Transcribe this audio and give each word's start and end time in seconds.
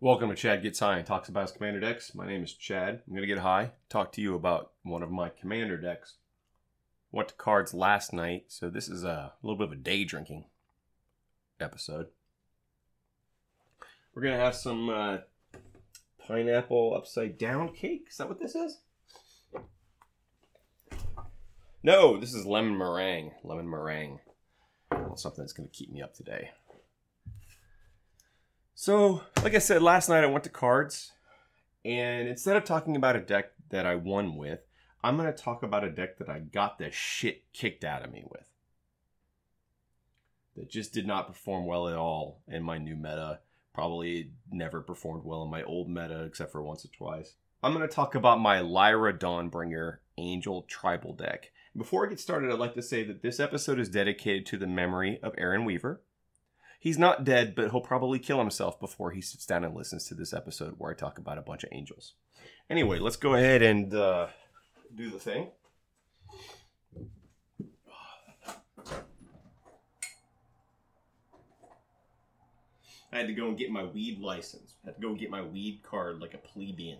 Welcome 0.00 0.30
to 0.30 0.36
Chad 0.36 0.62
Gets 0.62 0.78
High 0.78 0.98
and 0.98 1.06
Talks 1.06 1.28
About 1.28 1.48
his 1.48 1.56
Commander 1.56 1.80
decks. 1.80 2.14
My 2.14 2.24
name 2.24 2.44
is 2.44 2.52
Chad. 2.52 3.02
I'm 3.04 3.14
going 3.14 3.22
to 3.22 3.26
get 3.26 3.38
high, 3.38 3.72
talk 3.88 4.12
to 4.12 4.20
you 4.20 4.36
about 4.36 4.70
one 4.84 5.02
of 5.02 5.10
my 5.10 5.28
Commander 5.28 5.76
decks. 5.76 6.18
Went 7.10 7.30
to 7.30 7.34
cards 7.34 7.74
last 7.74 8.12
night, 8.12 8.44
so 8.46 8.70
this 8.70 8.88
is 8.88 9.02
a 9.02 9.32
little 9.42 9.58
bit 9.58 9.66
of 9.66 9.72
a 9.72 9.82
day 9.82 10.04
drinking 10.04 10.44
episode. 11.58 12.06
We're 14.14 14.22
going 14.22 14.36
to 14.36 14.40
have 14.40 14.54
some 14.54 14.88
uh, 14.88 15.18
pineapple 16.24 16.94
upside 16.96 17.36
down 17.36 17.74
cake. 17.74 18.06
Is 18.08 18.18
that 18.18 18.28
what 18.28 18.38
this 18.38 18.54
is? 18.54 18.78
No, 21.82 22.20
this 22.20 22.34
is 22.34 22.46
lemon 22.46 22.78
meringue. 22.78 23.32
Lemon 23.42 23.68
meringue. 23.68 24.20
Something 25.16 25.42
that's 25.42 25.52
going 25.52 25.68
to 25.68 25.74
keep 25.74 25.90
me 25.90 26.02
up 26.02 26.14
today. 26.14 26.50
So, 28.80 29.22
like 29.42 29.56
I 29.56 29.58
said, 29.58 29.82
last 29.82 30.08
night 30.08 30.22
I 30.22 30.28
went 30.28 30.44
to 30.44 30.50
cards, 30.50 31.10
and 31.84 32.28
instead 32.28 32.56
of 32.56 32.62
talking 32.62 32.94
about 32.94 33.16
a 33.16 33.20
deck 33.20 33.50
that 33.70 33.86
I 33.86 33.96
won 33.96 34.36
with, 34.36 34.60
I'm 35.02 35.16
going 35.16 35.26
to 35.26 35.36
talk 35.36 35.64
about 35.64 35.82
a 35.82 35.90
deck 35.90 36.18
that 36.18 36.28
I 36.28 36.38
got 36.38 36.78
the 36.78 36.92
shit 36.92 37.52
kicked 37.52 37.82
out 37.82 38.04
of 38.04 38.12
me 38.12 38.22
with. 38.30 38.48
That 40.54 40.70
just 40.70 40.92
did 40.92 41.08
not 41.08 41.26
perform 41.26 41.66
well 41.66 41.88
at 41.88 41.96
all 41.96 42.40
in 42.46 42.62
my 42.62 42.78
new 42.78 42.94
meta. 42.94 43.40
Probably 43.74 44.30
never 44.48 44.80
performed 44.80 45.24
well 45.24 45.42
in 45.42 45.50
my 45.50 45.64
old 45.64 45.88
meta, 45.88 46.22
except 46.22 46.52
for 46.52 46.62
once 46.62 46.84
or 46.84 46.88
twice. 46.96 47.34
I'm 47.64 47.74
going 47.74 47.86
to 47.86 47.92
talk 47.92 48.14
about 48.14 48.40
my 48.40 48.60
Lyra 48.60 49.12
Dawnbringer 49.12 49.96
Angel 50.18 50.62
Tribal 50.62 51.14
deck. 51.14 51.50
Before 51.76 52.06
I 52.06 52.10
get 52.10 52.20
started, 52.20 52.52
I'd 52.52 52.60
like 52.60 52.74
to 52.74 52.82
say 52.82 53.02
that 53.02 53.22
this 53.22 53.40
episode 53.40 53.80
is 53.80 53.88
dedicated 53.88 54.46
to 54.46 54.56
the 54.56 54.68
memory 54.68 55.18
of 55.20 55.34
Aaron 55.36 55.64
Weaver 55.64 56.00
He's 56.78 56.98
not 56.98 57.24
dead, 57.24 57.54
but 57.56 57.70
he'll 57.70 57.80
probably 57.80 58.20
kill 58.20 58.38
himself 58.38 58.78
before 58.78 59.10
he 59.10 59.20
sits 59.20 59.44
down 59.44 59.64
and 59.64 59.74
listens 59.74 60.06
to 60.06 60.14
this 60.14 60.32
episode 60.32 60.74
where 60.78 60.92
I 60.92 60.94
talk 60.94 61.18
about 61.18 61.38
a 61.38 61.42
bunch 61.42 61.64
of 61.64 61.70
angels. 61.72 62.14
Anyway, 62.70 63.00
let's 63.00 63.16
go 63.16 63.34
ahead 63.34 63.62
and 63.62 63.92
uh, 63.92 64.28
do 64.94 65.10
the 65.10 65.18
thing. 65.18 65.48
I 73.10 73.16
had 73.16 73.26
to 73.26 73.32
go 73.32 73.48
and 73.48 73.58
get 73.58 73.70
my 73.70 73.84
weed 73.84 74.20
license. 74.20 74.74
I 74.84 74.88
had 74.88 74.96
to 74.96 75.00
go 75.00 75.14
get 75.14 75.30
my 75.30 75.42
weed 75.42 75.80
card 75.82 76.20
like 76.20 76.34
a 76.34 76.38
plebeian. 76.38 76.98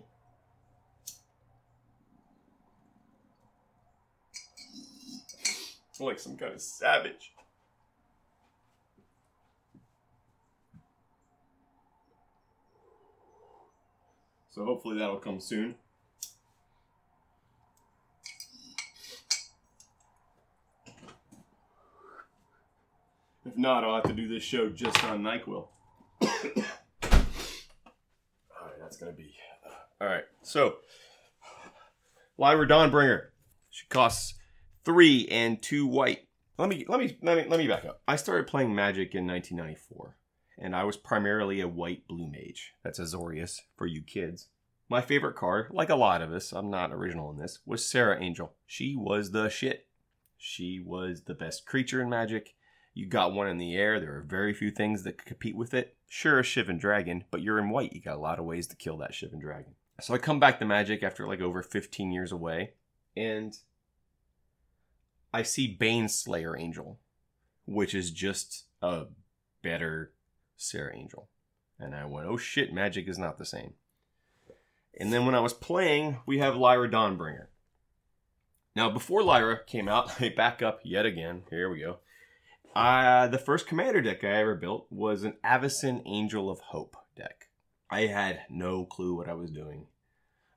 Like 6.01 6.19
some 6.19 6.37
kind 6.37 6.53
of 6.53 6.61
savage. 6.61 7.33
So 14.59 14.65
hopefully 14.65 14.97
that'll 14.97 15.19
come 15.19 15.39
soon. 15.39 15.75
If 23.45 23.55
not, 23.55 23.85
I'll 23.85 23.95
have 23.95 24.03
to 24.03 24.11
do 24.11 24.27
this 24.27 24.43
show 24.43 24.67
just 24.67 25.01
on 25.05 25.23
NyQuil. 25.23 25.65
Alright, 26.21 26.65
that's 28.81 28.97
gonna 28.97 29.13
be. 29.13 29.33
Uh, 29.65 30.03
Alright, 30.03 30.25
so. 30.41 30.75
Lyra 32.37 32.67
Dawnbringer. 32.67 33.27
She 33.69 33.87
costs 33.87 34.33
three 34.83 35.25
and 35.31 35.61
two 35.61 35.87
white. 35.87 36.27
Let 36.57 36.67
me 36.67 36.83
let 36.89 36.99
me 36.99 37.17
let 37.21 37.37
me 37.37 37.45
let 37.49 37.59
me 37.59 37.67
back 37.69 37.85
up. 37.85 38.01
I 38.09 38.17
started 38.17 38.47
playing 38.47 38.75
Magic 38.75 39.15
in 39.15 39.25
1994 39.25 40.17
and 40.59 40.75
I 40.75 40.83
was 40.83 40.97
primarily 40.97 41.61
a 41.61 41.67
white 41.67 42.07
blue 42.07 42.29
mage. 42.29 42.73
That's 42.83 42.99
Azorius 42.99 43.61
for 43.77 43.87
you 43.87 44.01
kids. 44.01 44.47
My 44.89 45.01
favorite 45.01 45.35
card, 45.35 45.67
like 45.71 45.89
a 45.89 45.95
lot 45.95 46.21
of 46.21 46.33
us, 46.33 46.51
I'm 46.51 46.69
not 46.69 46.91
original 46.91 47.31
in 47.31 47.37
this, 47.37 47.59
was 47.65 47.85
Serra 47.85 48.21
Angel. 48.21 48.53
She 48.65 48.95
was 48.95 49.31
the 49.31 49.49
shit. 49.49 49.87
She 50.37 50.79
was 50.79 51.23
the 51.23 51.35
best 51.35 51.65
creature 51.65 52.01
in 52.01 52.09
Magic. 52.09 52.55
You 52.93 53.05
got 53.05 53.33
one 53.33 53.47
in 53.47 53.59
the 53.59 53.75
air, 53.75 53.99
there 53.99 54.17
are 54.17 54.21
very 54.21 54.53
few 54.53 54.71
things 54.71 55.03
that 55.03 55.17
could 55.17 55.27
compete 55.27 55.55
with 55.55 55.73
it. 55.73 55.95
Sure, 56.07 56.39
a 56.39 56.43
Shivan 56.43 56.79
Dragon, 56.79 57.23
but 57.29 57.41
you're 57.41 57.59
in 57.59 57.69
white, 57.69 57.93
you 57.93 58.01
got 58.01 58.17
a 58.17 58.19
lot 58.19 58.39
of 58.39 58.45
ways 58.45 58.67
to 58.67 58.75
kill 58.75 58.97
that 58.97 59.11
Shivan 59.11 59.39
Dragon. 59.39 59.75
So 60.01 60.13
I 60.13 60.17
come 60.17 60.39
back 60.39 60.59
to 60.59 60.65
Magic 60.65 61.03
after 61.03 61.27
like 61.27 61.39
over 61.39 61.61
15 61.61 62.11
years 62.11 62.31
away, 62.31 62.73
and 63.15 63.55
I 65.33 65.43
see 65.43 65.77
Baneslayer 65.79 66.59
Angel, 66.59 66.99
which 67.65 67.93
is 67.93 68.11
just 68.11 68.65
a 68.81 69.05
better 69.61 70.13
Serra 70.59 70.95
Angel. 70.95 71.27
And 71.79 71.95
I 71.95 72.05
went, 72.05 72.27
oh 72.27 72.37
shit, 72.37 72.73
magic 72.73 73.07
is 73.07 73.17
not 73.17 73.37
the 73.37 73.45
same. 73.45 73.73
And 74.99 75.13
then 75.13 75.25
when 75.25 75.35
I 75.35 75.39
was 75.39 75.53
playing, 75.53 76.19
we 76.25 76.39
have 76.39 76.55
Lyra 76.55 76.89
Dawnbringer. 76.89 77.47
Now, 78.75 78.89
before 78.89 79.23
Lyra 79.23 79.63
came 79.65 79.87
out, 79.87 80.11
I 80.21 80.29
back 80.29 80.61
up 80.61 80.81
yet 80.83 81.05
again. 81.05 81.43
Here 81.49 81.69
we 81.69 81.79
go. 81.79 81.97
Uh, 82.75 83.27
the 83.27 83.39
first 83.39 83.65
commander 83.65 84.01
deck 84.01 84.23
I 84.23 84.41
ever 84.41 84.55
built 84.55 84.87
was 84.89 85.23
an 85.23 85.37
Avacyn 85.43 86.01
Angel 86.05 86.49
of 86.49 86.59
Hope 86.59 86.95
deck. 87.15 87.47
I 87.89 88.01
had 88.01 88.41
no 88.49 88.85
clue 88.85 89.15
what 89.15 89.27
I 89.27 89.33
was 89.33 89.49
doing. 89.49 89.87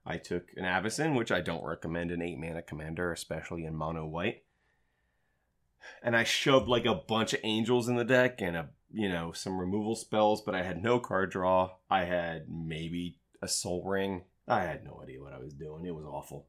I 0.04 0.18
took 0.18 0.48
an 0.56 0.64
Avacyn, 0.64 1.16
which 1.16 1.32
I 1.32 1.40
don't 1.40 1.64
recommend 1.64 2.10
an 2.10 2.20
8 2.20 2.38
mana 2.38 2.62
commander, 2.62 3.12
especially 3.12 3.64
in 3.64 3.74
mono 3.74 4.04
white. 4.04 4.42
And 6.02 6.16
I 6.16 6.24
shoved 6.24 6.68
like 6.68 6.84
a 6.84 6.94
bunch 6.94 7.32
of 7.32 7.40
angels 7.42 7.88
in 7.88 7.96
the 7.96 8.04
deck 8.04 8.40
and 8.40 8.56
a 8.56 8.68
you 8.92 9.08
know, 9.08 9.32
some 9.32 9.58
removal 9.58 9.96
spells, 9.96 10.42
but 10.42 10.54
I 10.54 10.62
had 10.62 10.82
no 10.82 10.98
card 11.00 11.30
draw. 11.30 11.76
I 11.90 12.04
had 12.04 12.44
maybe 12.48 13.16
a 13.40 13.48
Sol 13.48 13.82
Ring. 13.84 14.24
I 14.46 14.62
had 14.62 14.84
no 14.84 15.00
idea 15.02 15.20
what 15.20 15.32
I 15.32 15.38
was 15.38 15.54
doing. 15.54 15.86
It 15.86 15.94
was 15.94 16.04
awful. 16.04 16.46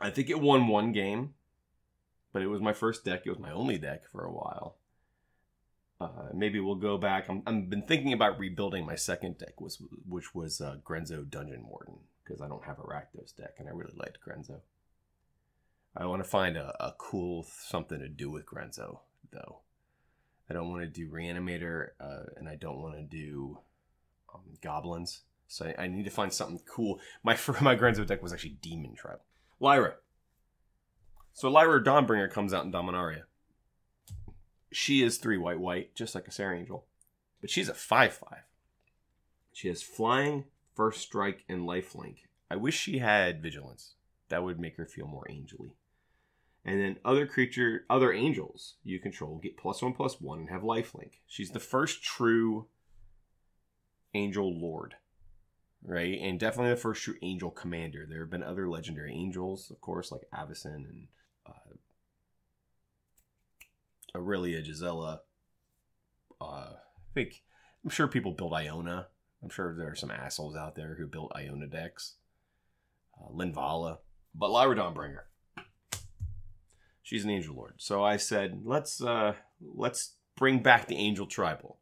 I 0.00 0.10
think 0.10 0.30
it 0.30 0.40
won 0.40 0.68
one 0.68 0.92
game, 0.92 1.34
but 2.32 2.42
it 2.42 2.48
was 2.48 2.60
my 2.60 2.72
first 2.72 3.04
deck. 3.04 3.22
It 3.24 3.30
was 3.30 3.38
my 3.38 3.52
only 3.52 3.78
deck 3.78 4.08
for 4.10 4.24
a 4.24 4.32
while. 4.32 4.76
Uh, 6.00 6.28
maybe 6.34 6.60
we'll 6.60 6.74
go 6.74 6.98
back. 6.98 7.26
I'm, 7.28 7.42
I've 7.46 7.70
been 7.70 7.82
thinking 7.82 8.12
about 8.12 8.38
rebuilding 8.38 8.84
my 8.84 8.96
second 8.96 9.38
deck, 9.38 9.60
was 9.60 9.82
which 10.06 10.34
was 10.34 10.60
uh, 10.60 10.76
Grenzo 10.84 11.28
Dungeon 11.28 11.66
Warden, 11.66 11.98
because 12.22 12.42
I 12.42 12.48
don't 12.48 12.64
have 12.64 12.78
a 12.78 12.82
Rakdos 12.82 13.34
deck, 13.36 13.54
and 13.58 13.68
I 13.68 13.72
really 13.72 13.94
liked 13.96 14.18
Grenzo. 14.26 14.60
I 15.96 16.06
want 16.06 16.22
to 16.22 16.28
find 16.28 16.56
a, 16.56 16.74
a 16.78 16.94
cool 16.98 17.46
something 17.64 17.98
to 17.98 18.08
do 18.08 18.30
with 18.30 18.44
Grenzo, 18.44 19.00
though. 19.32 19.60
I 20.48 20.54
don't 20.54 20.70
want 20.70 20.82
to 20.82 20.88
do 20.88 21.10
Reanimator, 21.10 21.88
uh, 22.00 22.24
and 22.36 22.48
I 22.48 22.56
don't 22.56 22.80
want 22.80 22.96
to 22.96 23.02
do 23.02 23.58
um, 24.34 24.42
Goblins. 24.62 25.22
So 25.48 25.66
I, 25.66 25.84
I, 25.84 25.86
need 25.86 26.04
to 26.04 26.10
find 26.10 26.32
something 26.32 26.60
cool. 26.68 27.00
My 27.22 27.32
my 27.60 27.76
Grenzo 27.76 28.06
deck 28.06 28.22
was 28.22 28.32
actually 28.32 28.58
Demon 28.60 28.94
Tribe. 28.94 29.20
Lyra. 29.58 29.94
So 31.32 31.48
Lyra 31.48 31.82
Dawnbringer 31.82 32.30
comes 32.30 32.52
out 32.52 32.64
in 32.64 32.72
Dominaria. 32.72 33.22
She 34.72 35.02
is 35.02 35.16
three 35.16 35.38
white 35.38 35.60
white, 35.60 35.94
just 35.94 36.14
like 36.14 36.28
a 36.28 36.32
Serra 36.32 36.58
Angel, 36.58 36.84
but 37.40 37.50
she's 37.50 37.68
a 37.68 37.74
five 37.74 38.12
five. 38.12 38.42
She 39.52 39.68
has 39.68 39.82
flying, 39.82 40.44
first 40.74 41.00
strike, 41.00 41.44
and 41.48 41.66
lifelink. 41.66 42.18
I 42.50 42.56
wish 42.56 42.78
she 42.78 42.98
had 42.98 43.42
vigilance. 43.42 43.94
That 44.28 44.42
would 44.42 44.60
make 44.60 44.76
her 44.76 44.86
feel 44.86 45.06
more 45.06 45.26
angely. 45.30 45.72
And 46.66 46.80
then 46.80 46.96
other 47.04 47.26
creature, 47.28 47.84
other 47.88 48.12
angels 48.12 48.74
you 48.82 48.98
control 48.98 49.38
get 49.38 49.56
plus 49.56 49.80
one 49.80 49.92
plus 49.92 50.20
one 50.20 50.40
and 50.40 50.50
have 50.50 50.62
lifelink. 50.62 51.20
She's 51.28 51.50
the 51.50 51.60
first 51.60 52.02
true 52.02 52.66
angel 54.14 54.52
lord, 54.52 54.96
right? 55.84 56.18
And 56.20 56.40
definitely 56.40 56.70
the 56.70 56.80
first 56.80 57.04
true 57.04 57.14
angel 57.22 57.52
commander. 57.52 58.04
There 58.04 58.18
have 58.18 58.30
been 58.30 58.42
other 58.42 58.68
legendary 58.68 59.14
angels, 59.14 59.70
of 59.70 59.80
course, 59.80 60.10
like 60.10 60.22
Avacyn 60.34 60.74
and 60.74 61.06
uh, 61.46 61.76
Aurelia, 64.16 64.60
Gisela. 64.60 65.20
Uh, 66.40 66.44
I 66.44 67.14
think 67.14 67.44
I'm 67.84 67.90
sure 67.90 68.08
people 68.08 68.32
build 68.32 68.52
Iona. 68.52 69.06
I'm 69.40 69.50
sure 69.50 69.72
there 69.72 69.92
are 69.92 69.94
some 69.94 70.10
assholes 70.10 70.56
out 70.56 70.74
there 70.74 70.96
who 70.98 71.06
built 71.06 71.30
Iona 71.36 71.68
decks. 71.68 72.16
Uh, 73.16 73.30
Linvala, 73.32 73.98
but 74.34 74.50
Lyra 74.50 74.74
Dawnbringer 74.74 75.20
She's 77.06 77.22
an 77.22 77.30
angel 77.30 77.54
lord. 77.54 77.74
So 77.76 78.02
I 78.02 78.16
said, 78.16 78.62
let's 78.64 79.00
uh, 79.00 79.34
let's 79.60 80.16
bring 80.34 80.58
back 80.58 80.88
the 80.88 80.96
angel 80.96 81.28
tribal. 81.28 81.78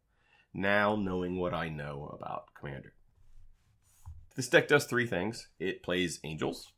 Now 0.53 0.97
knowing 0.97 1.41
what 1.41 1.55
I 1.55 1.71
know 1.71 2.15
about 2.15 2.53
commander. 2.53 2.93
This 4.37 4.51
deck 4.51 4.69
does 4.69 4.85
three 4.85 5.07
things. 5.07 5.49
It 5.59 5.83
plays 5.83 6.21
angels. 6.25 6.73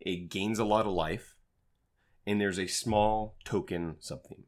It 0.00 0.30
gains 0.30 0.58
a 0.58 0.64
lot 0.64 0.86
of 0.86 0.92
life, 0.92 1.34
and 2.26 2.40
there's 2.40 2.58
a 2.58 2.68
small 2.68 3.36
token 3.44 3.96
something. 4.00 4.44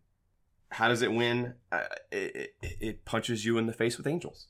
How 0.71 0.89
does 0.89 1.03
it 1.03 1.13
win? 1.13 1.57
Uh, 1.71 1.83
it, 2.11 2.55
it, 2.63 2.77
it 2.81 3.05
punches 3.05 3.45
you 3.45 3.59
in 3.59 3.67
the 3.67 3.75
face 3.75 3.99
with 3.99 4.07
angels. 4.07 4.47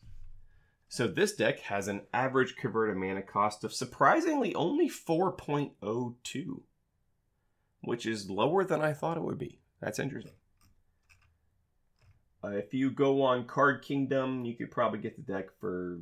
So 0.87 1.09
this 1.09 1.35
deck 1.35 1.59
has 1.63 1.89
an 1.89 2.03
average 2.13 2.55
converted 2.55 2.99
mana 2.99 3.23
cost 3.23 3.65
of 3.65 3.75
surprisingly 3.75 4.55
only 4.55 4.89
4.02 4.89 6.61
which 7.85 8.07
is 8.07 8.31
lower 8.31 8.65
than 8.65 8.81
I 8.81 8.93
thought 8.93 9.17
it 9.17 9.23
would 9.23 9.39
be. 9.39 9.59
That's 9.81 9.99
interesting. 9.99 10.33
Uh, 12.43 12.49
if 12.49 12.75
you 12.75 12.91
go 12.91 13.23
on 13.23 13.47
Card 13.47 13.83
Kingdom, 13.83 14.45
you 14.45 14.55
could 14.55 14.71
probably 14.71 14.99
get 14.99 15.17
the 15.17 15.23
deck 15.23 15.47
for 15.59 16.01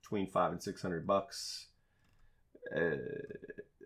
between 0.00 0.26
five 0.28 0.52
and 0.52 0.62
six 0.62 0.80
hundred 0.80 1.06
bucks. 1.06 1.66
Uh, 2.74 2.96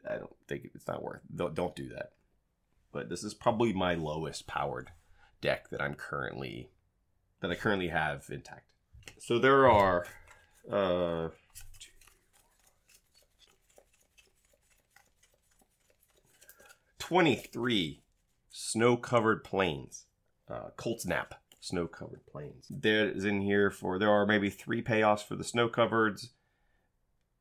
I 0.08 0.16
don't 0.18 0.36
think 0.46 0.70
it's 0.74 0.86
not 0.86 1.02
worth. 1.02 1.22
Don't, 1.34 1.54
don't 1.54 1.74
do 1.74 1.88
that. 1.90 2.12
But 2.92 3.08
this 3.08 3.24
is 3.24 3.34
probably 3.34 3.72
my 3.72 3.94
lowest 3.94 4.46
powered 4.46 4.90
deck 5.40 5.70
that 5.70 5.80
I'm 5.80 5.94
currently 5.94 6.70
that 7.40 7.50
I 7.50 7.54
currently 7.54 7.88
have 7.88 8.26
intact. 8.30 8.68
So 9.18 9.38
there 9.38 9.68
are 9.70 10.06
uh, 10.70 11.28
23 17.06 18.02
snow 18.50 18.96
covered 18.96 19.44
plains. 19.44 20.06
Uh, 20.50 20.70
Coldsnap 20.76 21.34
snow 21.60 21.86
covered 21.86 22.26
plains. 22.26 22.66
There's 22.68 23.24
in 23.24 23.42
here 23.42 23.70
for, 23.70 23.96
there 23.96 24.10
are 24.10 24.26
maybe 24.26 24.50
three 24.50 24.82
payoffs 24.82 25.24
for 25.24 25.36
the 25.36 25.44
snow 25.44 25.68
covereds. 25.68 26.30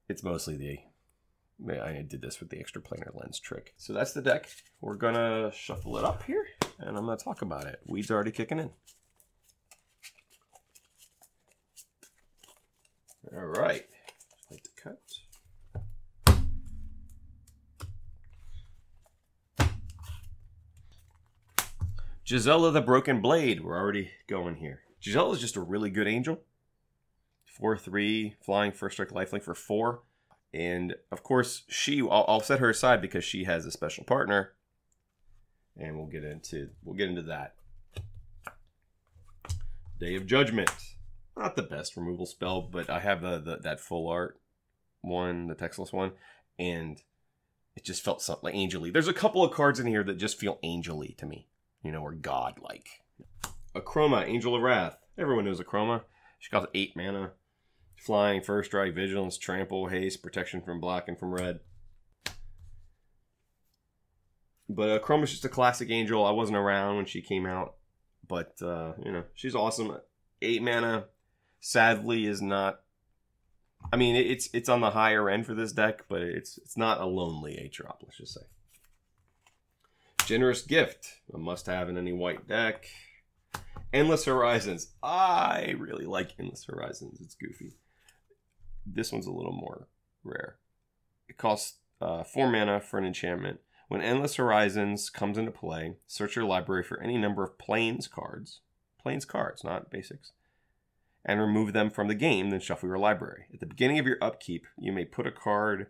It's 0.07 0.23
mostly 0.23 0.55
the, 0.55 1.81
I 1.81 2.05
did 2.07 2.21
this 2.21 2.39
with 2.39 2.49
the 2.49 2.59
extra 2.59 2.79
planar 2.79 3.19
lens 3.19 3.39
trick. 3.39 3.73
So 3.77 3.91
that's 3.91 4.13
the 4.13 4.21
deck. 4.21 4.47
We're 4.81 4.97
gonna 4.97 5.51
shuffle 5.51 5.97
it 5.97 6.05
up 6.05 6.21
here 6.21 6.45
and 6.77 6.95
I'm 6.95 7.05
gonna 7.05 7.17
talk 7.17 7.41
about 7.41 7.65
it. 7.65 7.79
Weeds 7.87 8.11
already 8.11 8.31
kicking 8.31 8.59
in. 8.59 8.69
All 13.35 13.45
right, 13.45 13.85
like 14.51 14.61
to 14.61 14.69
cut. 14.77 14.99
Gisela 22.25 22.71
the 22.71 22.81
Broken 22.81 23.21
Blade. 23.21 23.63
We're 23.63 23.77
already 23.77 24.09
going 24.25 24.55
here. 24.55 24.81
Gisela 24.99 25.33
is 25.33 25.41
just 25.41 25.55
a 25.55 25.61
really 25.61 25.91
good 25.91 26.07
angel. 26.07 26.39
4 27.45 27.77
3, 27.77 28.35
flying 28.43 28.71
first 28.71 28.95
strike 28.95 29.09
lifelink 29.09 29.43
for 29.43 29.53
4. 29.53 30.01
And 30.51 30.95
of 31.11 31.21
course, 31.21 31.63
she, 31.69 32.01
I'll, 32.01 32.25
I'll, 32.27 32.39
set 32.39 32.59
her 32.59 32.71
aside 32.71 32.99
because 32.99 33.23
she 33.23 33.43
has 33.43 33.63
a 33.65 33.71
special 33.71 34.03
partner. 34.05 34.53
And 35.77 35.95
we'll 35.97 36.07
get 36.07 36.23
into 36.23 36.69
we'll 36.83 36.95
get 36.95 37.09
into 37.09 37.21
that. 37.23 37.53
Day 39.99 40.15
of 40.15 40.25
Judgment. 40.25 40.71
Not 41.37 41.55
the 41.55 41.61
best 41.61 41.95
removal 41.95 42.25
spell, 42.25 42.61
but 42.61 42.89
I 42.89 43.01
have 43.01 43.21
the, 43.21 43.37
the 43.37 43.57
that 43.57 43.79
full 43.79 44.07
art 44.09 44.39
one, 45.01 45.45
the 45.45 45.55
textless 45.55 45.93
one, 45.93 46.13
and 46.57 47.03
it 47.75 47.83
just 47.85 48.03
felt 48.03 48.23
something 48.23 48.45
like 48.45 48.55
angelly. 48.55 48.89
There's 48.89 49.07
a 49.07 49.13
couple 49.13 49.43
of 49.43 49.51
cards 49.51 49.79
in 49.79 49.85
here 49.85 50.03
that 50.05 50.17
just 50.17 50.39
feel 50.39 50.57
angelly 50.63 51.15
to 51.17 51.27
me 51.27 51.47
you 51.85 51.91
know, 51.91 52.01
or 52.01 52.13
godlike. 52.13 52.87
Akroma, 53.75 54.27
Angel 54.27 54.55
of 54.55 54.61
Wrath. 54.61 54.97
Everyone 55.17 55.45
knows 55.45 55.61
Akroma. 55.61 56.01
She 56.39 56.49
costs 56.49 56.69
8 56.73 56.97
mana. 56.97 57.31
Flying, 57.95 58.41
First 58.41 58.71
Strike, 58.71 58.95
Vigilance, 58.95 59.37
Trample, 59.37 59.87
Haste, 59.87 60.21
Protection 60.21 60.61
from 60.61 60.79
Black 60.79 61.07
and 61.07 61.17
from 61.17 61.33
Red. 61.33 61.59
But 64.67 65.01
Akroma's 65.01 65.31
just 65.31 65.45
a 65.45 65.49
classic 65.49 65.91
angel. 65.91 66.25
I 66.25 66.31
wasn't 66.31 66.57
around 66.57 66.95
when 66.97 67.05
she 67.05 67.21
came 67.21 67.45
out. 67.45 67.75
But, 68.27 68.55
uh, 68.61 68.93
you 69.03 69.11
know, 69.11 69.23
she's 69.35 69.55
awesome. 69.55 69.95
8 70.41 70.63
mana, 70.63 71.05
sadly, 71.59 72.25
is 72.25 72.41
not... 72.41 72.81
I 73.93 73.97
mean, 73.97 74.15
it's 74.15 74.49
it's 74.51 74.67
on 74.67 74.81
the 74.81 74.89
higher 74.89 75.29
end 75.29 75.45
for 75.45 75.53
this 75.53 75.71
deck, 75.71 76.05
but 76.09 76.23
it's 76.23 76.57
it's 76.57 76.75
not 76.75 77.01
a 77.01 77.05
lonely 77.05 77.69
drop, 77.71 78.01
let's 78.03 78.17
just 78.17 78.33
say. 78.33 78.41
Generous 80.25 80.63
Gift, 80.63 81.19
a 81.31 81.37
must 81.37 81.67
have 81.67 81.87
in 81.87 81.99
any 81.99 82.11
white 82.11 82.47
deck. 82.47 82.87
Endless 83.93 84.25
Horizons. 84.25 84.87
I 85.03 85.75
really 85.77 86.05
like 86.05 86.33
Endless 86.39 86.65
Horizons. 86.65 87.21
It's 87.21 87.35
goofy. 87.35 87.73
This 88.87 89.11
one's 89.11 89.27
a 89.27 89.31
little 89.31 89.53
more 89.53 89.87
rare. 90.23 90.55
It 91.29 91.37
costs 91.37 91.77
uh, 92.01 92.23
4 92.23 92.49
mana 92.49 92.79
for 92.81 92.97
an 92.97 93.05
enchantment. 93.05 93.59
When 93.87 94.01
Endless 94.01 94.35
Horizons 94.35 95.11
comes 95.11 95.37
into 95.37 95.51
play, 95.51 95.97
search 96.07 96.35
your 96.35 96.45
library 96.45 96.81
for 96.81 96.99
any 96.99 97.19
number 97.19 97.43
of 97.43 97.59
plains 97.59 98.07
cards. 98.07 98.61
Plains 98.99 99.25
cards, 99.25 99.63
not 99.63 99.91
basics. 99.91 100.31
And 101.23 101.39
remove 101.39 101.73
them 101.73 101.91
from 101.91 102.07
the 102.07 102.15
game, 102.15 102.49
then 102.49 102.61
shuffle 102.61 102.89
your 102.89 102.97
library. 102.97 103.45
At 103.53 103.59
the 103.59 103.67
beginning 103.67 103.99
of 103.99 104.07
your 104.07 104.17
upkeep, 104.23 104.65
you 104.75 104.91
may 104.91 105.05
put 105.05 105.27
a 105.27 105.31
card 105.31 105.85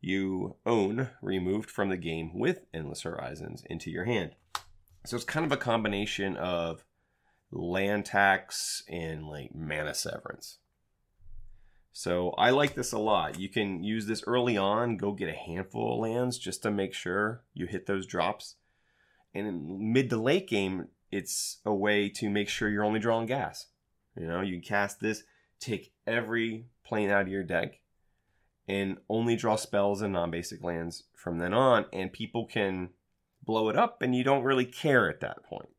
you 0.00 0.56
own 0.64 1.10
removed 1.20 1.70
from 1.70 1.88
the 1.88 1.96
game 1.96 2.38
with 2.38 2.60
Endless 2.72 3.02
Horizons 3.02 3.62
into 3.68 3.90
your 3.90 4.04
hand. 4.04 4.32
So 5.04 5.16
it's 5.16 5.24
kind 5.24 5.46
of 5.46 5.52
a 5.52 5.56
combination 5.56 6.36
of 6.36 6.84
land 7.50 8.06
tax 8.06 8.82
and 8.88 9.26
like 9.26 9.54
mana 9.54 9.94
severance. 9.94 10.58
So 11.92 12.30
I 12.38 12.50
like 12.50 12.74
this 12.74 12.92
a 12.92 12.98
lot. 12.98 13.38
You 13.38 13.48
can 13.48 13.82
use 13.82 14.06
this 14.06 14.22
early 14.26 14.56
on, 14.56 14.96
go 14.96 15.12
get 15.12 15.28
a 15.28 15.32
handful 15.32 15.94
of 15.94 16.00
lands 16.00 16.38
just 16.38 16.62
to 16.62 16.70
make 16.70 16.94
sure 16.94 17.42
you 17.52 17.66
hit 17.66 17.86
those 17.86 18.06
drops. 18.06 18.56
And 19.34 19.46
in 19.46 19.92
mid 19.92 20.10
to 20.10 20.16
late 20.16 20.48
game, 20.48 20.88
it's 21.10 21.58
a 21.64 21.74
way 21.74 22.08
to 22.10 22.30
make 22.30 22.48
sure 22.48 22.68
you're 22.68 22.84
only 22.84 23.00
drawing 23.00 23.26
gas. 23.26 23.66
You 24.16 24.26
know, 24.26 24.40
you 24.40 24.60
cast 24.60 25.00
this, 25.00 25.24
take 25.58 25.92
every 26.06 26.66
plane 26.84 27.10
out 27.10 27.22
of 27.22 27.28
your 27.28 27.42
deck, 27.42 27.80
and 28.70 28.98
only 29.08 29.34
draw 29.34 29.56
spells 29.56 30.00
and 30.00 30.12
non-basic 30.12 30.62
lands 30.62 31.02
from 31.16 31.38
then 31.38 31.52
on 31.52 31.86
and 31.92 32.12
people 32.12 32.46
can 32.46 32.90
blow 33.44 33.68
it 33.68 33.76
up 33.76 34.00
and 34.00 34.14
you 34.14 34.22
don't 34.22 34.44
really 34.44 34.64
care 34.64 35.10
at 35.10 35.18
that 35.20 35.42
point. 35.42 35.70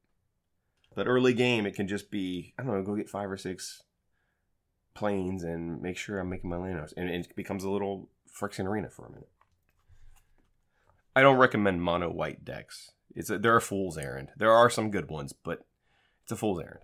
But 0.94 1.08
early 1.08 1.34
game 1.34 1.66
it 1.66 1.74
can 1.74 1.88
just 1.88 2.12
be 2.12 2.54
i 2.60 2.64
don't 2.64 2.76
know 2.76 2.84
go 2.84 2.98
get 2.98 3.10
five 3.10 3.32
or 3.32 3.38
six 3.38 3.84
planes 4.94 5.42
and 5.42 5.82
make 5.82 5.98
sure 5.98 6.20
i'm 6.20 6.30
making 6.30 6.50
my 6.50 6.58
land 6.58 6.92
and 6.98 7.10
it 7.10 7.34
becomes 7.34 7.64
a 7.64 7.70
little 7.70 8.10
friction 8.30 8.68
arena 8.68 8.90
for 8.90 9.06
a 9.06 9.12
minute. 9.12 9.30
I 11.16 11.22
don't 11.22 11.38
recommend 11.38 11.82
mono 11.82 12.10
white 12.10 12.44
decks. 12.44 12.92
It's 13.16 13.30
a, 13.30 13.38
they're 13.38 13.58
a 13.58 13.62
fool's 13.62 13.98
errand. 13.98 14.30
There 14.36 14.52
are 14.52 14.70
some 14.70 14.92
good 14.92 15.10
ones 15.10 15.32
but 15.32 15.66
it's 16.24 16.34
a 16.34 16.36
fool's 16.36 16.60
errand. 16.60 16.84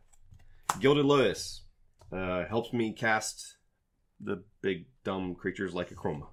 Gilded 0.80 1.06
lotus 1.06 1.64
uh, 2.14 2.46
helps 2.46 2.72
me 2.72 2.94
cast 2.94 3.57
the 4.20 4.44
big 4.62 4.86
dumb 5.04 5.36
creatures 5.36 5.74
like 5.74 5.90
Akroma. 5.90 6.28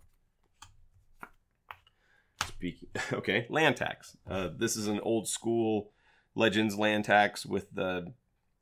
Speaking, 2.47 2.89
okay, 3.13 3.47
land 3.49 3.77
tax. 3.77 4.17
Uh, 4.29 4.49
this 4.57 4.77
is 4.77 4.87
an 4.87 5.01
old 5.01 5.29
school 5.29 5.91
Legends 6.35 6.77
land 6.77 7.05
tax 7.05 7.47
with 7.47 7.73
the, 7.73 8.13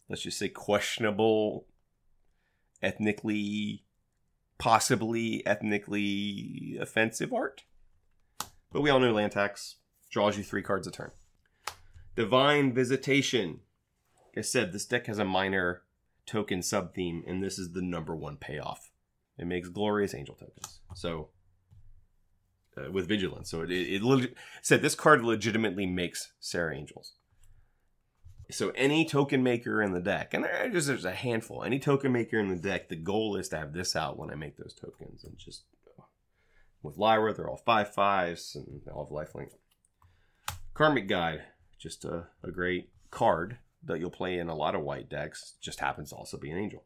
let's 0.08 0.22
just 0.22 0.38
say, 0.38 0.48
questionable, 0.48 1.66
ethnically, 2.82 3.84
possibly 4.58 5.44
ethnically 5.46 6.76
offensive 6.80 7.32
art. 7.32 7.64
But 8.70 8.82
we 8.82 8.90
all 8.90 9.00
know 9.00 9.12
land 9.12 9.32
tax 9.32 9.76
draws 10.10 10.36
you 10.36 10.44
three 10.44 10.62
cards 10.62 10.86
a 10.86 10.90
turn. 10.90 11.12
Divine 12.14 12.74
Visitation. 12.74 13.60
Like 14.28 14.38
I 14.38 14.40
said, 14.42 14.72
this 14.72 14.84
deck 14.84 15.06
has 15.06 15.18
a 15.18 15.24
minor 15.24 15.82
token 16.26 16.62
sub 16.62 16.94
theme, 16.94 17.24
and 17.26 17.42
this 17.42 17.58
is 17.58 17.72
the 17.72 17.82
number 17.82 18.14
one 18.14 18.36
payoff. 18.36 18.91
It 19.38 19.46
makes 19.46 19.68
glorious 19.68 20.14
angel 20.14 20.34
tokens. 20.34 20.80
So 20.94 21.28
uh, 22.76 22.90
with 22.90 23.08
vigilance, 23.08 23.50
so 23.50 23.62
it, 23.62 23.70
it, 23.70 24.02
it 24.02 24.34
said 24.62 24.82
this 24.82 24.94
card 24.94 25.24
legitimately 25.24 25.86
makes 25.86 26.32
Serra 26.40 26.76
Angels. 26.76 27.14
So 28.50 28.70
any 28.74 29.06
token 29.06 29.42
maker 29.42 29.80
in 29.82 29.92
the 29.92 30.00
deck, 30.00 30.34
and 30.34 30.44
there's, 30.44 30.86
there's 30.86 31.06
a 31.06 31.12
handful, 31.12 31.64
any 31.64 31.78
token 31.78 32.12
maker 32.12 32.38
in 32.38 32.48
the 32.48 32.56
deck, 32.56 32.88
the 32.88 32.96
goal 32.96 33.36
is 33.36 33.48
to 33.48 33.58
have 33.58 33.72
this 33.72 33.96
out 33.96 34.18
when 34.18 34.30
I 34.30 34.34
make 34.34 34.58
those 34.58 34.74
tokens, 34.74 35.24
and 35.24 35.38
just 35.38 35.64
with 36.82 36.98
Lyra, 36.98 37.32
they're 37.32 37.48
all 37.48 37.62
five 37.64 37.94
fives 37.94 38.56
and 38.56 38.80
all 38.92 39.04
have 39.04 39.12
lifelink. 39.12 39.50
Karmic 40.74 41.06
Guide, 41.08 41.42
just 41.78 42.04
a, 42.04 42.26
a 42.42 42.50
great 42.50 42.90
card 43.10 43.58
that 43.84 44.00
you'll 44.00 44.10
play 44.10 44.38
in 44.38 44.48
a 44.48 44.54
lot 44.54 44.74
of 44.74 44.82
white 44.82 45.08
decks. 45.08 45.54
Just 45.60 45.80
happens 45.80 46.10
to 46.10 46.16
also 46.16 46.38
be 46.38 46.50
an 46.50 46.58
angel. 46.58 46.84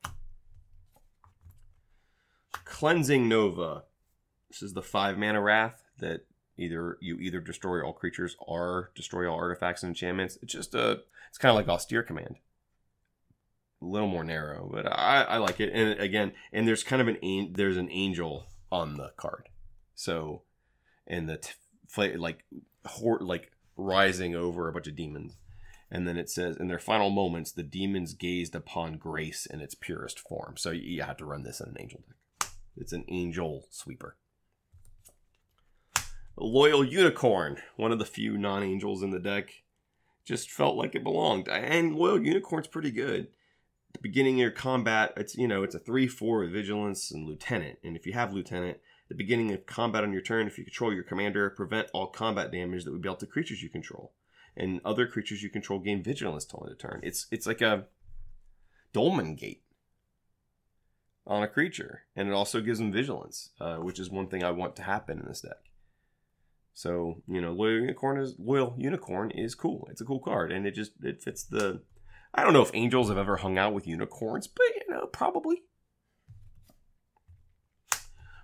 Cleansing 2.52 3.28
Nova. 3.28 3.84
This 4.48 4.62
is 4.62 4.74
the 4.74 4.82
five 4.82 5.18
mana 5.18 5.40
wrath 5.40 5.82
that 5.98 6.26
either 6.56 6.98
you 7.00 7.16
either 7.18 7.40
destroy 7.40 7.82
all 7.82 7.92
creatures 7.92 8.36
or 8.38 8.90
destroy 8.94 9.30
all 9.30 9.38
artifacts 9.38 9.82
and 9.82 9.90
enchantments. 9.90 10.38
It's 10.42 10.52
just 10.52 10.74
a 10.74 11.02
it's 11.28 11.38
kind 11.38 11.50
of 11.50 11.56
like 11.56 11.68
austere 11.68 12.02
command. 12.02 12.36
A 13.82 13.84
little 13.84 14.08
more 14.08 14.24
narrow, 14.24 14.70
but 14.72 14.86
I, 14.86 15.22
I 15.22 15.36
like 15.36 15.60
it. 15.60 15.70
And 15.72 16.00
again, 16.00 16.32
and 16.52 16.66
there's 16.66 16.82
kind 16.82 17.02
of 17.02 17.08
an 17.08 17.52
there's 17.52 17.76
an 17.76 17.90
angel 17.90 18.46
on 18.72 18.96
the 18.96 19.12
card, 19.16 19.48
so 19.94 20.42
and 21.06 21.28
the 21.28 21.36
t- 21.36 22.16
like 22.16 22.44
hor- 22.86 23.20
like 23.20 23.52
rising 23.76 24.34
over 24.34 24.68
a 24.68 24.72
bunch 24.72 24.86
of 24.86 24.96
demons. 24.96 25.36
And 25.90 26.08
then 26.08 26.16
it 26.16 26.28
says, 26.28 26.56
in 26.56 26.66
their 26.66 26.80
final 26.80 27.10
moments, 27.10 27.52
the 27.52 27.62
demons 27.62 28.12
gazed 28.12 28.56
upon 28.56 28.96
grace 28.96 29.46
in 29.46 29.60
its 29.60 29.76
purest 29.76 30.18
form. 30.18 30.56
So 30.56 30.72
you 30.72 31.02
have 31.02 31.16
to 31.18 31.24
run 31.24 31.44
this 31.44 31.60
in 31.60 31.68
an 31.68 31.76
angel 31.78 32.00
deck. 32.06 32.16
It's 32.76 32.92
an 32.92 33.04
angel 33.08 33.66
sweeper. 33.70 34.16
Loyal 36.36 36.84
Unicorn, 36.84 37.58
one 37.76 37.92
of 37.92 37.98
the 37.98 38.04
few 38.04 38.36
non 38.36 38.62
angels 38.62 39.02
in 39.02 39.10
the 39.10 39.18
deck, 39.18 39.62
just 40.24 40.50
felt 40.50 40.76
like 40.76 40.94
it 40.94 41.02
belonged. 41.02 41.48
And 41.48 41.94
Loyal 41.94 42.20
Unicorn's 42.20 42.66
pretty 42.66 42.90
good. 42.90 43.28
the 43.92 44.00
beginning 44.00 44.34
of 44.34 44.40
your 44.40 44.50
combat, 44.50 45.14
it's 45.16 45.36
you 45.36 45.48
know 45.48 45.62
it's 45.62 45.74
a 45.74 45.78
three 45.78 46.06
four 46.06 46.40
with 46.40 46.52
vigilance 46.52 47.10
and 47.10 47.26
lieutenant, 47.26 47.78
and 47.82 47.96
if 47.96 48.06
you 48.06 48.12
have 48.12 48.34
lieutenant, 48.34 48.78
the 49.08 49.14
beginning 49.14 49.52
of 49.52 49.64
combat 49.64 50.04
on 50.04 50.12
your 50.12 50.20
turn, 50.20 50.46
if 50.46 50.58
you 50.58 50.64
control 50.64 50.92
your 50.92 51.04
commander, 51.04 51.48
prevent 51.48 51.88
all 51.94 52.08
combat 52.08 52.52
damage 52.52 52.84
that 52.84 52.92
would 52.92 53.00
be 53.00 53.06
dealt 53.06 53.20
to 53.20 53.26
creatures 53.26 53.62
you 53.62 53.70
control, 53.70 54.12
and 54.54 54.80
other 54.84 55.06
creatures 55.06 55.42
you 55.42 55.48
control 55.48 55.78
gain 55.78 56.02
vigilance 56.02 56.44
till 56.44 56.62
end 56.64 56.72
of 56.72 56.78
turn. 56.78 57.00
It's 57.02 57.26
it's 57.30 57.46
like 57.46 57.62
a 57.62 57.86
dolmen 58.92 59.36
gate 59.36 59.62
on 61.26 61.42
a 61.42 61.48
creature, 61.48 62.02
and 62.14 62.28
it 62.28 62.34
also 62.34 62.60
gives 62.60 62.78
them 62.78 62.92
vigilance, 62.92 63.50
uh, 63.60 63.76
which 63.76 63.98
is 63.98 64.10
one 64.10 64.28
thing 64.28 64.44
I 64.44 64.50
want 64.52 64.76
to 64.76 64.82
happen 64.82 65.18
in 65.18 65.26
this 65.26 65.40
deck. 65.40 65.70
So 66.72 67.22
you 67.26 67.40
know, 67.40 67.52
loyal 67.52 67.80
unicorn 67.80 68.20
is 68.20 68.34
loyal 68.38 68.74
unicorn 68.78 69.30
is 69.30 69.54
cool. 69.54 69.88
It's 69.90 70.00
a 70.00 70.04
cool 70.04 70.20
card, 70.20 70.52
and 70.52 70.66
it 70.66 70.74
just 70.74 70.92
it 71.02 71.22
fits 71.22 71.42
the. 71.42 71.80
I 72.34 72.44
don't 72.44 72.52
know 72.52 72.62
if 72.62 72.70
angels 72.74 73.08
have 73.08 73.16
ever 73.16 73.36
hung 73.36 73.56
out 73.56 73.72
with 73.72 73.86
unicorns, 73.86 74.46
but 74.46 74.66
you 74.74 74.94
know, 74.94 75.06
probably. 75.06 75.62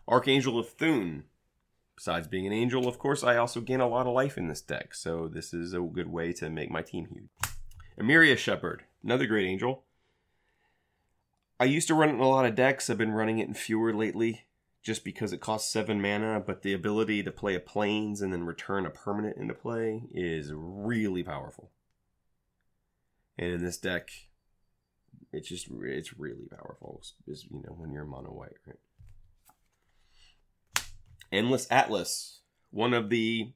Archangel 0.09 0.59
of 0.59 0.69
Thune. 0.69 1.25
Besides 1.95 2.27
being 2.27 2.47
an 2.47 2.55
angel, 2.55 2.89
of 2.89 2.99
course, 2.99 3.23
I 3.23 3.37
also 3.37 3.61
gain 3.61 3.81
a 3.81 3.87
lot 3.87 4.07
of 4.07 4.15
life 4.15 4.39
in 4.39 4.49
this 4.49 4.63
deck, 4.63 4.95
so 4.95 5.29
this 5.29 5.53
is 5.53 5.75
a 5.75 5.81
good 5.81 6.09
way 6.09 6.33
to 6.33 6.49
make 6.49 6.71
my 6.71 6.81
team 6.81 7.07
huge. 7.13 7.29
Emeria 8.01 8.37
Shepherd, 8.37 8.85
another 9.05 9.27
great 9.27 9.47
angel. 9.47 9.85
I 11.63 11.67
used 11.67 11.87
to 11.87 11.95
run 11.95 12.09
it 12.09 12.15
in 12.15 12.19
a 12.19 12.29
lot 12.29 12.45
of 12.45 12.57
decks. 12.57 12.91
I've 12.91 12.99
been 12.99 13.13
running 13.13 13.39
it 13.39 13.47
in 13.47 13.55
fewer 13.55 13.95
lately 13.95 14.47
just 14.83 15.05
because 15.05 15.33
it 15.33 15.41
costs 15.41 15.73
seven 15.73 16.03
mana, 16.03 16.43
but 16.45 16.63
the 16.63 16.73
ability 16.73 17.23
to 17.23 17.31
play 17.31 17.55
a 17.55 17.61
planes 17.61 18.21
and 18.21 18.33
then 18.33 18.47
return 18.47 18.85
a 18.85 18.91
permanent 18.91 19.37
into 19.37 19.55
play 19.55 20.03
is 20.13 20.51
really 20.53 21.23
powerful. 21.23 21.71
And 23.39 23.53
in 23.53 23.65
this 23.65 23.79
deck, 23.79 24.11
it's 25.33 25.49
just 25.49 25.69
it's 25.71 26.19
really 26.19 26.49
powerful. 26.51 27.01
Is 27.29 27.47
you 27.49 27.63
know 27.65 27.77
when 27.77 27.93
you're 27.93 28.07
mono 28.07 28.31
white, 28.31 28.57
right? 28.67 28.81
Endless 31.31 31.69
Atlas, 31.71 32.41
one 32.73 32.93
of 32.93 33.09
the 33.09 33.53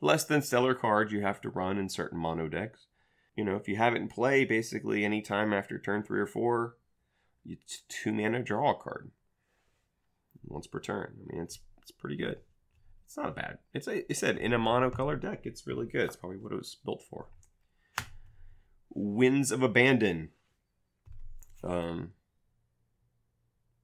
less 0.00 0.22
than 0.22 0.42
stellar 0.42 0.76
cards 0.76 1.12
you 1.12 1.22
have 1.22 1.40
to 1.40 1.50
run 1.50 1.76
in 1.76 1.88
certain 1.88 2.20
mono 2.20 2.46
decks. 2.46 2.86
You 3.34 3.44
know, 3.44 3.56
if 3.56 3.66
you 3.66 3.74
have 3.74 3.94
it 3.94 4.00
in 4.00 4.06
play, 4.06 4.44
basically 4.44 5.04
anytime 5.04 5.52
after 5.52 5.76
turn 5.76 6.04
three 6.04 6.20
or 6.20 6.26
four, 6.26 6.76
you 7.46 7.56
two 7.88 8.12
mana 8.12 8.42
draw 8.42 8.72
a 8.72 8.74
card 8.74 9.10
once 10.44 10.66
per 10.66 10.80
turn. 10.80 11.14
I 11.14 11.32
mean, 11.32 11.42
it's 11.42 11.60
it's 11.82 11.92
pretty 11.92 12.16
good. 12.16 12.38
It's 13.04 13.16
not 13.16 13.28
a 13.28 13.32
bad. 13.32 13.58
It's 13.72 13.86
a, 13.86 14.10
it 14.10 14.16
said 14.16 14.36
in 14.38 14.52
a 14.52 14.58
monocolor 14.58 15.20
deck. 15.20 15.42
It's 15.44 15.66
really 15.66 15.86
good. 15.86 16.02
It's 16.02 16.16
probably 16.16 16.38
what 16.38 16.52
it 16.52 16.56
was 16.56 16.76
built 16.84 17.02
for. 17.08 17.26
Winds 18.92 19.52
of 19.52 19.62
Abandon. 19.62 20.30
Um. 21.62 22.12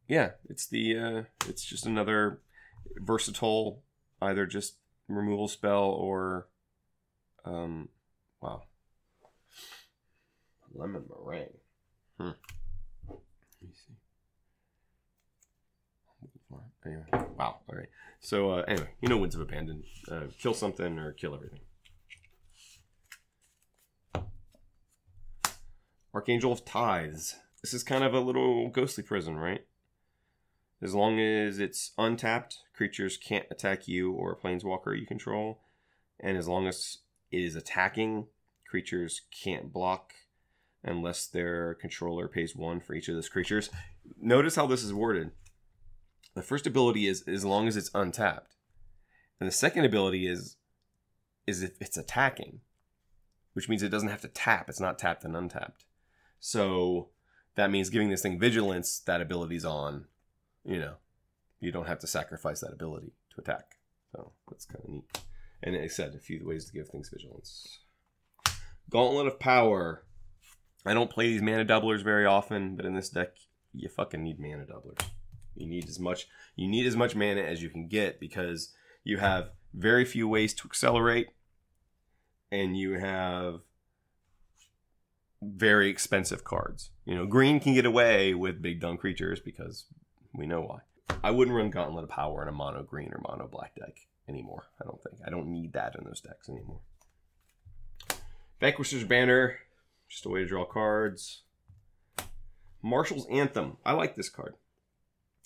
Yeah, 0.09 0.33
it's 0.49 0.67
the 0.67 0.99
uh, 0.99 1.23
it's 1.49 1.65
just 1.65 1.87
another 1.87 2.41
versatile, 2.97 3.83
either 4.21 4.45
just 4.45 4.75
removal 5.09 5.49
spell 5.49 5.85
or, 5.85 6.49
um, 7.45 7.89
wow, 8.41 8.65
lemon 10.75 11.05
meringue. 11.09 11.49
Hmm. 12.19 12.31
Let 13.09 13.21
me 13.63 13.71
see. 13.73 13.95
Anyway, 16.85 17.05
wow. 17.39 17.59
All 17.69 17.77
right. 17.77 17.89
So 18.21 18.51
uh, 18.51 18.65
anyway, 18.69 18.91
you 19.01 19.09
know, 19.09 19.17
Winds 19.17 19.35
of 19.35 19.41
Abandon. 19.41 19.85
Uh, 20.11 20.25
kill 20.39 20.55
something 20.55 20.99
or 20.99 21.13
kill 21.13 21.35
everything. 21.35 21.61
Archangel 26.15 26.53
of 26.53 26.65
Tithes. 26.65 27.37
This 27.63 27.73
is 27.73 27.83
kind 27.83 28.05
of 28.05 28.13
a 28.13 28.21
little 28.21 28.69
ghostly 28.69 29.03
prison, 29.03 29.37
right? 29.37 29.65
As 30.83 30.95
long 30.95 31.21
as 31.21 31.59
it's 31.61 31.93
untapped, 31.97 32.59
creatures 32.75 33.17
can't 33.17 33.47
attack 33.51 33.87
you 33.87 34.13
or 34.13 34.33
a 34.33 34.37
planeswalker 34.37 34.99
you 34.99 35.07
control. 35.07 35.61
And 36.19 36.37
as 36.37 36.49
long 36.49 36.67
as 36.67 36.99
it 37.31 37.43
is 37.43 37.57
attacking, 37.57 38.27
creatures 38.69 39.23
can't 39.31 39.73
block 39.73 40.13
unless 40.85 41.27
their 41.27 41.75
controller 41.75 42.27
pays 42.27 42.57
one 42.57 42.81
for 42.81 42.95
each 42.95 43.09
of 43.09 43.15
those 43.15 43.29
creatures. 43.29 43.71
Notice 44.21 44.57
how 44.57 44.67
this 44.67 44.83
is 44.83 44.93
worded. 44.93 45.31
The 46.35 46.43
first 46.43 46.67
ability 46.67 47.07
is 47.07 47.23
as 47.29 47.45
long 47.45 47.69
as 47.69 47.77
it's 47.77 47.91
untapped. 47.95 48.57
And 49.41 49.49
the 49.49 49.53
second 49.53 49.85
ability 49.85 50.27
is 50.27 50.57
is 51.47 51.63
if 51.63 51.73
it's 51.81 51.97
attacking, 51.97 52.61
which 53.53 53.69
means 53.69 53.83
it 53.83 53.89
doesn't 53.89 54.09
have 54.09 54.21
to 54.21 54.29
tap. 54.29 54.69
It's 54.69 54.81
not 54.81 54.99
tapped 54.99 55.25
and 55.25 55.37
untapped. 55.37 55.85
So 56.39 57.09
that 57.57 57.71
means 57.71 57.91
giving 57.91 58.11
this 58.11 58.23
thing 58.23 58.39
vigilance, 58.39 59.01
that 59.01 59.21
ability's 59.21 59.65
on. 59.65 60.07
You 60.65 60.79
know, 60.79 60.95
you 61.61 61.73
don't 61.73 61.89
have 61.89 61.99
to 62.01 62.07
sacrifice 62.07 62.61
that 62.61 62.73
ability 62.73 63.13
to 63.35 63.41
attack. 63.41 63.79
So 64.13 64.33
that's 64.49 64.65
kind 64.65 64.85
of 64.85 64.91
neat. 64.91 65.19
And 65.63 65.75
it 65.75 65.91
said 65.93 66.15
a 66.15 66.19
few 66.19 66.47
ways 66.47 66.67
to 66.67 66.73
give 66.73 66.89
things 66.89 67.09
vigilance. 67.09 67.81
Gauntlet 68.91 69.27
of 69.27 69.39
Power. 69.39 70.05
I 70.85 70.95
don't 70.95 71.11
play 71.11 71.29
these 71.29 71.43
mana 71.43 71.65
doublers 71.65 72.03
very 72.03 72.27
often, 72.27 72.77
but 72.77 72.85
in 72.85 72.95
this 72.95 73.09
deck, 73.09 73.31
you 73.73 73.89
fucking 73.89 74.23
need 74.23 74.41
mana 74.41 74.65
doublers. 74.65 75.05
You 75.55 75.67
need 75.67 75.89
as 75.89 75.99
much 75.99 76.29
you 76.57 76.69
need 76.69 76.87
as 76.87 76.97
much 76.97 77.15
mana 77.15 77.43
as 77.43 77.63
you 77.63 77.69
can 77.69 77.89
get 77.89 78.21
because 78.21 78.73
you 79.05 79.19
have 79.19 79.51
very 79.75 80.05
few 80.05 80.29
ways 80.29 80.55
to 80.55 80.69
accelerate 80.69 81.29
and 82.51 82.77
you 82.77 82.99
have 82.99 83.61
very 85.43 85.89
expensive 85.89 86.45
cards. 86.45 86.91
You 87.05 87.17
know, 87.17 87.27
green 87.27 87.59
can 87.59 87.75
get 87.75 87.87
away 87.87 88.35
with 88.35 88.63
big 88.63 88.81
dumb 88.81 88.97
creatures 88.97 89.41
because 89.41 89.87
we 90.35 90.47
know 90.47 90.61
why. 90.61 90.81
I 91.25 91.31
wouldn't 91.31 91.57
run 91.57 91.71
Gauntlet 91.71 92.05
of 92.05 92.11
Power 92.11 92.43
in 92.43 92.49
a 92.49 92.53
mono 92.53 92.83
green 92.83 93.13
or 93.13 93.21
mono 93.27 93.49
black 93.49 93.75
deck 93.75 93.97
anymore. 94.29 94.67
I 94.81 94.85
don't 94.85 95.03
think. 95.03 95.17
I 95.27 95.31
don't 95.31 95.49
need 95.49 95.73
that 95.73 95.97
in 95.97 96.05
those 96.05 96.21
decks 96.21 96.49
anymore. 96.49 96.81
Vanquisher's 98.61 99.05
Banner, 99.05 99.59
just 100.09 100.27
a 100.27 100.29
way 100.29 100.41
to 100.41 100.47
draw 100.47 100.65
cards. 100.65 101.43
Marshal's 102.83 103.27
Anthem. 103.31 103.77
I 103.85 103.93
like 103.93 104.15
this 104.15 104.29
card. 104.29 104.55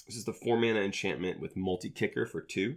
This 0.07 0.17
is 0.17 0.25
the 0.25 0.33
four 0.33 0.57
mana 0.57 0.81
enchantment 0.81 1.41
with 1.41 1.57
multi 1.57 1.91
kicker 1.91 2.27
for 2.27 2.41
two. 2.41 2.77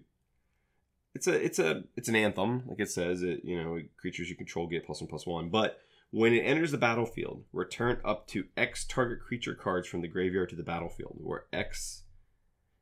It's 1.13 1.27
a 1.27 1.33
it's 1.33 1.59
a 1.59 1.83
it's 1.95 2.09
an 2.09 2.15
anthem, 2.15 2.63
like 2.67 2.79
it 2.79 2.89
says. 2.89 3.24
It 3.24 3.41
you 3.43 3.62
know 3.62 3.79
creatures 3.98 4.29
you 4.29 4.36
control 4.36 4.67
get 4.67 4.86
plus 4.86 5.01
one 5.01 5.09
plus 5.09 5.25
one. 5.25 5.50
But 5.50 5.79
when 6.12 6.33
it 6.33 6.41
enters 6.41 6.71
the 6.71 6.77
battlefield, 6.77 7.43
return 7.53 8.00
up 8.03 8.27
to 8.27 8.45
X 8.57 8.86
target 8.86 9.19
creature 9.21 9.53
cards 9.53 9.88
from 9.88 10.01
the 10.01 10.07
graveyard 10.07 10.50
to 10.50 10.55
the 10.55 10.63
battlefield, 10.63 11.17
where 11.21 11.45
X 11.53 12.03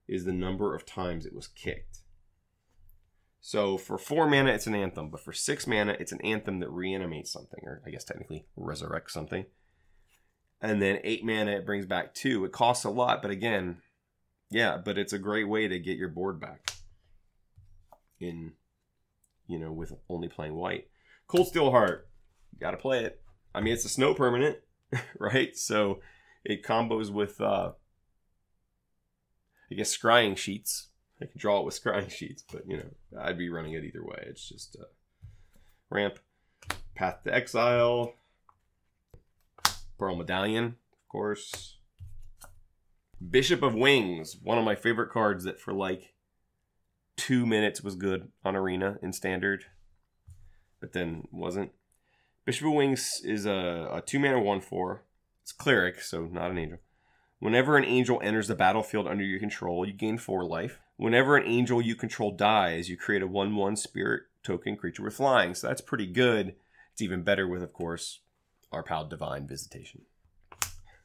is 0.07 0.23
the 0.23 0.33
number 0.33 0.73
of 0.75 0.85
times 0.85 1.25
it 1.25 1.35
was 1.35 1.47
kicked. 1.47 1.99
So 3.41 3.77
for 3.77 3.97
four 3.97 4.29
mana, 4.29 4.51
it's 4.51 4.67
an 4.67 4.75
anthem, 4.75 5.09
but 5.09 5.21
for 5.21 5.33
six 5.33 5.67
mana, 5.67 5.95
it's 5.99 6.11
an 6.11 6.21
anthem 6.21 6.59
that 6.59 6.69
reanimates 6.69 7.31
something, 7.31 7.61
or 7.63 7.81
I 7.85 7.89
guess 7.89 8.03
technically 8.03 8.45
resurrects 8.57 9.11
something. 9.11 9.45
And 10.61 10.81
then 10.81 10.99
eight 11.03 11.23
mana, 11.23 11.51
it 11.51 11.65
brings 11.65 11.85
back 11.85 12.13
two. 12.13 12.43
It 12.45 12.51
costs 12.51 12.83
a 12.83 12.89
lot, 12.89 13.21
but 13.21 13.31
again, 13.31 13.81
yeah, 14.49 14.77
but 14.77 14.97
it's 14.97 15.13
a 15.13 15.19
great 15.19 15.47
way 15.47 15.67
to 15.67 15.79
get 15.79 15.97
your 15.97 16.09
board 16.09 16.39
back. 16.39 16.71
In, 18.19 18.53
you 19.47 19.59
know, 19.59 19.71
with 19.71 19.93
only 20.09 20.27
playing 20.27 20.55
white. 20.55 20.87
Cold 21.27 21.47
Steel 21.47 21.71
Heart, 21.71 22.09
got 22.59 22.71
to 22.71 22.77
play 22.77 23.03
it. 23.03 23.21
I 23.53 23.61
mean, 23.61 23.73
it's 23.73 23.85
a 23.85 23.89
snow 23.89 24.13
permanent, 24.13 24.57
right? 25.19 25.55
So 25.55 25.99
it 26.43 26.63
combos 26.63 27.11
with, 27.11 27.39
uh, 27.41 27.71
I 29.71 29.75
guess, 29.75 29.95
scrying 29.95 30.37
sheets. 30.37 30.89
I 31.21 31.25
can 31.25 31.37
draw 31.37 31.59
it 31.59 31.65
with 31.65 31.81
scrying 31.83 32.09
sheets, 32.09 32.43
but 32.51 32.63
you 32.67 32.77
know, 32.77 33.19
I'd 33.19 33.37
be 33.37 33.49
running 33.49 33.73
it 33.73 33.83
either 33.83 34.03
way. 34.03 34.23
It's 34.27 34.47
just 34.47 34.77
uh, 34.79 34.85
ramp, 35.89 36.19
path 36.95 37.23
to 37.25 37.33
exile, 37.33 38.13
pearl 39.99 40.15
medallion, 40.15 40.65
of 40.65 41.09
course. 41.09 41.76
Bishop 43.19 43.63
of 43.63 43.73
Wings, 43.73 44.37
one 44.41 44.57
of 44.57 44.63
my 44.63 44.75
favorite 44.75 45.09
cards 45.09 45.43
that 45.43 45.59
for 45.59 45.73
like 45.73 46.13
two 47.15 47.45
minutes 47.45 47.81
was 47.81 47.95
good 47.95 48.31
on 48.45 48.55
Arena 48.55 48.99
in 49.01 49.11
Standard, 49.11 49.65
but 50.79 50.93
then 50.93 51.27
wasn't. 51.31 51.71
Bishop 52.45 52.67
of 52.67 52.73
Wings 52.73 53.21
is 53.23 53.45
a, 53.45 53.89
a 53.91 54.03
two 54.05 54.19
mana 54.19 54.39
1 54.39 54.61
4. 54.61 55.03
It's 55.41 55.51
cleric, 55.51 56.01
so 56.01 56.25
not 56.25 56.51
an 56.51 56.59
angel. 56.59 56.77
Whenever 57.39 57.75
an 57.75 57.85
angel 57.85 58.19
enters 58.23 58.47
the 58.47 58.55
battlefield 58.55 59.07
under 59.07 59.23
your 59.23 59.39
control, 59.39 59.85
you 59.85 59.93
gain 59.93 60.17
4 60.17 60.43
life. 60.45 60.79
Whenever 60.97 61.37
an 61.37 61.47
angel 61.47 61.81
you 61.81 61.95
control 61.95 62.31
dies, 62.31 62.87
you 62.87 62.97
create 62.97 63.23
a 63.23 63.27
1 63.27 63.55
1 63.55 63.75
spirit 63.77 64.23
token 64.43 64.77
creature 64.77 65.03
with 65.03 65.15
flying. 65.15 65.55
So 65.55 65.67
that's 65.67 65.81
pretty 65.81 66.07
good. 66.07 66.55
It's 66.93 67.01
even 67.01 67.23
better 67.23 67.47
with, 67.47 67.63
of 67.63 67.73
course, 67.73 68.19
our 68.71 68.83
pal 68.83 69.05
Divine 69.05 69.47
Visitation. 69.47 70.01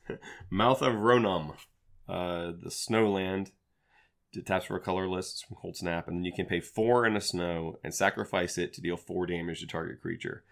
Mouth 0.51 0.83
of 0.83 0.95
Ronom 0.95 1.55
uh, 2.09 2.53
the 2.63 2.71
Snowland. 2.71 3.51
It 4.33 4.47
taps 4.47 4.67
for 4.67 4.77
a 4.77 4.81
colorless 4.81 5.43
from 5.43 5.59
Coldsnap, 5.63 6.09
and 6.09 6.17
then 6.17 6.25
you 6.25 6.33
can 6.33 6.47
pay 6.47 6.61
four 6.61 7.07
in 7.07 7.17
a 7.17 7.21
snow 7.21 7.79
and 7.85 7.95
sacrifice 7.95 8.57
it 8.57 8.73
to 8.75 8.81
deal 8.81 8.97
four 8.97 9.27
damage 9.27 9.61
to 9.61 9.67
target 9.67 10.01
creature. 10.01 10.45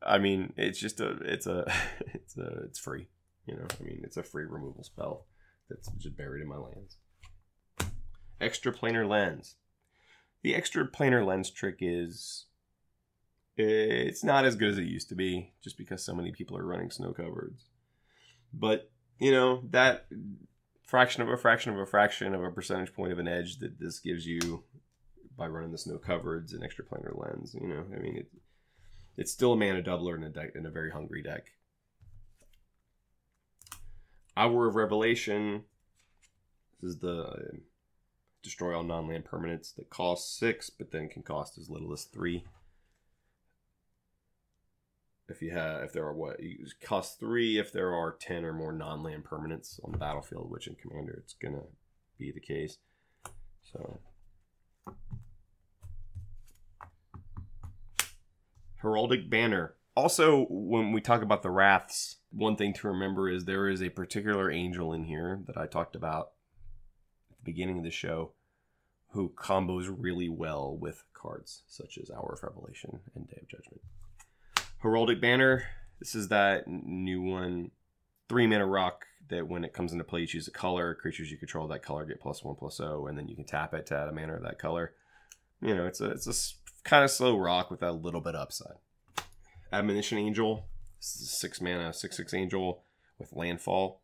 I 0.00 0.18
mean, 0.18 0.52
it's 0.56 0.78
just 0.78 1.00
a, 1.00 1.10
it's 1.24 1.46
a, 1.46 1.72
it's 2.14 2.36
a, 2.36 2.62
it's 2.64 2.78
free. 2.78 3.08
You 3.46 3.56
know, 3.56 3.66
I 3.80 3.82
mean, 3.84 4.00
it's 4.04 4.16
a 4.16 4.22
free 4.22 4.44
removal 4.44 4.84
spell 4.84 5.26
that's 5.68 5.88
just 5.98 6.16
buried 6.16 6.42
in 6.42 6.48
my 6.48 6.56
lands. 6.56 6.96
Extra 8.40 8.72
planar 8.72 9.08
lens. 9.08 9.56
The 10.42 10.54
extra 10.54 10.86
planar 10.86 11.26
lens 11.26 11.50
trick 11.50 11.78
is 11.80 12.46
it's 13.56 14.22
not 14.22 14.44
as 14.44 14.54
good 14.54 14.70
as 14.70 14.78
it 14.78 14.84
used 14.84 15.08
to 15.08 15.14
be 15.14 15.52
just 15.62 15.78
because 15.78 16.04
so 16.04 16.14
many 16.14 16.30
people 16.30 16.56
are 16.56 16.66
running 16.66 16.90
snow 16.90 17.12
covereds. 17.12 17.64
But, 18.52 18.90
you 19.18 19.32
know, 19.32 19.62
that 19.70 20.06
fraction 20.86 21.20
of 21.20 21.28
a 21.28 21.36
fraction 21.36 21.72
of 21.72 21.78
a 21.78 21.86
fraction 21.86 22.34
of 22.34 22.42
a 22.42 22.50
percentage 22.50 22.94
point 22.94 23.12
of 23.12 23.18
an 23.18 23.28
edge 23.28 23.58
that 23.58 23.78
this 23.78 23.98
gives 23.98 24.26
you 24.26 24.64
by 25.36 25.46
running 25.46 25.72
the 25.72 25.78
snow 25.78 25.98
covereds 25.98 26.54
and 26.54 26.64
extra 26.64 26.84
planar 26.84 27.14
lens, 27.14 27.54
you 27.60 27.68
know, 27.68 27.84
I 27.94 27.98
mean, 27.98 28.16
it, 28.16 28.28
it's 29.16 29.32
still 29.32 29.52
a 29.52 29.56
mana 29.56 29.82
doubler 29.82 30.16
in 30.16 30.22
a 30.22 30.30
deck 30.30 30.52
in 30.54 30.64
a 30.64 30.70
very 30.70 30.90
hungry 30.90 31.22
deck. 31.22 31.52
Hour 34.36 34.66
of 34.66 34.76
Revelation. 34.76 35.64
This 36.80 36.90
is 36.90 36.98
the 36.98 37.22
uh, 37.22 37.56
destroy 38.42 38.76
all 38.76 38.82
non-land 38.82 39.24
permanents 39.24 39.74
that 39.76 39.90
cost 39.90 40.38
six, 40.38 40.70
but 40.70 40.92
then 40.92 41.08
can 41.08 41.22
cost 41.22 41.58
as 41.58 41.70
little 41.70 41.92
as 41.92 42.04
three. 42.04 42.44
If 45.28 45.42
you 45.42 45.50
have, 45.50 45.82
if 45.82 45.92
there 45.92 46.04
are 46.04 46.14
what, 46.14 46.40
you 46.40 46.66
cost 46.80 47.18
three 47.18 47.58
if 47.58 47.72
there 47.72 47.92
are 47.92 48.12
ten 48.12 48.44
or 48.44 48.52
more 48.52 48.72
non-land 48.72 49.24
permanents 49.24 49.80
on 49.84 49.90
the 49.90 49.98
battlefield, 49.98 50.50
which 50.50 50.68
in 50.68 50.76
Commander 50.76 51.20
it's 51.22 51.34
gonna 51.34 51.64
be 52.18 52.30
the 52.30 52.40
case. 52.40 52.78
So. 53.72 53.98
Heraldic 58.82 59.28
Banner. 59.28 59.74
Also, 59.96 60.46
when 60.48 60.92
we 60.92 61.00
talk 61.00 61.22
about 61.22 61.42
the 61.42 61.50
Wraths, 61.50 62.16
one 62.30 62.54
thing 62.54 62.72
to 62.74 62.88
remember 62.88 63.28
is 63.28 63.44
there 63.44 63.68
is 63.68 63.82
a 63.82 63.88
particular 63.88 64.50
angel 64.50 64.92
in 64.92 65.04
here 65.04 65.40
that 65.46 65.56
I 65.56 65.66
talked 65.66 65.96
about 65.96 66.32
at 67.30 67.38
the 67.38 67.50
beginning 67.50 67.78
of 67.78 67.84
the 67.84 67.90
show 67.90 68.32
who 69.10 69.30
combos 69.30 69.92
really 69.96 70.28
well 70.28 70.76
with 70.76 71.02
cards 71.14 71.62
such 71.66 71.98
as 72.00 72.10
Hour 72.10 72.34
of 72.34 72.42
Revelation 72.42 73.00
and 73.14 73.26
Day 73.26 73.38
of 73.40 73.48
Judgment. 73.48 73.80
Heraldic 74.82 75.20
Banner, 75.20 75.64
this 75.98 76.14
is 76.14 76.28
that 76.28 76.68
new 76.68 77.22
one, 77.22 77.70
three 78.28 78.46
mana 78.46 78.66
rock 78.66 79.06
that 79.28 79.48
when 79.48 79.64
it 79.64 79.72
comes 79.72 79.92
into 79.92 80.04
play, 80.04 80.20
you 80.20 80.26
choose 80.26 80.48
a 80.48 80.52
color. 80.52 80.94
Creatures 80.94 81.30
you 81.30 81.36
control 81.36 81.66
that 81.68 81.82
color 81.82 82.04
get 82.04 82.20
plus 82.20 82.44
one 82.44 82.54
plus 82.54 82.76
zero, 82.76 83.06
and 83.06 83.18
then 83.18 83.28
you 83.28 83.34
can 83.34 83.44
tap 83.44 83.74
it 83.74 83.86
to 83.86 83.96
add 83.96 84.08
a 84.08 84.12
mana 84.12 84.34
of 84.34 84.42
that 84.42 84.58
color. 84.58 84.92
You 85.60 85.74
know, 85.74 85.86
it's 85.86 86.00
a 86.00 86.10
it's 86.10 86.26
a 86.26 86.88
kind 86.88 87.04
of 87.04 87.10
slow 87.10 87.36
rock 87.36 87.70
with 87.70 87.82
a 87.82 87.92
little 87.92 88.20
bit 88.20 88.34
upside. 88.34 88.76
Admonition 89.72 90.18
Angel, 90.18 90.66
six 91.00 91.60
mana, 91.60 91.92
six 91.92 92.16
six 92.16 92.34
angel 92.34 92.82
with 93.18 93.32
landfall. 93.32 94.02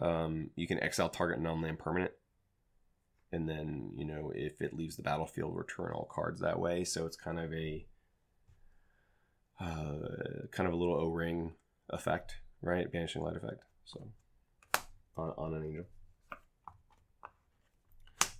Um, 0.00 0.50
you 0.56 0.66
can 0.66 0.82
exile 0.82 1.08
target 1.08 1.40
non-land 1.40 1.78
permanent, 1.78 2.12
and 3.32 3.48
then 3.48 3.92
you 3.96 4.04
know 4.04 4.32
if 4.34 4.60
it 4.60 4.74
leaves 4.74 4.96
the 4.96 5.02
battlefield, 5.02 5.56
return 5.56 5.92
all 5.92 6.08
cards 6.10 6.40
that 6.40 6.58
way. 6.58 6.84
So 6.84 7.06
it's 7.06 7.16
kind 7.16 7.38
of 7.38 7.52
a 7.52 7.86
uh, 9.60 10.46
kind 10.50 10.66
of 10.66 10.72
a 10.72 10.76
little 10.76 10.94
O-ring 10.94 11.52
effect, 11.90 12.36
right? 12.62 12.90
Banishing 12.90 13.22
light 13.22 13.36
effect. 13.36 13.62
So 13.84 14.08
on, 15.16 15.32
on 15.36 15.54
an 15.54 15.64
angel. 15.64 15.84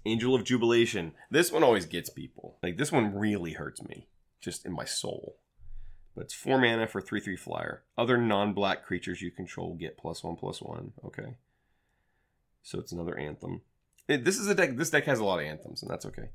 Angel 0.07 0.35
of 0.35 0.45
Jubilation. 0.45 1.13
This 1.31 1.53
one 1.53 1.63
always 1.63 1.85
gets 1.85 2.09
people. 2.09 2.57
Like 2.63 2.79
this 2.79 2.91
one 2.91 3.15
really 3.15 3.53
hurts 3.53 3.83
me, 3.83 4.07
just 4.41 4.65
in 4.65 4.73
my 4.73 4.85
soul. 4.85 5.37
But 6.15 6.25
it's 6.25 6.35
four 6.35 6.59
mana 6.59 6.87
for 6.87 7.01
three 7.01 7.21
three 7.21 7.37
flyer. 7.37 7.83
Other 7.99 8.17
non-black 8.17 8.85
creatures 8.85 9.23
you 9.23 9.31
control 9.31 9.75
get 9.75 9.99
plus 9.99 10.25
one 10.25 10.37
plus 10.37 10.61
one. 10.61 10.93
Okay. 11.05 11.37
So 12.63 12.79
it's 12.79 12.93
another 12.93 13.17
anthem. 13.17 13.63
It, 14.09 14.25
this 14.25 14.39
is 14.39 14.47
a 14.49 14.55
deck. 14.55 14.77
This 14.77 14.91
deck 14.91 15.05
has 15.05 15.19
a 15.19 15.25
lot 15.25 15.39
of 15.39 15.47
anthems, 15.47 15.83
and 15.83 15.91
that's 15.91 16.07
okay. 16.07 16.31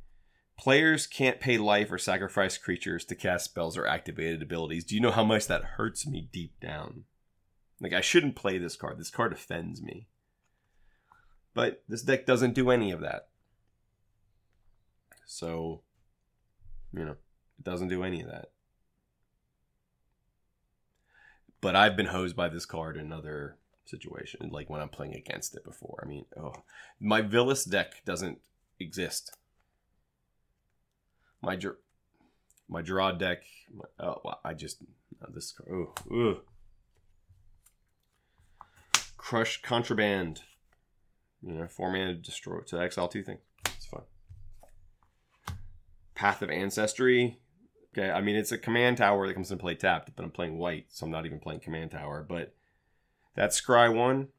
Players 0.57 1.05
can't 1.05 1.39
pay 1.39 1.57
life 1.57 1.91
or 1.91 1.97
sacrifice 1.97 2.57
creatures 2.57 3.03
to 3.05 3.15
cast 3.15 3.45
spells 3.45 3.77
or 3.77 3.85
activated 3.85 4.41
abilities. 4.41 4.85
Do 4.85 4.95
you 4.95 5.01
know 5.01 5.11
how 5.11 5.25
much 5.25 5.47
that 5.47 5.63
hurts 5.63 6.07
me 6.07 6.29
deep 6.31 6.59
down? 6.61 7.03
Like 7.81 7.93
I 7.93 8.01
shouldn't 8.01 8.35
play 8.35 8.57
this 8.57 8.75
card. 8.75 8.97
This 8.97 9.09
card 9.09 9.33
offends 9.33 9.81
me. 9.81 10.07
But 11.53 11.83
this 11.87 12.01
deck 12.01 12.25
doesn't 12.25 12.53
do 12.53 12.71
any 12.71 12.91
of 12.91 13.01
that. 13.01 13.27
So, 15.25 15.81
you 16.93 17.03
know, 17.03 17.15
it 17.57 17.63
doesn't 17.63 17.87
do 17.89 18.03
any 18.03 18.21
of 18.21 18.27
that. 18.27 18.51
But 21.61 21.75
I've 21.75 21.97
been 21.97 22.07
hosed 22.07 22.35
by 22.35 22.49
this 22.49 22.65
card 22.65 22.95
in 22.95 23.11
other 23.11 23.57
situations, 23.85 24.51
like 24.51 24.69
when 24.69 24.81
I'm 24.81 24.89
playing 24.89 25.15
against 25.15 25.55
it 25.55 25.63
before. 25.63 26.01
I 26.03 26.07
mean, 26.07 26.25
oh, 26.37 26.53
my 26.99 27.21
Vilis 27.21 27.69
deck 27.69 28.03
doesn't 28.05 28.39
exist. 28.79 29.35
My 31.41 31.57
my 32.67 32.81
draw 32.81 33.11
deck. 33.11 33.43
My, 33.73 34.05
oh, 34.05 34.21
I 34.43 34.53
just 34.53 34.77
oh, 35.23 35.31
this. 35.33 35.53
Oh. 36.11 36.41
Crush 39.17 39.61
contraband. 39.61 40.41
You 41.41 41.53
know, 41.53 41.67
four 41.67 41.91
mana 41.91 42.13
to 42.13 42.19
destroy 42.19 42.59
to 42.61 42.79
exile 42.79 43.07
two 43.07 43.23
things. 43.23 43.41
It's 43.65 43.85
fun. 43.85 44.01
Path 46.15 46.41
of 46.41 46.49
Ancestry. 46.49 47.39
Okay, 47.95 48.09
I 48.09 48.21
mean 48.21 48.35
it's 48.35 48.51
a 48.51 48.57
command 48.57 48.97
tower 48.97 49.27
that 49.27 49.33
comes 49.33 49.51
into 49.51 49.61
play 49.61 49.75
tapped, 49.75 50.15
but 50.15 50.23
I'm 50.23 50.31
playing 50.31 50.57
white, 50.57 50.87
so 50.89 51.05
I'm 51.05 51.11
not 51.11 51.25
even 51.25 51.39
playing 51.39 51.61
command 51.61 51.91
tower. 51.91 52.25
But 52.27 52.53
that 53.35 53.51
scry 53.51 53.93
one, 53.93 54.29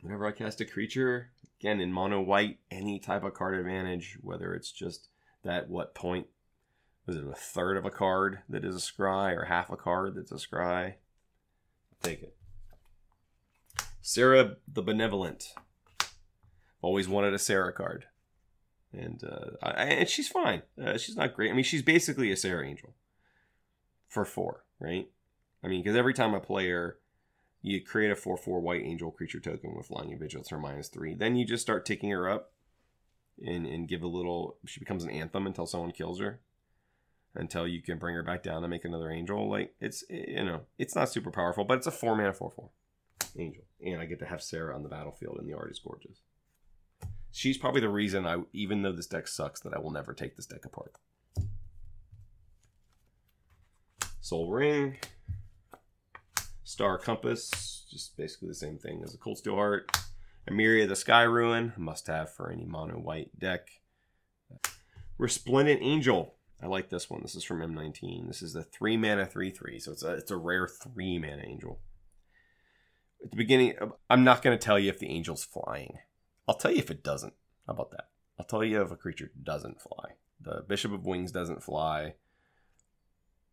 whenever 0.00 0.26
I 0.26 0.32
cast 0.32 0.60
a 0.60 0.64
creature, 0.64 1.30
again 1.60 1.80
in 1.80 1.92
mono 1.92 2.20
white, 2.20 2.58
any 2.70 2.98
type 2.98 3.22
of 3.22 3.34
card 3.34 3.54
advantage, 3.54 4.18
whether 4.22 4.54
it's 4.54 4.72
just 4.72 5.08
that 5.44 5.68
what 5.68 5.94
point 5.94 6.26
was 7.06 7.16
it 7.16 7.26
a 7.26 7.34
third 7.34 7.76
of 7.76 7.84
a 7.84 7.90
card 7.90 8.40
that 8.48 8.64
is 8.64 8.74
a 8.74 8.78
scry 8.78 9.36
or 9.36 9.44
half 9.44 9.70
a 9.70 9.76
card 9.76 10.14
that's 10.14 10.32
a 10.32 10.36
scry? 10.36 10.94
Take 12.02 12.22
it. 12.22 12.36
Serra 14.02 14.56
the 14.66 14.82
Benevolent. 14.82 15.54
Always 16.82 17.08
wanted 17.08 17.32
a 17.32 17.38
Serra 17.38 17.72
card 17.72 18.06
and 18.96 19.22
uh, 19.24 19.66
and 19.76 20.08
she's 20.08 20.28
fine. 20.28 20.62
Uh, 20.82 20.96
she's 20.96 21.16
not 21.16 21.34
great. 21.34 21.50
I 21.50 21.54
mean, 21.54 21.64
she's 21.64 21.82
basically 21.82 22.30
a 22.30 22.36
Serra 22.36 22.66
Angel 22.66 22.94
for 24.08 24.24
four, 24.24 24.64
right? 24.78 25.08
I 25.62 25.68
mean, 25.68 25.82
because 25.82 25.96
every 25.96 26.14
time 26.14 26.34
a 26.34 26.40
player 26.40 26.98
you 27.62 27.80
create 27.80 28.10
a 28.10 28.16
four 28.16 28.36
four 28.36 28.60
white 28.60 28.82
angel 28.82 29.10
creature 29.10 29.40
token 29.40 29.74
with 29.74 29.86
flying 29.86 30.10
and 30.10 30.20
vigilance 30.20 30.52
or 30.52 30.58
minus 30.58 30.88
three, 30.88 31.14
then 31.14 31.36
you 31.36 31.44
just 31.44 31.62
start 31.62 31.86
ticking 31.86 32.10
her 32.10 32.28
up 32.28 32.52
and 33.38 33.66
and 33.66 33.88
give 33.88 34.02
a 34.02 34.08
little. 34.08 34.58
She 34.66 34.80
becomes 34.80 35.04
an 35.04 35.10
anthem 35.10 35.46
until 35.46 35.66
someone 35.66 35.92
kills 35.92 36.20
her. 36.20 36.40
Until 37.36 37.66
you 37.66 37.82
can 37.82 37.98
bring 37.98 38.14
her 38.14 38.22
back 38.22 38.44
down 38.44 38.62
and 38.62 38.70
make 38.70 38.84
another 38.84 39.10
angel. 39.10 39.50
Like 39.50 39.74
it's 39.80 40.04
you 40.08 40.44
know 40.44 40.62
it's 40.78 40.94
not 40.94 41.08
super 41.08 41.30
powerful, 41.30 41.64
but 41.64 41.78
it's 41.78 41.86
a 41.86 41.90
four 41.90 42.16
mana 42.16 42.32
four 42.32 42.52
four 42.54 42.70
angel, 43.36 43.64
and 43.84 44.00
I 44.00 44.06
get 44.06 44.20
to 44.20 44.26
have 44.26 44.42
Serra 44.42 44.74
on 44.74 44.84
the 44.84 44.88
battlefield, 44.88 45.38
and 45.38 45.48
the 45.48 45.56
art 45.56 45.72
is 45.72 45.80
gorgeous 45.80 46.20
she's 47.34 47.58
probably 47.58 47.80
the 47.80 47.88
reason 47.88 48.26
I, 48.26 48.38
even 48.52 48.82
though 48.82 48.92
this 48.92 49.08
deck 49.08 49.28
sucks, 49.28 49.60
that 49.60 49.74
I 49.74 49.80
will 49.80 49.90
never 49.90 50.14
take 50.14 50.36
this 50.36 50.46
deck 50.46 50.64
apart. 50.64 50.94
Sol 54.20 54.50
Ring, 54.50 54.96
Star 56.62 56.96
Compass, 56.96 57.84
just 57.90 58.16
basically 58.16 58.48
the 58.48 58.54
same 58.54 58.78
thing 58.78 59.02
as 59.04 59.12
a 59.12 59.18
Cold 59.18 59.36
Steel 59.36 59.56
Heart. 59.56 59.90
Emeria 60.48 60.86
the 60.86 60.96
Sky 60.96 61.22
Ruin, 61.22 61.72
must 61.76 62.06
have 62.06 62.32
for 62.32 62.50
any 62.50 62.64
mono 62.64 62.94
white 62.94 63.38
deck. 63.38 63.68
Resplendent 65.16 65.80
Angel, 65.82 66.34
I 66.62 66.66
like 66.66 66.88
this 66.88 67.10
one. 67.10 67.20
This 67.22 67.34
is 67.34 67.44
from 67.44 67.60
M19. 67.60 68.26
This 68.26 68.40
is 68.40 68.54
a 68.54 68.62
three 68.62 68.96
mana 68.96 69.26
three 69.26 69.50
three, 69.50 69.78
so 69.78 69.92
it's 69.92 70.02
a 70.02 70.12
it's 70.14 70.30
a 70.30 70.36
rare 70.36 70.66
three 70.66 71.18
mana 71.18 71.42
angel. 71.44 71.80
At 73.22 73.30
the 73.30 73.36
beginning, 73.36 73.74
uh, 73.80 73.88
I'm 74.08 74.24
not 74.24 74.42
going 74.42 74.56
to 74.56 74.64
tell 74.64 74.78
you 74.78 74.88
if 74.88 74.98
the 74.98 75.14
angel's 75.14 75.44
flying. 75.44 75.98
I'll 76.48 76.56
tell 76.56 76.70
you 76.70 76.78
if 76.78 76.90
it 76.90 77.04
doesn't. 77.04 77.34
How 77.66 77.74
about 77.74 77.90
that? 77.90 78.08
I'll 78.38 78.46
tell 78.46 78.64
you 78.64 78.80
if 78.80 78.90
a 78.90 78.96
creature 78.96 79.30
doesn't 79.42 79.82
fly. 79.82 80.12
The 80.40 80.64
Bishop 80.66 80.92
of 80.92 81.06
Wings 81.06 81.32
doesn't 81.32 81.62
fly. 81.62 82.14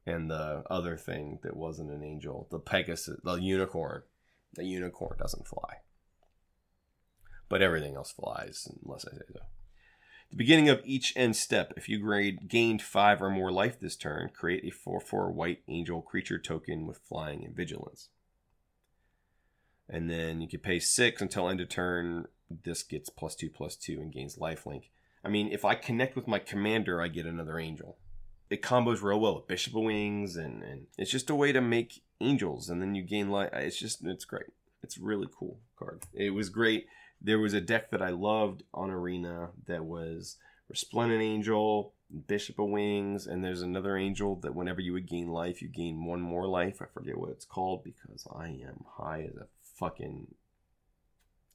And 0.05 0.31
the 0.31 0.63
other 0.69 0.97
thing 0.97 1.39
that 1.43 1.55
wasn't 1.55 1.91
an 1.91 2.03
angel, 2.03 2.47
the 2.49 2.59
Pegasus, 2.59 3.19
the 3.23 3.35
unicorn, 3.35 4.03
the 4.55 4.65
unicorn 4.65 5.17
doesn't 5.19 5.47
fly. 5.47 5.77
But 7.51 7.61
everything 7.61 7.97
else 7.97 8.13
flies, 8.13 8.65
unless 8.85 9.05
I 9.05 9.11
say 9.11 9.25
so. 9.33 9.41
The 10.29 10.37
beginning 10.37 10.69
of 10.69 10.81
each 10.85 11.11
end 11.17 11.35
step, 11.35 11.73
if 11.75 11.89
you 11.89 11.99
grade 11.99 12.47
gained 12.47 12.81
five 12.81 13.21
or 13.21 13.29
more 13.29 13.51
life 13.51 13.77
this 13.77 13.97
turn, 13.97 14.29
create 14.33 14.63
a 14.63 14.71
4 14.71 15.01
4 15.01 15.29
white 15.29 15.59
angel 15.67 16.01
creature 16.01 16.39
token 16.39 16.87
with 16.87 16.99
flying 16.99 17.43
and 17.43 17.53
vigilance. 17.53 18.07
And 19.89 20.09
then 20.09 20.39
you 20.39 20.47
can 20.47 20.61
pay 20.61 20.79
six 20.79 21.21
until 21.21 21.49
end 21.49 21.59
of 21.59 21.67
turn, 21.67 22.27
this 22.63 22.83
gets 22.83 23.09
plus 23.09 23.35
two 23.35 23.49
plus 23.49 23.75
two 23.75 23.99
and 23.99 24.13
gains 24.13 24.37
lifelink. 24.37 24.83
I 25.21 25.27
mean, 25.27 25.51
if 25.51 25.65
I 25.65 25.75
connect 25.75 26.15
with 26.15 26.29
my 26.29 26.39
commander, 26.39 27.01
I 27.01 27.09
get 27.09 27.25
another 27.25 27.59
angel. 27.59 27.97
It 28.49 28.61
combos 28.61 29.01
real 29.01 29.19
well 29.19 29.35
with 29.35 29.47
Bishop 29.47 29.75
of 29.75 29.83
Wings, 29.83 30.37
and, 30.37 30.63
and 30.63 30.87
it's 30.97 31.11
just 31.11 31.29
a 31.29 31.35
way 31.35 31.51
to 31.51 31.59
make 31.59 32.01
angels, 32.21 32.69
and 32.69 32.81
then 32.81 32.95
you 32.95 33.03
gain 33.03 33.29
life. 33.29 33.49
It's 33.51 33.77
just, 33.77 34.05
it's 34.05 34.23
great. 34.23 34.53
It's 34.81 34.97
really 34.97 35.27
cool 35.37 35.59
card. 35.77 36.03
It 36.13 36.29
was 36.29 36.47
great. 36.47 36.87
There 37.21 37.39
was 37.39 37.53
a 37.53 37.61
deck 37.61 37.91
that 37.91 38.01
I 38.01 38.09
loved 38.09 38.63
on 38.73 38.89
Arena 38.89 39.49
that 39.67 39.85
was 39.85 40.37
Resplendent 40.69 41.21
Angel, 41.21 41.93
Bishop 42.27 42.57
of 42.57 42.69
Wings, 42.69 43.27
and 43.27 43.43
there's 43.43 43.61
another 43.61 43.95
angel 43.95 44.37
that 44.37 44.55
whenever 44.55 44.81
you 44.81 44.93
would 44.93 45.07
gain 45.07 45.27
life, 45.27 45.61
you 45.61 45.67
gain 45.67 46.05
one 46.05 46.21
more 46.21 46.47
life. 46.47 46.81
I 46.81 46.85
forget 46.85 47.17
what 47.17 47.29
it's 47.29 47.45
called 47.45 47.83
because 47.83 48.25
I 48.33 48.47
am 48.47 48.85
high 48.97 49.21
as 49.29 49.35
a 49.35 49.47
fucking 49.75 50.27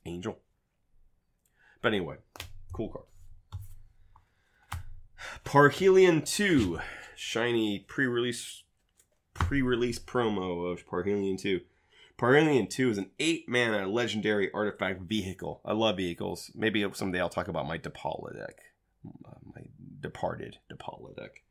angel. 0.05 0.39
But 1.83 1.89
anyway, 1.89 2.17
cool 2.73 2.89
card. 2.89 3.05
Parhelion 5.45 6.25
2, 6.25 6.79
shiny 7.17 7.81
pre-release 7.81 8.63
pre-release 9.35 9.99
promo 9.99 10.73
of 10.73 10.87
Parhelion 10.87 11.39
2. 11.39 11.61
Parhelion 12.19 12.69
2 12.71 12.91
is 12.91 12.99
an 12.99 13.11
8 13.19 13.49
mana 13.49 13.87
legendary 13.87 14.51
artifact 14.53 15.03
vehicle. 15.03 15.61
I 15.65 15.73
love 15.73 15.99
vehicles. 15.99 16.51
Maybe 16.55 16.87
someday 16.95 17.21
I'll 17.21 17.29
talk 17.29 17.49
about 17.49 17.69
my 17.69 17.79
Depala 17.79 18.35
deck. 18.35 18.59
My 19.05 19.63
departed 20.01 20.59
Depala 20.71 21.15
deck. 21.15 21.43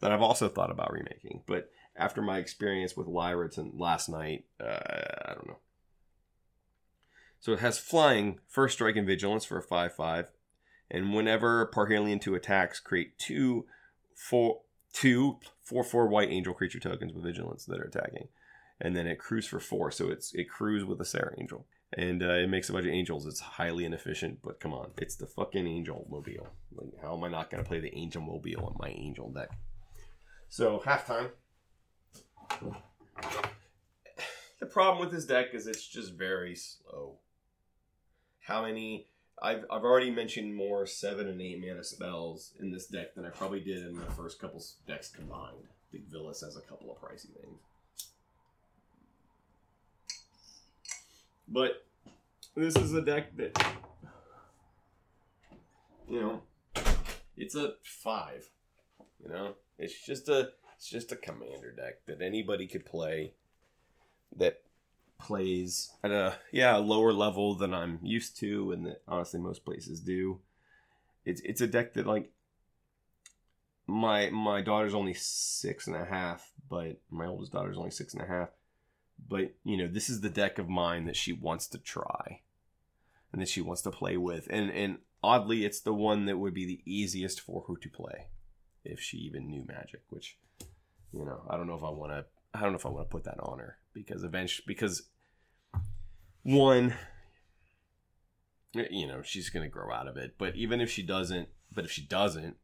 That 0.00 0.12
I've 0.12 0.22
also 0.22 0.48
thought 0.48 0.70
about 0.70 0.92
remaking. 0.92 1.42
But 1.46 1.70
after 1.96 2.20
my 2.20 2.38
experience 2.38 2.96
with 2.96 3.06
Lyra 3.06 3.48
last 3.74 4.08
night, 4.08 4.44
uh, 4.60 4.80
I 5.24 5.32
don't 5.34 5.48
know. 5.48 5.58
So 7.40 7.52
it 7.52 7.60
has 7.60 7.78
flying, 7.78 8.40
first 8.48 8.74
strike, 8.74 8.96
and 8.96 9.06
vigilance 9.06 9.44
for 9.44 9.56
a 9.56 9.62
5 9.62 9.94
5. 9.94 10.30
And 10.90 11.14
whenever 11.14 11.70
Parhelion 11.74 12.20
2 12.20 12.34
attacks, 12.34 12.80
create 12.80 13.18
two, 13.18 13.66
four, 14.14 14.60
two, 14.92 15.38
four, 15.62 15.82
four 15.82 16.06
white 16.06 16.30
angel 16.30 16.54
creature 16.54 16.80
tokens 16.80 17.12
with 17.12 17.24
vigilance 17.24 17.64
that 17.64 17.80
are 17.80 17.84
attacking. 17.84 18.28
And 18.80 18.94
then 18.94 19.06
it 19.06 19.18
crews 19.18 19.46
for 19.46 19.60
four. 19.60 19.90
So 19.90 20.10
it's 20.10 20.34
it 20.34 20.50
crews 20.50 20.84
with 20.84 21.00
a 21.00 21.04
Serra 21.04 21.34
Angel. 21.38 21.66
And 21.96 22.22
uh, 22.22 22.32
it 22.32 22.48
makes 22.48 22.68
a 22.68 22.72
bunch 22.72 22.84
of 22.84 22.92
angels. 22.92 23.26
It's 23.26 23.40
highly 23.40 23.84
inefficient, 23.84 24.40
but 24.42 24.60
come 24.60 24.74
on. 24.74 24.90
It's 24.98 25.14
the 25.14 25.26
fucking 25.26 25.66
angel 25.66 26.06
mobile. 26.10 26.48
Like, 26.74 27.00
how 27.00 27.16
am 27.16 27.24
I 27.24 27.28
not 27.28 27.50
going 27.50 27.62
to 27.62 27.68
play 27.68 27.80
the 27.80 27.94
angel 27.96 28.22
mobile 28.22 28.68
in 28.68 28.74
my 28.78 28.88
angel 28.88 29.30
deck? 29.30 29.50
So, 30.48 30.82
halftime. 30.84 31.30
The 34.58 34.66
problem 34.66 35.00
with 35.00 35.14
this 35.14 35.26
deck 35.26 35.54
is 35.54 35.66
it's 35.66 35.86
just 35.86 36.14
very 36.14 36.56
slow. 36.56 37.18
How 38.40 38.62
many 38.62 39.06
I've, 39.42 39.64
I've 39.70 39.84
already 39.84 40.10
mentioned 40.10 40.54
more 40.54 40.86
seven 40.86 41.28
and 41.28 41.40
eight 41.40 41.60
mana 41.60 41.84
spells 41.84 42.52
in 42.58 42.72
this 42.72 42.86
deck 42.86 43.14
than 43.14 43.26
I 43.26 43.30
probably 43.30 43.60
did 43.60 43.86
in 43.86 43.94
the 43.94 44.06
first 44.12 44.40
couple 44.40 44.62
decks 44.86 45.08
combined. 45.08 45.64
I 45.66 45.92
think 45.92 46.10
Vilis 46.10 46.42
has 46.42 46.56
a 46.56 46.62
couple 46.62 46.90
of 46.90 46.98
pricey 46.98 47.34
things. 47.34 47.60
But 51.48 51.86
this 52.54 52.76
is 52.76 52.92
a 52.92 53.02
deck 53.02 53.36
that, 53.36 53.74
you 56.08 56.20
know, 56.20 56.42
it's 57.36 57.54
a 57.54 57.74
five. 57.82 58.48
You 59.22 59.30
know, 59.30 59.54
it's 59.78 60.04
just 60.04 60.28
a 60.28 60.50
it's 60.76 60.88
just 60.88 61.12
a 61.12 61.16
commander 61.16 61.72
deck 61.72 62.04
that 62.06 62.20
anybody 62.20 62.66
could 62.66 62.84
play. 62.84 63.34
That 64.36 64.62
plays 65.18 65.92
at 66.04 66.10
a 66.10 66.36
yeah 66.52 66.76
a 66.76 66.78
lower 66.78 67.12
level 67.12 67.54
than 67.54 67.72
I'm 67.72 67.98
used 68.02 68.38
to, 68.40 68.72
and 68.72 68.86
that 68.86 69.02
honestly 69.08 69.40
most 69.40 69.64
places 69.64 70.00
do. 70.00 70.40
It's 71.24 71.40
it's 71.42 71.60
a 71.60 71.66
deck 71.66 71.94
that 71.94 72.06
like 72.06 72.30
my 73.86 74.30
my 74.30 74.60
daughter's 74.62 74.94
only 74.94 75.14
six 75.14 75.86
and 75.86 75.96
a 75.96 76.04
half, 76.04 76.50
but 76.68 77.00
my 77.10 77.26
oldest 77.26 77.52
daughter's 77.52 77.78
only 77.78 77.90
six 77.90 78.14
and 78.14 78.22
a 78.22 78.26
half. 78.26 78.50
But 79.28 79.54
you 79.64 79.76
know, 79.76 79.88
this 79.88 80.08
is 80.08 80.20
the 80.20 80.30
deck 80.30 80.58
of 80.58 80.68
mine 80.68 81.06
that 81.06 81.16
she 81.16 81.32
wants 81.32 81.66
to 81.68 81.78
try, 81.78 82.40
and 83.32 83.40
that 83.40 83.48
she 83.48 83.60
wants 83.60 83.82
to 83.82 83.90
play 83.90 84.16
with, 84.16 84.46
and 84.50 84.70
and 84.70 84.98
oddly, 85.22 85.64
it's 85.64 85.80
the 85.80 85.94
one 85.94 86.26
that 86.26 86.38
would 86.38 86.54
be 86.54 86.66
the 86.66 86.82
easiest 86.84 87.40
for 87.40 87.64
her 87.68 87.74
to 87.76 87.88
play, 87.88 88.28
if 88.84 89.00
she 89.00 89.18
even 89.18 89.48
knew 89.48 89.64
Magic. 89.66 90.02
Which, 90.10 90.38
you 91.12 91.24
know, 91.24 91.42
I 91.48 91.56
don't 91.56 91.66
know 91.66 91.76
if 91.76 91.82
I 91.82 91.90
want 91.90 92.12
to 92.12 92.24
I 92.54 92.62
don't 92.62 92.72
know 92.72 92.78
if 92.78 92.86
I 92.86 92.90
want 92.90 93.08
to 93.08 93.12
put 93.12 93.24
that 93.24 93.40
on 93.40 93.58
her 93.58 93.78
because 93.92 94.22
eventually, 94.22 94.64
because 94.66 95.02
one, 96.42 96.94
you 98.72 99.06
know, 99.06 99.22
she's 99.22 99.50
gonna 99.50 99.68
grow 99.68 99.92
out 99.92 100.08
of 100.08 100.16
it. 100.16 100.34
But 100.38 100.56
even 100.56 100.80
if 100.80 100.90
she 100.90 101.02
doesn't, 101.02 101.48
but 101.74 101.84
if 101.84 101.90
she 101.90 102.02
doesn't, 102.02 102.56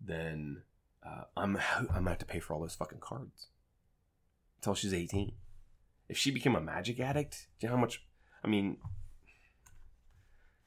then 0.00 0.62
uh, 1.06 1.22
I'm 1.36 1.56
I'm 1.72 1.86
gonna 1.86 2.10
have 2.10 2.18
to 2.18 2.26
pay 2.26 2.40
for 2.40 2.54
all 2.54 2.60
those 2.60 2.74
fucking 2.74 3.00
cards 3.00 3.46
until 4.60 4.74
she's 4.74 4.92
18. 4.92 5.32
If 6.08 6.18
she 6.18 6.30
became 6.30 6.54
a 6.54 6.60
magic 6.60 7.00
addict, 7.00 7.46
do 7.58 7.66
you 7.66 7.68
know 7.70 7.76
how 7.76 7.80
much? 7.80 8.04
I 8.44 8.48
mean, 8.48 8.76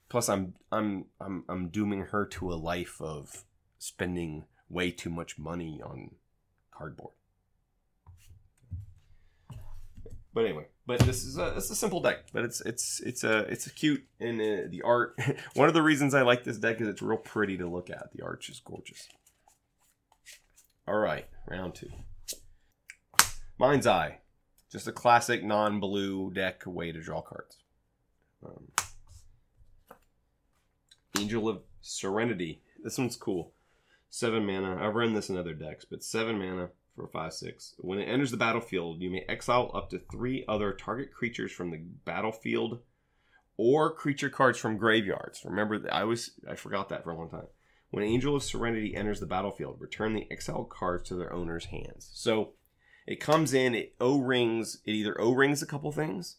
plus 0.10 0.30
I'm 0.30 0.56
I'm 0.72 1.06
I'm 1.20 1.44
I'm 1.48 1.70
dooming 1.70 2.08
her 2.08 2.26
to 2.26 2.52
a 2.52 2.56
life 2.56 3.00
of 3.02 3.44
spending 3.78 4.46
way 4.70 4.90
too 4.90 5.10
much 5.10 5.38
money 5.38 5.82
on 5.84 6.12
cardboard. 6.72 7.14
But 10.34 10.46
anyway, 10.46 10.66
but 10.88 11.00
this 11.02 11.24
is 11.24 11.38
a 11.38 11.56
it's 11.58 11.70
a 11.70 11.76
simple 11.76 12.00
deck, 12.00 12.26
but 12.34 12.44
it's 12.44 12.62
it's 12.62 13.02
it's 13.02 13.24
a 13.24 13.40
it's 13.40 13.68
a 13.68 13.70
cute 13.70 14.04
and 14.20 14.42
uh, 14.42 14.70
the 14.70 14.82
art. 14.84 15.20
one 15.54 15.68
of 15.68 15.76
the 15.76 15.84
reasons 15.84 16.16
I 16.16 16.24
like 16.24 16.46
this 16.46 16.58
deck 16.58 16.82
is 16.82 16.88
it's 16.88 17.02
real 17.02 17.18
pretty 17.18 17.58
to 17.58 17.68
look 17.68 17.92
at. 17.92 18.10
The 18.16 18.24
art 18.24 18.46
is 18.50 18.60
gorgeous. 18.64 19.08
All 20.88 20.98
right, 20.98 21.28
round 21.48 21.76
two. 21.76 21.90
Mind's 23.58 23.88
Eye, 23.88 24.20
just 24.72 24.88
a 24.88 24.92
classic 24.92 25.44
non-blue 25.44 26.32
deck 26.32 26.64
way 26.66 26.92
to 26.92 27.02
draw 27.02 27.22
cards. 27.22 27.58
Um, 28.46 28.68
Angel 31.18 31.48
of 31.48 31.62
Serenity. 31.82 32.62
This 32.84 32.98
one's 32.98 33.16
cool. 33.16 33.54
Seven 34.10 34.46
mana. 34.46 34.78
I've 34.80 34.96
run 34.96 35.14
this 35.14 35.30
in 35.30 35.38
other 35.38 35.54
decks, 35.54 35.86
but 35.86 36.04
seven 36.04 36.38
mana 36.38 36.70
for 36.96 37.08
5 37.08 37.34
6. 37.34 37.76
When 37.80 38.00
it 38.00 38.06
enters 38.06 38.32
the 38.32 38.38
battlefield, 38.38 39.02
you 39.02 39.10
may 39.10 39.26
exile 39.28 39.72
up 39.74 39.90
to 39.90 40.00
three 40.00 40.46
other 40.48 40.74
target 40.74 41.14
creatures 41.14 41.52
from 41.52 41.72
the 41.72 41.78
battlefield 42.06 42.80
or 43.58 43.94
creature 43.94 44.30
cards 44.30 44.58
from 44.58 44.78
graveyards. 44.78 45.44
Remember, 45.46 45.82
I 45.92 46.04
was 46.04 46.32
I 46.50 46.56
forgot 46.56 46.90
that 46.90 47.04
for 47.04 47.12
a 47.12 47.18
long 47.18 47.30
time. 47.30 47.48
When 47.92 48.04
Angel 48.04 48.36
of 48.36 48.44
Serenity 48.44 48.96
enters 48.96 49.20
the 49.20 49.28
battlefield, 49.28 49.80
return 49.80 50.14
the 50.14 50.28
exiled 50.32 50.70
cards 50.70 51.08
to 51.10 51.16
their 51.16 51.32
owner's 51.32 51.66
hands. 51.66 52.10
So 52.14 52.54
it 53.06 53.20
comes 53.20 53.54
in, 53.54 53.76
it 53.76 53.96
O 54.00 54.20
rings, 54.20 54.80
it 54.86 54.92
either 54.92 55.20
O 55.20 55.34
rings 55.34 55.62
a 55.62 55.68
couple 55.68 55.92
things 55.92 56.38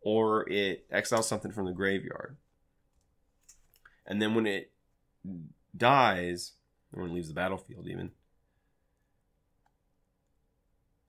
or 0.00 0.48
it 0.50 0.86
exiles 0.90 1.26
something 1.26 1.50
from 1.50 1.66
the 1.66 1.72
graveyard. 1.72 2.36
And 4.06 4.20
then 4.20 4.34
when 4.34 4.46
it 4.46 4.70
dies, 5.76 6.52
or 6.92 7.02
when 7.02 7.10
it 7.10 7.14
leaves 7.14 7.28
the 7.28 7.34
battlefield, 7.34 7.88
even, 7.88 8.10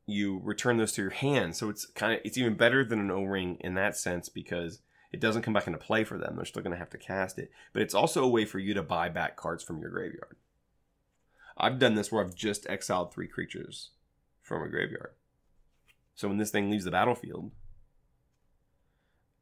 you 0.06 0.40
return 0.44 0.78
those 0.78 0.94
to 0.94 1.02
your 1.02 1.12
hand. 1.12 1.56
So 1.56 1.70
it's 1.70 1.86
kind 1.86 2.14
of 2.14 2.20
it's 2.24 2.38
even 2.38 2.56
better 2.56 2.86
than 2.86 3.00
an 3.00 3.12
O-ring 3.12 3.58
in 3.60 3.74
that 3.76 3.98
sense 3.98 4.30
because 4.30 4.80
it 5.12 5.20
doesn't 5.20 5.42
come 5.42 5.54
back 5.54 5.68
into 5.68 5.80
play 5.80 6.04
for 6.04 6.18
them. 6.18 6.36
They're 6.36 6.46
still 6.46 6.62
going 6.62 6.74
to 6.74 6.80
have 6.80 6.90
to 6.92 6.98
cast 6.98 7.38
it, 7.38 7.52
but 7.74 7.82
it's 7.82 7.96
also 7.96 8.24
a 8.24 8.30
way 8.30 8.46
for 8.46 8.60
you 8.60 8.74
to 8.74 8.84
buy 8.84 9.10
back 9.10 9.36
cards 9.36 9.64
from 9.64 9.80
your 9.80 9.90
graveyard. 9.90 10.38
I've 11.58 11.80
done 11.80 11.96
this 11.96 12.12
where 12.12 12.24
I've 12.24 12.36
just 12.36 12.70
exiled 12.70 13.14
three 13.14 13.28
creatures 13.28 13.92
from 14.46 14.62
a 14.62 14.70
graveyard. 14.70 15.14
So 16.14 16.28
when 16.28 16.38
this 16.38 16.52
thing 16.52 16.70
leaves 16.70 16.86
the 16.86 16.92
battlefield, 16.92 17.52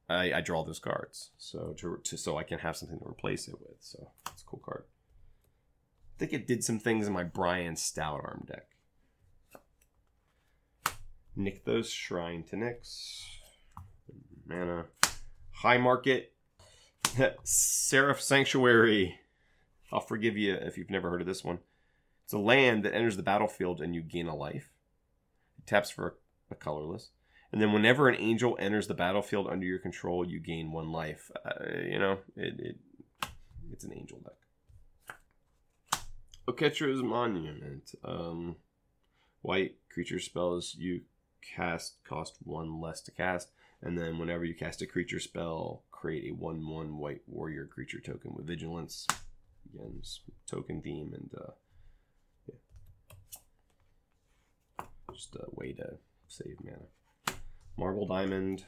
I, 0.09 0.33
I 0.33 0.41
draw 0.41 0.63
those 0.63 0.79
cards. 0.79 1.31
So 1.37 1.75
to, 1.77 1.99
to 2.03 2.17
so 2.17 2.37
I 2.37 2.43
can 2.43 2.59
have 2.59 2.77
something 2.77 2.99
to 2.99 3.05
replace 3.05 3.47
it 3.47 3.59
with. 3.59 3.77
So 3.81 4.11
it's 4.31 4.41
a 4.41 4.45
cool 4.45 4.61
card. 4.63 4.85
I 6.15 6.19
think 6.19 6.33
it 6.33 6.47
did 6.47 6.63
some 6.63 6.79
things 6.79 7.05
in 7.05 7.13
my 7.13 7.23
Brion 7.23 7.75
Stoutarm 7.75 8.47
deck. 8.47 8.67
Nykthos 11.37 11.89
Shrine 11.89 12.43
to 12.45 12.55
Nyx. 12.55 13.23
Mana. 14.47 14.85
High 15.51 15.77
Market. 15.79 16.31
Seraph 17.43 18.21
Sanctuary. 18.21 19.19
I'll 19.91 19.99
forgive 19.99 20.37
you 20.37 20.53
if 20.53 20.77
you've 20.77 20.89
never 20.89 21.09
heard 21.09 21.21
of 21.21 21.27
this 21.27 21.43
one. 21.43 21.59
It's 22.23 22.33
a 22.33 22.37
land 22.37 22.83
that 22.85 22.95
enters 22.95 23.17
the 23.17 23.23
battlefield 23.23 23.81
and 23.81 23.93
you 23.93 24.01
gain 24.01 24.27
a 24.27 24.35
life. 24.35 24.72
Taps 25.65 25.89
for 25.89 26.17
a 26.51 26.55
colorless. 26.55 27.09
And 27.51 27.61
then 27.61 27.71
whenever 27.71 28.09
an 28.09 28.19
angel 28.19 28.57
enters 28.59 28.87
the 28.87 28.93
battlefield 28.95 29.47
under 29.47 29.65
your 29.65 29.79
control, 29.79 30.27
you 30.27 30.39
gain 30.39 30.71
one 30.71 30.91
life. 30.91 31.29
Uh, 31.45 31.65
you 31.85 31.99
know, 31.99 32.17
it, 32.35 32.59
it 32.59 32.77
it's 33.71 33.83
an 33.83 33.93
angel 33.93 34.19
deck. 34.19 35.17
Oketra's 36.47 37.01
Monument. 37.01 37.93
Um, 38.03 38.55
white 39.41 39.75
creature 39.91 40.19
spells 40.19 40.75
you 40.77 41.01
cast 41.55 42.03
cost 42.03 42.37
one 42.43 42.81
less 42.81 43.01
to 43.01 43.11
cast, 43.11 43.49
and 43.81 43.97
then 43.97 44.17
whenever 44.17 44.45
you 44.45 44.55
cast 44.55 44.81
a 44.81 44.87
creature 44.87 45.19
spell, 45.19 45.83
create 45.91 46.31
a 46.31 46.35
one-one 46.35 46.97
white 46.97 47.21
warrior 47.27 47.65
creature 47.65 47.99
token 47.99 48.33
with 48.33 48.47
vigilance. 48.47 49.07
Again, 49.73 50.01
token 50.47 50.81
theme 50.81 51.13
and 51.13 51.29
uh, 51.39 51.51
just 55.13 55.35
a 55.35 55.45
way 55.51 55.73
to 55.73 55.97
save 56.27 56.57
mana. 56.63 57.37
Marble 57.77 58.07
Diamond, 58.07 58.65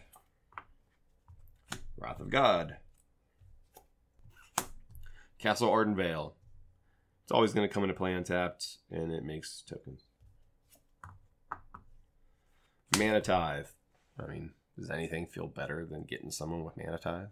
Wrath 1.98 2.20
of 2.20 2.30
God, 2.30 2.78
Castle 5.40 5.70
Ardenvale. 5.70 6.34
It's 7.24 7.32
always 7.32 7.54
going 7.54 7.68
to 7.68 7.74
come 7.74 7.84
into 7.84 7.96
play 7.96 8.14
untapped, 8.14 8.78
and 8.92 9.12
it 9.12 9.24
makes 9.24 9.64
tokens. 9.68 10.04
Mana 12.98 13.22
Tithe. 13.22 13.68
I 14.20 14.28
mean, 14.28 14.52
does 14.78 14.90
anything 14.90 15.26
feel 15.26 15.48
better 15.48 15.86
than 15.86 16.04
getting 16.04 16.32
someone 16.32 16.64
with 16.64 16.78
Mana 16.78 16.98
Tithe? 16.98 17.28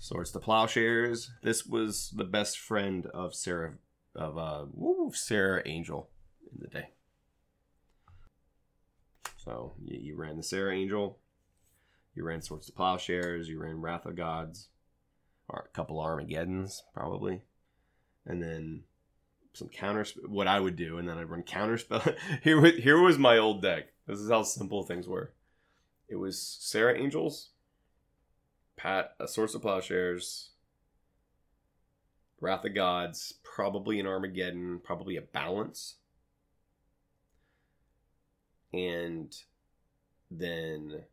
Swords 0.00 0.32
to 0.32 0.40
Plowshares. 0.40 1.30
This 1.42 1.64
was 1.64 2.12
the 2.14 2.24
best 2.24 2.58
friend 2.58 3.06
of 3.06 3.34
Serra 3.34 3.74
of 4.14 4.38
uh 4.38 4.66
woo, 4.72 5.12
Serra 5.12 5.62
Angel 5.66 6.08
in 6.52 6.60
the 6.60 6.68
day. 6.68 6.88
So 9.36 9.74
you, 9.84 9.98
you 10.00 10.16
ran 10.16 10.36
the 10.36 10.42
Serra 10.42 10.74
Angel, 10.74 11.18
you 12.14 12.24
ran 12.24 12.42
Swords 12.42 12.66
to 12.66 12.72
Plowshares, 12.72 13.48
you 13.48 13.60
ran 13.60 13.80
Wrath 13.80 14.06
of 14.06 14.16
Gods, 14.16 14.68
or 15.48 15.66
a 15.66 15.76
couple 15.76 16.00
Armageddons 16.00 16.82
probably, 16.94 17.42
and 18.24 18.42
then 18.42 18.84
some 19.52 19.68
counter. 19.68 20.04
What 20.26 20.48
I 20.48 20.60
would 20.60 20.76
do, 20.76 20.98
and 20.98 21.08
then 21.08 21.18
I'd 21.18 21.30
run 21.30 21.42
counter 21.42 21.78
spell. 21.78 22.04
here, 22.42 22.60
here 22.64 23.00
was 23.00 23.18
my 23.18 23.38
old 23.38 23.62
deck. 23.62 23.88
This 24.06 24.18
is 24.18 24.30
how 24.30 24.42
simple 24.42 24.82
things 24.82 25.08
were. 25.08 25.32
It 26.08 26.16
was 26.16 26.40
Sarah 26.60 26.98
Angels, 26.98 27.50
Pat, 28.76 29.14
a 29.18 29.26
Swords 29.26 29.52
to 29.52 29.58
Plowshares, 29.58 30.50
Wrath 32.40 32.64
of 32.64 32.74
Gods, 32.74 33.34
probably 33.42 34.00
an 34.00 34.06
Armageddon, 34.06 34.80
probably 34.82 35.16
a 35.16 35.22
Balance, 35.22 35.94
and 38.72 39.34
then 40.30 41.04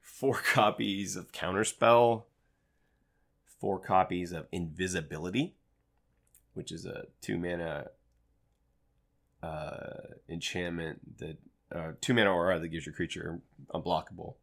four 0.00 0.34
copies 0.44 1.16
of 1.16 1.32
Counterspell, 1.32 2.24
four 3.44 3.78
copies 3.78 4.32
of 4.32 4.46
Invisibility, 4.52 5.54
which 6.54 6.72
is 6.72 6.86
a 6.86 7.06
two 7.20 7.38
mana 7.38 7.88
uh, 9.42 10.14
enchantment 10.28 11.18
that 11.18 11.38
uh, 11.74 11.92
two 12.00 12.14
mana 12.14 12.32
aura 12.32 12.58
that 12.58 12.68
gives 12.68 12.86
your 12.86 12.94
creature 12.94 13.40
unblockable, 13.74 14.34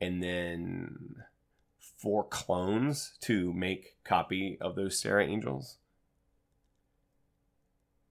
and 0.00 0.22
then 0.22 1.24
four 2.00 2.24
clones 2.24 3.12
to 3.20 3.52
make 3.52 3.96
copy 4.04 4.56
of 4.60 4.74
those 4.74 4.98
Serra 4.98 5.26
Angels. 5.26 5.76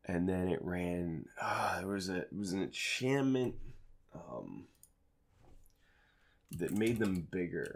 And 0.06 0.30
then 0.30 0.48
it 0.50 0.60
ran. 0.64 1.26
Uh, 1.42 1.80
there 1.80 1.88
was 1.88 2.10
a 2.10 2.18
it 2.18 2.36
was 2.38 2.54
an 2.54 2.64
enchantment 2.64 3.56
um, 4.14 4.66
that 6.52 6.72
made 6.72 7.00
them 7.00 7.28
bigger. 7.32 7.76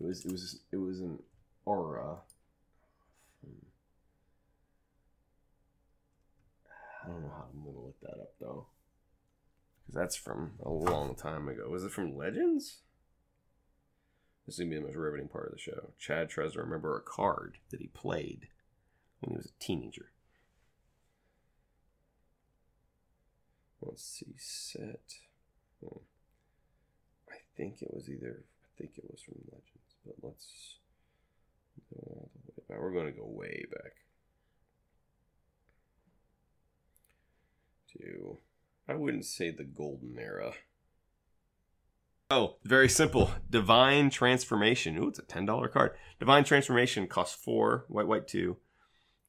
It 0.00 0.06
was 0.06 0.24
it 0.24 0.32
was 0.32 0.60
it 0.72 0.76
was 0.76 1.00
an 1.00 1.18
aura. 1.64 2.18
I 7.04 7.08
don't 7.08 7.22
know 7.22 7.32
how 7.36 7.46
I'm 7.52 7.64
gonna 7.64 7.84
look 7.84 8.00
that 8.02 8.20
up 8.20 8.34
though, 8.40 8.66
because 9.80 9.94
that's 9.94 10.16
from 10.16 10.52
a 10.64 10.70
long 10.70 11.16
time 11.16 11.48
ago. 11.48 11.68
Was 11.68 11.82
it 11.84 11.90
from 11.90 12.16
Legends? 12.16 12.78
This 14.46 14.56
is 14.56 14.60
gonna 14.60 14.70
be 14.70 14.76
the 14.76 14.86
most 14.86 14.96
riveting 14.96 15.28
part 15.28 15.46
of 15.46 15.52
the 15.52 15.58
show. 15.58 15.92
Chad 15.98 16.28
tries 16.28 16.52
to 16.52 16.60
remember 16.60 16.96
a 16.96 17.00
card 17.00 17.58
that 17.70 17.80
he 17.80 17.88
played 17.88 18.48
when 19.20 19.30
he 19.30 19.36
was 19.36 19.46
a 19.46 19.62
teenager. 19.64 20.10
Let's 23.80 24.04
see, 24.04 24.34
set. 24.38 25.16
Hmm. 25.80 25.98
I 27.28 27.36
think 27.56 27.82
it 27.82 27.92
was 27.92 28.08
either. 28.08 28.44
I 28.64 28.68
think 28.78 28.92
it 28.96 29.04
was 29.10 29.20
from 29.20 29.38
Legends, 29.50 29.96
but 30.06 30.14
let's 30.22 30.76
go 31.92 32.00
all 32.06 32.30
the 32.32 32.52
way 32.52 32.64
back. 32.68 32.78
We're 32.80 32.92
going 32.92 33.12
to 33.12 33.18
go 33.18 33.26
way 33.26 33.64
back 33.70 33.92
to. 37.92 38.38
I 38.88 38.94
wouldn't 38.94 39.24
say 39.24 39.50
the 39.50 39.64
golden 39.64 40.18
era. 40.18 40.54
Oh, 42.34 42.56
very 42.64 42.88
simple. 42.88 43.30
Divine 43.50 44.08
Transformation. 44.08 44.96
Ooh, 44.96 45.08
it's 45.08 45.18
a 45.18 45.22
$10 45.22 45.70
card. 45.70 45.90
Divine 46.18 46.44
Transformation 46.44 47.06
costs 47.06 47.34
four, 47.34 47.84
white, 47.88 48.06
white, 48.06 48.26
two. 48.26 48.56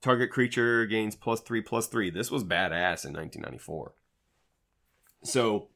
Target 0.01 0.29
creature 0.29 0.85
gains 0.85 1.13
plus 1.13 1.41
three, 1.41 1.59
plus 1.59 1.87
three. 1.87 2.09
This 2.09 2.31
was 2.31 2.45
badass 2.45 3.03
in 3.03 3.11
1994. 3.11 3.93
So, 5.21 5.67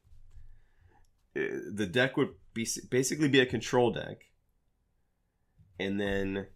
uh, 1.36 1.42
the 1.70 1.86
deck 1.86 2.16
would 2.16 2.30
be 2.54 2.66
basically 2.90 3.28
be 3.28 3.42
a 3.42 3.46
control 3.46 3.92
deck. 3.92 4.30
And 5.78 6.00
then 6.00 6.48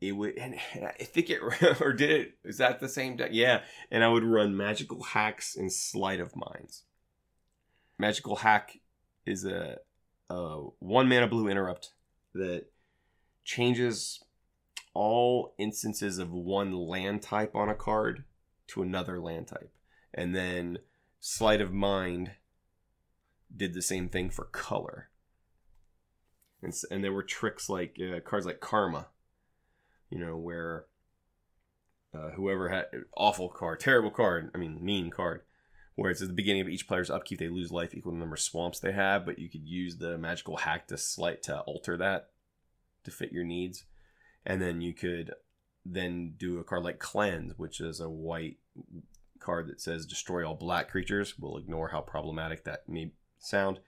it 0.00 0.12
would, 0.12 0.38
and 0.38 0.54
I 0.54 1.02
think 1.02 1.30
it, 1.30 1.40
or 1.80 1.92
did 1.92 2.10
it, 2.12 2.34
is 2.44 2.58
that 2.58 2.78
the 2.78 2.88
same 2.88 3.16
deck? 3.16 3.30
Yeah. 3.32 3.62
And 3.90 4.04
I 4.04 4.08
would 4.08 4.22
run 4.22 4.56
Magical 4.56 5.02
Hacks 5.02 5.56
and 5.56 5.72
Sleight 5.72 6.20
of 6.20 6.36
Minds. 6.36 6.84
Magical 7.98 8.36
Hack 8.36 8.78
is 9.26 9.44
a, 9.44 9.78
a 10.30 10.60
one 10.78 11.08
mana 11.08 11.26
blue 11.26 11.48
interrupt 11.48 11.90
that 12.34 12.66
changes 13.44 14.22
all 14.94 15.54
instances 15.58 16.18
of 16.18 16.32
one 16.32 16.72
land 16.72 17.22
type 17.22 17.54
on 17.54 17.68
a 17.68 17.74
card 17.74 18.24
to 18.68 18.82
another 18.82 19.20
land 19.20 19.48
type. 19.48 19.70
And 20.14 20.34
then 20.34 20.78
Sleight 21.20 21.60
of 21.60 21.72
Mind 21.72 22.32
did 23.54 23.74
the 23.74 23.82
same 23.82 24.08
thing 24.08 24.30
for 24.30 24.44
color. 24.44 25.10
And, 26.62 26.72
and 26.90 27.04
there 27.04 27.12
were 27.12 27.22
tricks 27.22 27.68
like 27.68 27.98
uh, 28.00 28.20
cards 28.20 28.46
like 28.46 28.60
Karma, 28.60 29.08
you 30.10 30.18
know, 30.18 30.36
where 30.36 30.86
uh, 32.14 32.30
whoever 32.30 32.70
had 32.70 32.86
awful 33.16 33.48
card, 33.48 33.80
terrible 33.80 34.10
card, 34.10 34.50
I 34.54 34.58
mean, 34.58 34.82
mean 34.82 35.10
card, 35.10 35.42
where 35.96 36.10
it's 36.10 36.22
at 36.22 36.28
the 36.28 36.34
beginning 36.34 36.62
of 36.62 36.68
each 36.68 36.86
player's 36.86 37.10
upkeep, 37.10 37.38
they 37.38 37.48
lose 37.48 37.72
life 37.72 37.94
equal 37.94 38.12
to 38.12 38.16
the 38.16 38.20
number 38.20 38.34
of 38.34 38.40
swamps 38.40 38.78
they 38.78 38.92
have, 38.92 39.26
but 39.26 39.38
you 39.38 39.48
could 39.48 39.66
use 39.66 39.96
the 39.96 40.16
magical 40.16 40.58
hack 40.58 40.86
to 40.86 40.96
slight 40.96 41.42
to 41.44 41.60
alter 41.60 41.96
that 41.96 42.28
to 43.04 43.10
fit 43.10 43.32
your 43.32 43.44
needs. 43.44 43.84
And 44.44 44.60
then 44.60 44.80
you 44.80 44.92
could 44.92 45.32
then 45.84 46.34
do 46.36 46.58
a 46.58 46.64
card 46.64 46.84
like 46.84 46.98
Cleanse, 46.98 47.54
which 47.56 47.80
is 47.80 47.98
a 47.98 48.10
white 48.10 48.58
card 49.40 49.68
that 49.68 49.80
says 49.80 50.04
destroy 50.04 50.46
all 50.46 50.54
black 50.54 50.90
creatures. 50.90 51.34
We'll 51.38 51.56
ignore 51.56 51.88
how 51.88 52.02
problematic 52.02 52.64
that 52.64 52.88
may 52.88 53.12
sound. 53.38 53.80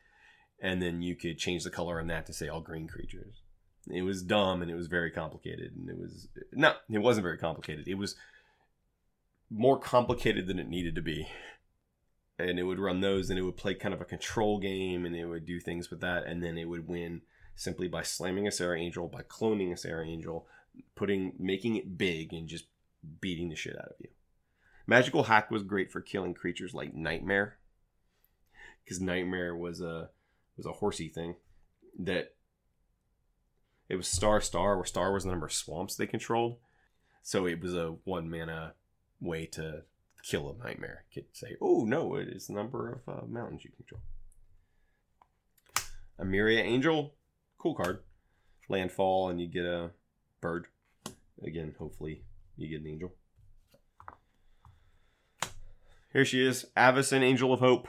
And 0.61 0.81
then 0.81 1.03
you 1.03 1.14
could 1.14 1.38
change 1.38 1.62
the 1.62 1.71
color 1.71 2.01
on 2.01 2.07
that 2.09 2.27
to 2.27 2.33
say 2.33 2.49
all 2.49 2.61
green 2.61 2.88
creatures. 2.88 3.42
It 3.90 4.03
was 4.03 4.23
dumb 4.23 4.62
and 4.62 4.71
it 4.71 4.75
was 4.75 4.87
very 4.87 5.11
complicated. 5.11 5.73
And 5.77 5.88
it 5.90 5.99
was, 5.99 6.29
no, 6.53 6.73
it 6.90 6.99
wasn't 6.99 7.25
very 7.25 7.38
complicated. 7.38 7.87
It 7.87 7.94
was 7.94 8.16
more 9.51 9.79
complicated 9.79 10.47
than 10.47 10.59
it 10.59 10.68
needed 10.68 10.94
to 10.94 11.03
be 11.03 11.29
and 12.38 12.59
it 12.59 12.62
would 12.62 12.79
run 12.79 13.01
those 13.01 13.31
and 13.31 13.38
it 13.38 13.42
would 13.42 13.57
play 13.57 13.74
kind 13.74 13.94
of 13.94 14.01
a 14.01 14.07
control 14.07 14.59
game 14.59 15.05
and 15.05 15.16
it 15.16 15.27
would 15.27 15.44
do 15.44 15.59
things 15.59 15.90
with 15.90 16.01
that 16.01 16.24
and 16.24 16.42
then 16.42 16.57
it 16.57 16.68
would 16.68 16.87
win 16.87 17.22
simply 17.57 17.88
by 17.88 18.03
slamming 18.03 18.46
a 18.46 18.53
Serra 18.53 18.79
Angel, 18.79 19.09
by 19.09 19.22
cloning 19.22 19.72
a 19.72 19.77
Serra 19.77 20.07
Angel, 20.07 20.46
putting 20.94 21.33
making 21.38 21.77
it 21.77 21.98
big 21.98 22.33
and 22.33 22.48
just 22.48 22.66
beating 23.20 23.48
the 23.48 23.57
shit 23.57 23.77
out 23.77 23.88
of 23.88 23.96
you. 23.98 24.09
Magical 24.87 25.24
Hack 25.24 25.51
was 25.51 25.62
great 25.62 25.90
for 25.90 26.01
killing 26.01 26.35
creatures 26.35 26.72
like 26.72 26.94
Nightmare. 26.94 27.59
Because 28.85 29.01
Nightmare 29.01 29.55
was 29.55 29.81
a 29.81 30.11
was 30.57 30.66
a 30.66 30.72
horsey 30.72 31.09
thing 31.09 31.37
that 31.98 32.35
it 33.88 33.96
was 33.96 34.09
star 34.09 34.40
star 34.40 34.77
where 34.77 34.85
star 34.85 35.12
was 35.12 35.24
the 35.24 35.31
number 35.31 35.46
of 35.46 35.53
swamps 35.53 35.96
they 35.96 36.07
controlled. 36.07 36.57
So 37.22 37.46
it 37.46 37.61
was 37.61 37.74
a 37.74 37.96
one 38.05 38.31
mana 38.31 38.74
way 39.20 39.46
to 39.46 39.83
kill 40.28 40.54
a 40.60 40.64
nightmare. 40.64 41.04
Could 41.12 41.24
say, 41.32 41.56
oh 41.60 41.84
no, 41.84 42.16
it 42.16 42.28
is 42.28 42.46
the 42.46 42.52
number 42.52 43.00
of 43.06 43.12
uh, 43.12 43.26
mountains 43.26 43.64
you 43.64 43.70
control. 43.70 44.02
Emeria 46.20 46.60
Angel, 46.60 47.14
cool 47.58 47.74
card. 47.74 48.00
Landfall 48.68 49.30
and 49.30 49.40
you 49.40 49.48
get 49.48 49.64
a 49.64 49.90
bird. 50.40 50.66
Again, 51.42 51.74
hopefully 51.78 52.22
you 52.56 52.68
get 52.68 52.82
an 52.82 52.88
angel. 52.88 53.14
Here 56.12 56.24
she 56.24 56.44
is, 56.44 56.66
Avacyn 56.76 57.22
Angel 57.22 57.52
of 57.52 57.60
Hope, 57.60 57.88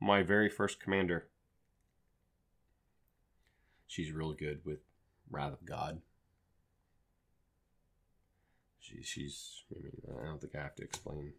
my 0.00 0.22
very 0.22 0.48
first 0.48 0.80
commander. 0.80 1.26
She's 3.86 4.12
real 4.12 4.32
good 4.32 4.60
with 4.64 4.78
Wrath 5.30 5.54
of 5.54 5.64
God. 5.66 6.00
She, 8.80 9.02
she's, 9.02 9.64
I 9.74 9.82
mean, 9.82 9.92
I 10.22 10.26
don't 10.26 10.40
think 10.40 10.54
I 10.54 10.62
have 10.62 10.76
to 10.76 10.84
explain 10.84 11.32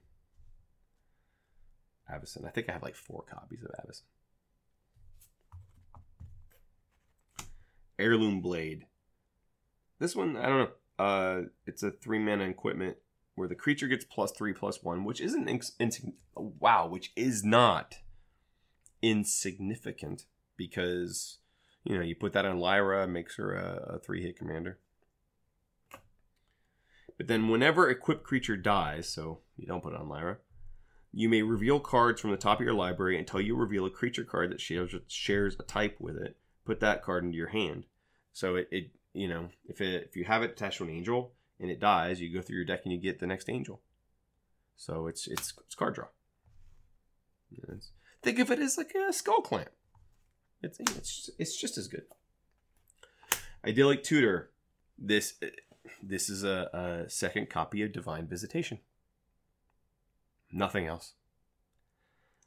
Avacyn. 2.11 2.45
I 2.45 2.49
think 2.49 2.69
I 2.69 2.73
have 2.73 2.83
like 2.83 2.95
four 2.95 3.23
copies 3.23 3.63
of 3.63 3.71
Avacyn. 3.71 4.03
Heirloom 7.99 8.41
Blade. 8.41 8.85
This 9.99 10.15
one, 10.15 10.37
I 10.37 10.47
don't 10.47 10.59
know. 10.59 11.03
Uh, 11.03 11.41
it's 11.65 11.83
a 11.83 11.91
three 11.91 12.19
mana 12.19 12.45
equipment 12.45 12.97
where 13.35 13.47
the 13.47 13.55
creature 13.55 13.87
gets 13.87 14.05
plus 14.05 14.31
three 14.31 14.53
plus 14.53 14.83
one, 14.83 15.03
which 15.03 15.21
isn't 15.21 15.47
ins- 15.47 16.05
wow, 16.35 16.87
which 16.87 17.11
is 17.15 17.43
not 17.43 17.95
insignificant 19.01 20.25
because 20.55 21.37
you 21.83 21.95
know 21.95 22.03
you 22.03 22.15
put 22.15 22.33
that 22.33 22.45
on 22.45 22.59
Lyra, 22.59 23.07
makes 23.07 23.37
her 23.37 23.53
a, 23.53 23.95
a 23.95 23.99
three 23.99 24.23
hit 24.23 24.37
commander. 24.37 24.79
But 27.17 27.27
then, 27.27 27.47
whenever 27.47 27.89
equipped 27.89 28.23
creature 28.23 28.57
dies, 28.57 29.09
so 29.09 29.39
you 29.55 29.67
don't 29.67 29.81
put 29.81 29.93
it 29.93 29.99
on 29.99 30.09
Lyra, 30.09 30.37
you 31.17 31.29
may 31.29 31.41
reveal 31.41 31.79
cards 31.79 32.21
from 32.21 32.29
the 32.29 32.37
top 32.37 32.59
of 32.59 32.63
your 32.63 32.75
library 32.75 33.17
until 33.17 33.41
you 33.41 33.55
reveal 33.55 33.87
a 33.87 33.89
creature 33.89 34.23
card 34.23 34.51
that 34.51 34.61
shares, 34.61 34.93
shares 35.07 35.55
a 35.59 35.63
type 35.63 35.95
with 35.99 36.15
it. 36.15 36.37
Put 36.63 36.79
that 36.81 37.01
card 37.01 37.23
into 37.23 37.35
your 37.35 37.47
hand. 37.47 37.85
So 38.33 38.55
it, 38.55 38.67
it 38.69 38.91
you 39.13 39.27
know, 39.27 39.49
if 39.67 39.81
it 39.81 40.03
if 40.07 40.15
you 40.15 40.25
have 40.25 40.43
it 40.43 40.51
attached 40.51 40.77
to 40.77 40.83
an 40.83 40.91
angel 40.91 41.31
and 41.59 41.71
it 41.71 41.79
dies, 41.79 42.21
you 42.21 42.31
go 42.31 42.43
through 42.43 42.57
your 42.57 42.65
deck 42.65 42.81
and 42.83 42.93
you 42.93 42.99
get 42.99 43.17
the 43.17 43.25
next 43.25 43.49
angel. 43.49 43.81
So 44.75 45.07
it's 45.07 45.25
it's, 45.25 45.55
it's 45.65 45.73
card 45.73 45.95
draw. 45.95 46.05
It's, 47.67 47.89
think 48.21 48.37
of 48.37 48.51
it 48.51 48.59
as 48.59 48.77
like 48.77 48.93
a 48.93 49.11
Skullclamp. 49.11 49.69
It's 50.61 50.79
it's 50.79 51.31
it's 51.39 51.59
just 51.59 51.79
as 51.79 51.87
good. 51.87 52.03
Idyllic 53.65 54.03
Tutor. 54.03 54.51
This 54.99 55.33
this 56.03 56.29
is 56.29 56.43
a, 56.43 57.05
a 57.07 57.09
second 57.09 57.49
copy 57.49 57.81
of 57.81 57.91
Divine 57.91 58.27
Visitation. 58.27 58.77
Nothing 60.51 60.87
else. 60.87 61.13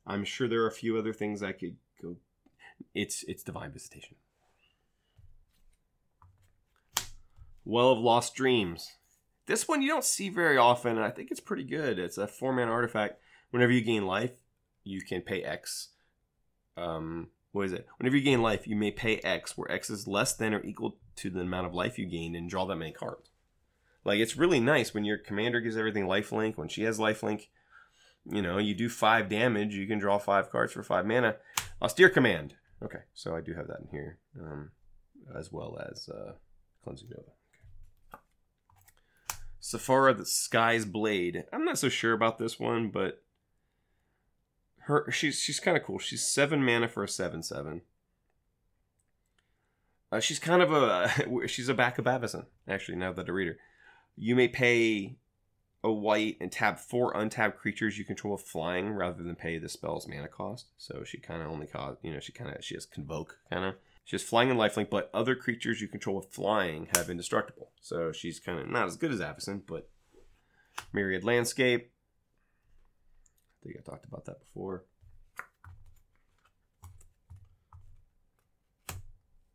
I'm 0.06 0.24
sure 0.24 0.48
there 0.48 0.62
are 0.62 0.68
a 0.68 0.72
few 0.72 0.98
other 0.98 1.12
things 1.12 1.42
I 1.42 1.52
could 1.52 1.76
go. 2.00 2.16
It's 2.94 3.22
it's 3.24 3.42
Divine 3.42 3.72
Visitation. 3.72 4.16
Well 7.64 7.92
of 7.92 7.98
Lost 7.98 8.34
Dreams. 8.34 8.96
This 9.46 9.68
one 9.68 9.82
you 9.82 9.88
don't 9.88 10.04
see 10.04 10.28
very 10.28 10.56
often, 10.56 10.96
and 10.96 11.04
I 11.04 11.10
think 11.10 11.30
it's 11.30 11.40
pretty 11.40 11.64
good. 11.64 11.98
It's 11.98 12.18
a 12.18 12.26
four 12.26 12.52
man 12.52 12.68
artifact. 12.68 13.20
Whenever 13.50 13.72
you 13.72 13.82
gain 13.82 14.06
life, 14.06 14.32
you 14.84 15.00
can 15.02 15.22
pay 15.22 15.42
X. 15.42 15.88
Um, 16.76 17.28
what 17.52 17.66
is 17.66 17.72
it? 17.72 17.86
Whenever 17.98 18.16
you 18.16 18.22
gain 18.22 18.42
life, 18.42 18.66
you 18.66 18.76
may 18.76 18.90
pay 18.90 19.16
X, 19.18 19.58
where 19.58 19.70
X 19.70 19.90
is 19.90 20.06
less 20.06 20.34
than 20.34 20.54
or 20.54 20.62
equal 20.64 20.96
to 21.16 21.30
the 21.30 21.40
amount 21.40 21.66
of 21.66 21.74
life 21.74 21.98
you 21.98 22.06
gained, 22.06 22.36
and 22.36 22.48
draw 22.48 22.64
that 22.66 22.76
many 22.76 22.92
cards. 22.92 23.30
Like 24.04 24.20
it's 24.20 24.36
really 24.36 24.60
nice 24.60 24.94
when 24.94 25.04
your 25.04 25.18
commander 25.18 25.60
gives 25.60 25.76
everything 25.76 26.06
lifelink. 26.06 26.56
When 26.56 26.68
she 26.68 26.84
has 26.84 26.98
lifelink, 26.98 27.48
you 28.26 28.42
know 28.42 28.58
you 28.58 28.74
do 28.74 28.88
five 28.88 29.28
damage. 29.28 29.74
You 29.74 29.86
can 29.86 29.98
draw 29.98 30.18
five 30.18 30.50
cards 30.50 30.72
for 30.72 30.82
five 30.82 31.06
mana. 31.06 31.36
Austere 31.82 32.10
command. 32.10 32.54
Okay, 32.82 33.00
so 33.14 33.36
I 33.36 33.40
do 33.40 33.54
have 33.54 33.68
that 33.68 33.80
in 33.80 33.88
here, 33.90 34.18
um, 34.40 34.70
as 35.36 35.52
well 35.52 35.78
as 35.90 36.08
uh, 36.08 36.32
cleansing 36.82 37.08
nova. 37.10 37.30
Sephara 39.60 40.16
the 40.16 40.24
Sky's 40.24 40.84
Blade. 40.84 41.44
I'm 41.52 41.64
not 41.64 41.78
so 41.78 41.88
sure 41.88 42.14
about 42.14 42.38
this 42.38 42.58
one, 42.58 42.90
but 42.90 43.22
her 44.84 45.10
she's 45.10 45.38
she's 45.40 45.60
kind 45.60 45.76
of 45.76 45.84
cool. 45.84 45.98
She's 45.98 46.26
seven 46.26 46.64
mana 46.64 46.88
for 46.88 47.04
a 47.04 47.08
seven 47.08 47.42
seven. 47.42 47.82
Uh, 50.12 50.20
she's 50.20 50.38
kind 50.38 50.62
of 50.62 50.72
a 50.72 51.46
she's 51.46 51.68
a 51.68 51.74
back 51.74 51.98
of 51.98 52.06
Avacyn, 52.06 52.46
actually. 52.66 52.96
Now 52.96 53.12
that 53.12 53.28
I 53.28 53.32
read 53.32 53.48
her, 53.48 53.58
you 54.16 54.34
may 54.34 54.48
pay 54.48 55.18
a 55.82 55.90
white 55.90 56.36
and 56.40 56.52
tap 56.52 56.78
four 56.78 57.12
untapped 57.16 57.58
creatures 57.58 57.98
you 57.98 58.04
control 58.04 58.34
with 58.34 58.42
flying 58.42 58.90
rather 58.90 59.22
than 59.22 59.34
pay 59.34 59.58
the 59.58 59.68
spell's 59.68 60.06
mana 60.06 60.28
cost. 60.28 60.66
So 60.76 61.04
she 61.04 61.18
kind 61.18 61.42
of 61.42 61.48
only 61.48 61.66
cost 61.66 61.98
you 62.02 62.12
know 62.12 62.20
she 62.20 62.32
kind 62.32 62.54
of 62.54 62.64
she 62.64 62.74
has 62.74 62.86
convoke 62.86 63.38
kind 63.50 63.64
of. 63.64 63.74
She 64.04 64.16
has 64.16 64.22
flying 64.22 64.50
and 64.50 64.58
lifelink, 64.58 64.90
but 64.90 65.08
other 65.14 65.36
creatures 65.36 65.80
you 65.80 65.86
control 65.86 66.16
with 66.16 66.32
flying 66.32 66.88
have 66.96 67.08
indestructible. 67.08 67.70
So 67.80 68.10
she's 68.10 68.40
kind 68.40 68.58
of 68.58 68.68
not 68.68 68.86
as 68.86 68.96
good 68.96 69.12
as 69.12 69.20
Avacyn, 69.20 69.62
but 69.66 69.88
Myriad 70.92 71.22
Landscape. 71.22 71.92
I 73.62 73.64
think 73.64 73.76
I 73.78 73.88
talked 73.88 74.06
about 74.06 74.24
that 74.24 74.40
before. 74.40 74.84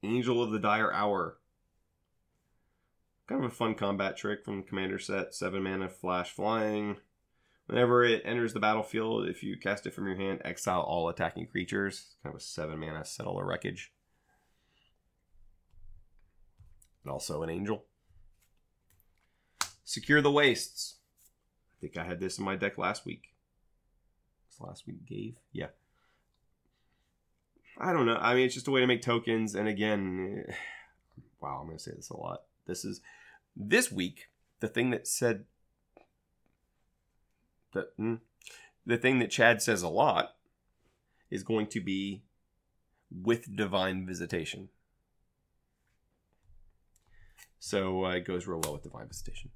Angel 0.04 0.42
of 0.42 0.52
the 0.52 0.60
Dire 0.60 0.94
Hour. 0.94 1.38
Kind 3.28 3.44
of 3.44 3.52
a 3.52 3.56
fun 3.56 3.74
combat 3.74 4.18
trick 4.18 4.44
from 4.44 4.58
the 4.58 4.68
commander 4.68 5.00
set. 5.00 5.34
Seven 5.34 5.64
mana, 5.64 5.90
flash, 5.90 6.32
flying. 6.32 6.98
Whenever 7.66 8.04
it 8.04 8.22
enters 8.24 8.54
the 8.54 8.60
battlefield, 8.60 9.28
if 9.28 9.42
you 9.42 9.58
cast 9.58 9.88
it 9.88 9.94
from 9.94 10.06
your 10.06 10.16
hand, 10.16 10.42
exile 10.46 10.82
all 10.82 11.10
attacking 11.10 11.48
creatures. 11.48 12.16
Kind 12.22 12.36
of 12.36 12.40
a 12.40 12.44
seven 12.44 12.80
mana, 12.80 13.04
settle 13.04 13.40
a 13.40 13.44
wreckage. 13.44 13.92
And 17.04 17.12
also 17.12 17.42
an 17.42 17.50
angel. 17.50 17.86
Secure 19.84 20.22
the 20.22 20.32
Wastes. 20.32 20.96
I 21.78 21.82
think 21.82 21.98
I 21.98 22.04
had 22.04 22.20
this 22.20 22.38
in 22.38 22.46
my 22.46 22.56
deck 22.56 22.78
last 22.78 23.06
week. 23.06 23.34
Last 24.60 24.88
week 24.88 25.06
gave? 25.06 25.36
Yeah. 25.52 25.68
I 27.78 27.92
don't 27.92 28.06
know. 28.06 28.16
I 28.16 28.36
mean, 28.36 28.46
it's 28.46 28.54
just 28.54 28.68
a 28.68 28.72
way 28.72 28.80
to 28.80 28.88
make 28.88 29.02
tokens. 29.02 29.56
And 29.56 29.68
again, 29.68 30.46
wow, 31.42 31.58
I'm 31.60 31.66
going 31.66 31.78
to 31.78 31.84
say 31.84 31.92
this 31.96 32.10
a 32.10 32.18
lot. 32.18 32.44
This 32.66 32.84
is 32.84 33.02
this 33.56 33.92
week 33.92 34.30
the 34.60 34.68
thing 34.68 34.90
that 34.92 35.08
said 35.08 35.46
that 37.74 37.98
mm, 37.98 38.20
the 38.86 38.98
thing 38.98 39.20
that 39.20 39.32
Chad 39.32 39.62
says 39.62 39.82
a 39.82 39.90
lot 39.90 40.36
is 41.30 41.44
going 41.44 41.68
to 41.68 41.82
be 41.82 42.24
with 43.12 43.56
divine 43.56 44.06
visitation. 44.06 44.70
So 47.60 48.06
uh, 48.06 48.12
it 48.12 48.26
goes 48.26 48.48
real 48.48 48.62
well 48.64 48.74
with 48.74 48.84
divine 48.84 49.08
visitation. 49.08 49.52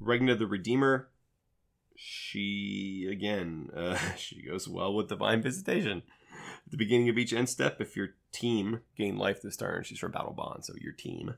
Regna 0.00 0.34
the 0.34 0.46
Redeemer 0.46 1.08
she 2.02 3.06
again 3.12 3.68
uh, 3.76 3.98
she 4.16 4.42
goes 4.42 4.66
well 4.66 4.94
with 4.94 5.08
divine 5.08 5.42
visitation 5.42 6.02
at 6.64 6.70
the 6.70 6.76
beginning 6.76 7.08
of 7.08 7.18
each 7.18 7.32
end 7.32 7.48
step 7.48 7.80
if 7.80 7.96
your 7.96 8.10
team 8.32 8.80
gain 8.96 9.16
life 9.16 9.42
this 9.42 9.56
turn 9.56 9.82
she's 9.82 9.98
from 9.98 10.12
Battlebond 10.12 10.64
so 10.64 10.74
your 10.80 10.92
team 10.92 11.34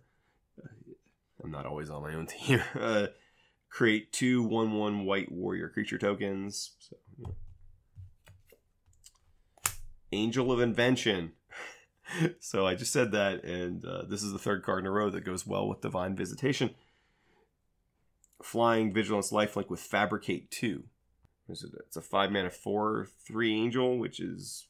i'm 1.43 1.51
not 1.51 1.67
always 1.67 1.91
on 1.91 2.03
my 2.03 2.15
own 2.15 2.27
team 2.47 2.63
uh, 2.79 3.07
create 3.69 4.13
two 4.13 4.43
one 4.43 4.73
one 4.73 5.05
white 5.05 5.31
warrior 5.33 5.69
creature 5.69 5.99
tokens 5.99 6.73
so, 6.79 6.97
yeah. 7.19 7.29
angel 10.13 10.53
of 10.53 10.61
invention. 10.61 11.33
So 12.41 12.67
i 12.67 12.75
just 12.75 12.93
said 12.93 13.13
that 13.13 13.43
and 13.43 13.83
uh, 13.87 14.03
this 14.07 14.23
is 14.23 14.33
the 14.33 14.39
third 14.39 14.63
card 14.63 14.81
in 14.81 14.87
a 14.87 14.91
row 14.91 15.09
that 15.09 15.25
goes 15.25 15.47
well 15.47 15.67
with 15.67 15.81
divine 15.81 16.15
visitation. 16.15 16.75
Flying 18.43 18.93
vigilance 18.93 19.31
lifelink 19.31 19.71
with 19.71 19.81
fabricate 19.81 20.51
2 20.51 20.83
it's 21.49 21.97
a 21.97 22.03
5 22.03 22.31
mana 22.31 22.51
4 22.51 23.09
3 23.27 23.55
angel 23.55 23.99
which 23.99 24.21
is 24.21 24.67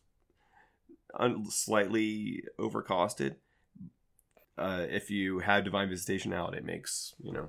slightly 1.48 2.44
overcosted. 2.59 3.37
Uh, 4.59 4.87
if 4.88 5.11
you 5.11 5.40
have 5.40 5.64
divine 5.64 5.88
visitation 5.88 6.33
out 6.33 6.55
it 6.55 6.64
makes 6.64 7.14
you 7.22 7.33
know 7.33 7.48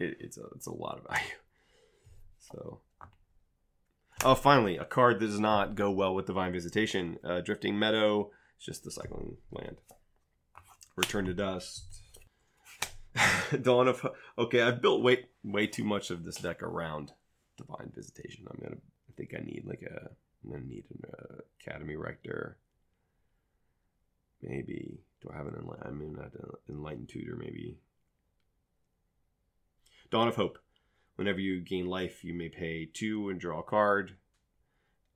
it, 0.00 0.16
it's 0.18 0.36
a 0.36 0.44
it's 0.54 0.66
a 0.66 0.72
lot 0.72 0.98
of 0.98 1.04
value. 1.08 1.36
So. 2.38 2.80
Oh 4.24 4.34
finally 4.36 4.76
a 4.76 4.84
card 4.84 5.18
that 5.18 5.26
does 5.26 5.40
not 5.40 5.74
go 5.74 5.90
well 5.90 6.14
with 6.14 6.26
divine 6.26 6.52
visitation 6.52 7.18
uh, 7.24 7.40
drifting 7.40 7.78
meadow. 7.78 8.30
It's 8.56 8.66
just 8.66 8.84
the 8.84 8.90
cycling 8.90 9.38
land. 9.50 9.78
Return 10.94 11.24
to 11.24 11.34
dust. 11.34 11.84
Dawn 13.62 13.88
of 13.88 14.06
okay, 14.38 14.62
I've 14.62 14.80
built 14.80 15.02
way 15.02 15.26
way 15.42 15.66
too 15.66 15.84
much 15.84 16.10
of 16.10 16.24
this 16.24 16.36
deck 16.36 16.62
around 16.62 17.12
Divine 17.56 17.92
Visitation. 17.94 18.46
I'm 18.50 18.58
gonna 18.62 18.76
I 18.76 19.12
think 19.16 19.34
I 19.36 19.44
need 19.44 19.64
like 19.66 19.82
a 19.82 20.10
I'm 20.44 20.50
gonna 20.50 20.64
need 20.64 20.84
an 20.90 21.10
uh, 21.12 21.34
Academy 21.60 21.96
Rector. 21.96 22.56
Maybe 24.42 24.98
do 25.22 25.30
I 25.32 25.36
have 25.36 25.46
an 25.46 25.54
enlightened? 25.54 25.86
I 25.86 25.90
mean, 25.90 26.14
not 26.14 26.32
enlightened 26.68 27.08
tutor. 27.08 27.36
Maybe 27.36 27.78
Dawn 30.10 30.28
of 30.28 30.36
Hope. 30.36 30.58
Whenever 31.16 31.40
you 31.40 31.60
gain 31.60 31.86
life, 31.86 32.24
you 32.24 32.34
may 32.34 32.48
pay 32.48 32.86
two 32.86 33.28
and 33.28 33.38
draw 33.38 33.60
a 33.60 33.62
card, 33.62 34.16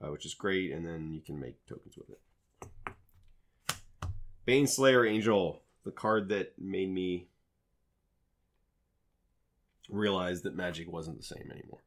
uh, 0.00 0.10
which 0.10 0.26
is 0.26 0.34
great, 0.34 0.70
and 0.70 0.86
then 0.86 1.10
you 1.10 1.20
can 1.20 1.40
make 1.40 1.64
tokens 1.66 1.96
with 1.96 2.10
it. 2.10 2.20
Baneslayer 4.46 5.08
Angel, 5.08 5.62
the 5.84 5.90
card 5.90 6.28
that 6.28 6.52
made 6.58 6.92
me 6.92 7.26
realize 9.88 10.42
that 10.42 10.54
magic 10.54 10.90
wasn't 10.90 11.16
the 11.16 11.24
same 11.24 11.50
anymore. 11.50 11.82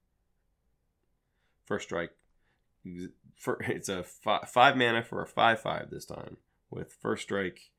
First 1.65 1.85
strike, 1.85 2.11
for, 3.39 3.57
it's 3.67 3.89
a 3.89 4.03
five, 4.03 4.77
mana 4.77 5.03
for 5.03 5.23
a 5.23 5.27
five 5.27 5.59
five 5.59 5.89
this 5.89 6.05
time 6.05 6.37
with 6.69 6.93
first 6.93 7.23
strike, 7.23 7.71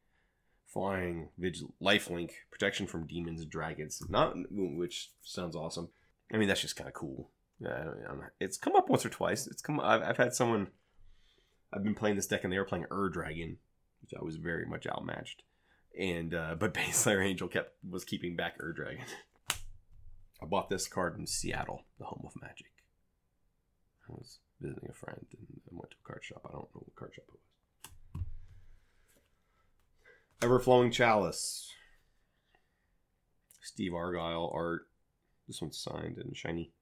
flying, 0.66 1.28
vigil, 1.38 1.74
lifelink, 1.80 2.30
protection 2.50 2.86
from 2.86 3.06
demons, 3.06 3.42
and 3.42 3.50
dragons, 3.50 4.02
not 4.08 4.34
which 4.50 5.10
sounds 5.22 5.54
awesome. 5.54 5.90
I 6.32 6.38
mean 6.38 6.48
that's 6.48 6.62
just 6.62 6.76
kind 6.76 6.88
of 6.88 6.94
cool. 6.94 7.30
Yeah, 7.60 7.90
it's 8.40 8.56
come 8.56 8.74
up 8.74 8.88
once 8.88 9.04
or 9.04 9.10
twice. 9.10 9.46
It's 9.46 9.60
come. 9.62 9.78
I've, 9.80 10.02
I've 10.02 10.16
had 10.16 10.34
someone. 10.34 10.68
I've 11.72 11.84
been 11.84 11.94
playing 11.94 12.16
this 12.16 12.26
deck 12.26 12.42
and 12.42 12.52
they 12.52 12.58
were 12.58 12.64
playing 12.64 12.86
Ur 12.90 13.10
Dragon, 13.10 13.58
which 14.00 14.12
I 14.18 14.24
was 14.24 14.36
very 14.36 14.64
much 14.64 14.86
outmatched. 14.86 15.42
and 15.96 16.34
uh, 16.34 16.54
but 16.58 16.74
Baneslayer 16.74 17.24
Angel 17.24 17.48
kept 17.48 17.74
was 17.88 18.04
keeping 18.04 18.34
back 18.34 18.54
Ur 18.60 18.72
Dragon. 18.72 19.04
I 20.42 20.46
bought 20.46 20.70
this 20.70 20.88
card 20.88 21.18
in 21.18 21.26
Seattle, 21.26 21.84
the 21.98 22.06
home 22.06 22.22
of 22.24 22.40
magic. 22.40 22.72
I 24.08 24.12
was 24.12 24.38
visiting 24.60 24.88
a 24.90 24.92
friend 24.94 25.26
and 25.32 25.60
I 25.70 25.72
went 25.72 25.90
to 25.90 25.96
a 26.04 26.06
card 26.06 26.24
shop. 26.24 26.42
I 26.44 26.52
don't 26.52 26.74
know 26.74 26.82
what 26.84 26.94
card 26.96 27.12
shop 27.14 27.24
it 27.28 27.34
was. 27.34 28.24
Everflowing 30.40 30.92
Chalice. 30.92 31.72
Steve 33.62 33.94
Argyle 33.94 34.50
art. 34.54 34.88
This 35.46 35.60
one's 35.60 35.78
signed 35.78 36.18
and 36.18 36.36
shiny. 36.36 36.72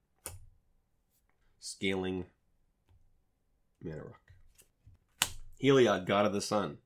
Scaling 1.60 2.26
Mana 3.82 4.04
Rock. 4.04 4.20
Heliod, 5.62 6.06
God 6.06 6.26
of 6.26 6.32
the 6.32 6.40
Sun. 6.40 6.78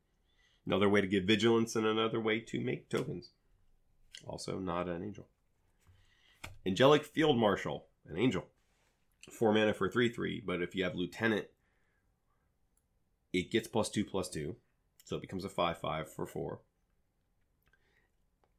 Another 0.66 0.88
way 0.88 1.01
to 1.01 1.07
give 1.07 1.24
vigilance 1.24 1.76
and 1.76 1.86
another 1.86 2.20
way 2.20 2.40
to 2.40 2.61
make 2.61 2.88
tokens. 2.88 3.30
Also, 4.26 4.59
not 4.59 4.88
an 4.88 5.03
angel. 5.03 5.26
Angelic 6.64 7.05
Field 7.05 7.36
Marshal, 7.36 7.86
an 8.09 8.16
angel. 8.16 8.47
Four 9.31 9.53
mana 9.53 9.73
for 9.73 9.89
3 9.89 10.09
3, 10.09 10.43
but 10.45 10.62
if 10.62 10.75
you 10.75 10.85
have 10.85 10.95
Lieutenant, 10.95 11.47
it 13.33 13.51
gets 13.51 13.68
plus 13.68 13.89
2 13.89 14.05
plus 14.05 14.29
2. 14.29 14.57
So 15.05 15.16
it 15.16 15.23
becomes 15.23 15.45
a 15.45 15.49
5 15.49 15.79
5 15.79 16.12
for 16.12 16.27
4. 16.27 16.61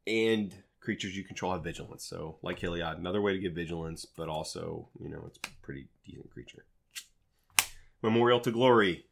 And 0.05 0.53
creatures 0.83 1.15
you 1.15 1.23
control 1.23 1.53
have 1.53 1.63
vigilance. 1.63 2.03
So, 2.03 2.37
like 2.41 2.59
Heliod, 2.59 2.97
another 2.97 3.21
way 3.21 3.33
to 3.33 3.39
get 3.39 3.53
vigilance, 3.53 4.05
but 4.05 4.27
also, 4.27 4.89
you 4.99 5.09
know, 5.09 5.23
it's 5.27 5.39
pretty 5.61 5.87
decent 6.05 6.29
creature. 6.29 6.65
Memorial 8.01 8.41
to 8.41 8.51
Glory. 8.51 9.05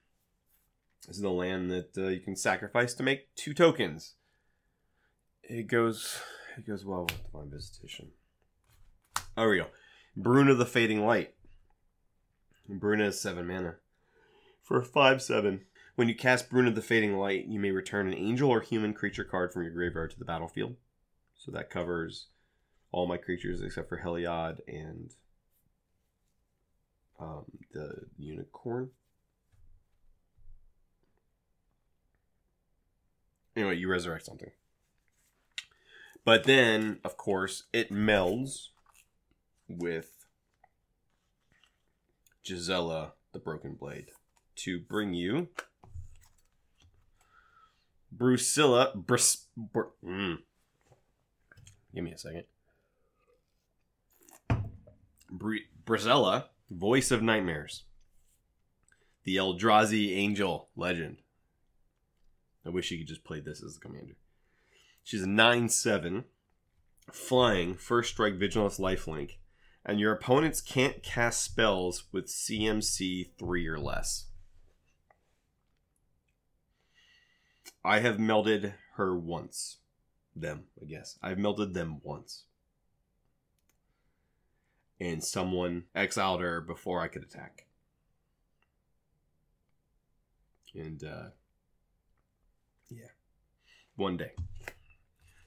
This 1.07 1.15
is 1.15 1.21
the 1.21 1.29
land 1.31 1.71
that 1.71 1.97
uh, 1.97 2.09
you 2.09 2.19
can 2.19 2.35
sacrifice 2.35 2.93
to 2.95 3.03
make 3.03 3.33
two 3.35 3.53
tokens. 3.53 4.13
It 5.43 5.67
goes, 5.67 6.19
it 6.57 6.67
goes 6.67 6.85
well 6.85 7.03
with 7.03 7.23
Divine 7.23 7.49
Visitation. 7.49 8.09
Oh, 9.37 9.49
we 9.49 9.57
go. 9.57 9.67
Bruna 10.15 10.53
the 10.53 10.65
Fading 10.65 11.05
Light. 11.05 11.33
Bruna 12.67 13.05
is 13.05 13.19
seven 13.19 13.47
mana. 13.47 13.75
For 14.61 14.81
five 14.81 15.21
seven. 15.21 15.61
When 15.95 16.07
you 16.07 16.15
cast 16.15 16.49
Bruna 16.49 16.71
the 16.71 16.81
Fading 16.81 17.17
Light, 17.17 17.47
you 17.47 17.59
may 17.59 17.71
return 17.71 18.07
an 18.07 18.13
angel 18.13 18.49
or 18.49 18.61
human 18.61 18.93
creature 18.93 19.25
card 19.25 19.51
from 19.51 19.63
your 19.63 19.73
graveyard 19.73 20.11
to 20.11 20.19
the 20.19 20.25
battlefield. 20.25 20.75
So 21.37 21.51
that 21.51 21.69
covers 21.69 22.27
all 22.91 23.07
my 23.07 23.17
creatures 23.17 23.61
except 23.61 23.89
for 23.89 23.99
Heliod 23.99 24.59
and 24.67 25.13
um, 27.19 27.45
the 27.73 28.05
unicorn. 28.17 28.91
Anyway, 33.55 33.75
you 33.75 33.89
resurrect 33.89 34.25
something. 34.25 34.51
But 36.23 36.45
then, 36.45 36.99
of 37.03 37.17
course, 37.17 37.63
it 37.73 37.91
melds 37.91 38.69
with 39.67 40.20
Gisela 42.43 43.13
the 43.31 43.39
Broken 43.39 43.75
Blade 43.75 44.07
to 44.57 44.79
bring 44.79 45.13
you 45.13 45.49
Brucilla. 48.15 48.93
Brus, 48.93 49.47
Br, 49.55 49.81
mm. 50.05 50.37
Give 51.93 52.03
me 52.03 52.11
a 52.11 52.17
second. 52.17 52.43
Br- 55.29 55.67
Brisela, 55.85 56.45
Voice 56.69 57.11
of 57.11 57.21
Nightmares. 57.21 57.83
The 59.23 59.37
Eldrazi 59.37 60.15
Angel 60.17 60.69
legend. 60.75 61.17
I 62.65 62.69
wish 62.69 62.87
she 62.87 62.97
could 62.97 63.07
just 63.07 63.23
play 63.23 63.39
this 63.39 63.63
as 63.63 63.75
the 63.75 63.79
commander. 63.79 64.15
She's 65.03 65.23
a 65.23 65.27
9 65.27 65.69
7, 65.69 66.25
flying, 67.11 67.75
first 67.75 68.11
strike, 68.11 68.35
vigilance, 68.35 68.77
lifelink, 68.77 69.37
and 69.85 69.99
your 69.99 70.13
opponents 70.13 70.61
can't 70.61 71.03
cast 71.03 71.43
spells 71.43 72.05
with 72.11 72.27
CMC 72.27 73.29
3 73.37 73.67
or 73.67 73.79
less. 73.79 74.27
I 77.83 77.99
have 77.99 78.17
melded 78.17 78.73
her 78.95 79.17
once. 79.17 79.77
Them, 80.35 80.65
I 80.81 80.85
guess. 80.85 81.17
I've 81.21 81.37
melded 81.37 81.73
them 81.73 81.99
once. 82.03 82.45
And 84.99 85.23
someone 85.23 85.85
exiled 85.95 86.41
her 86.41 86.61
before 86.61 87.01
I 87.01 87.07
could 87.07 87.23
attack. 87.23 87.65
And, 90.75 91.03
uh, 91.03 91.29
yeah. 92.89 93.09
One 93.95 94.15
day. 94.15 94.33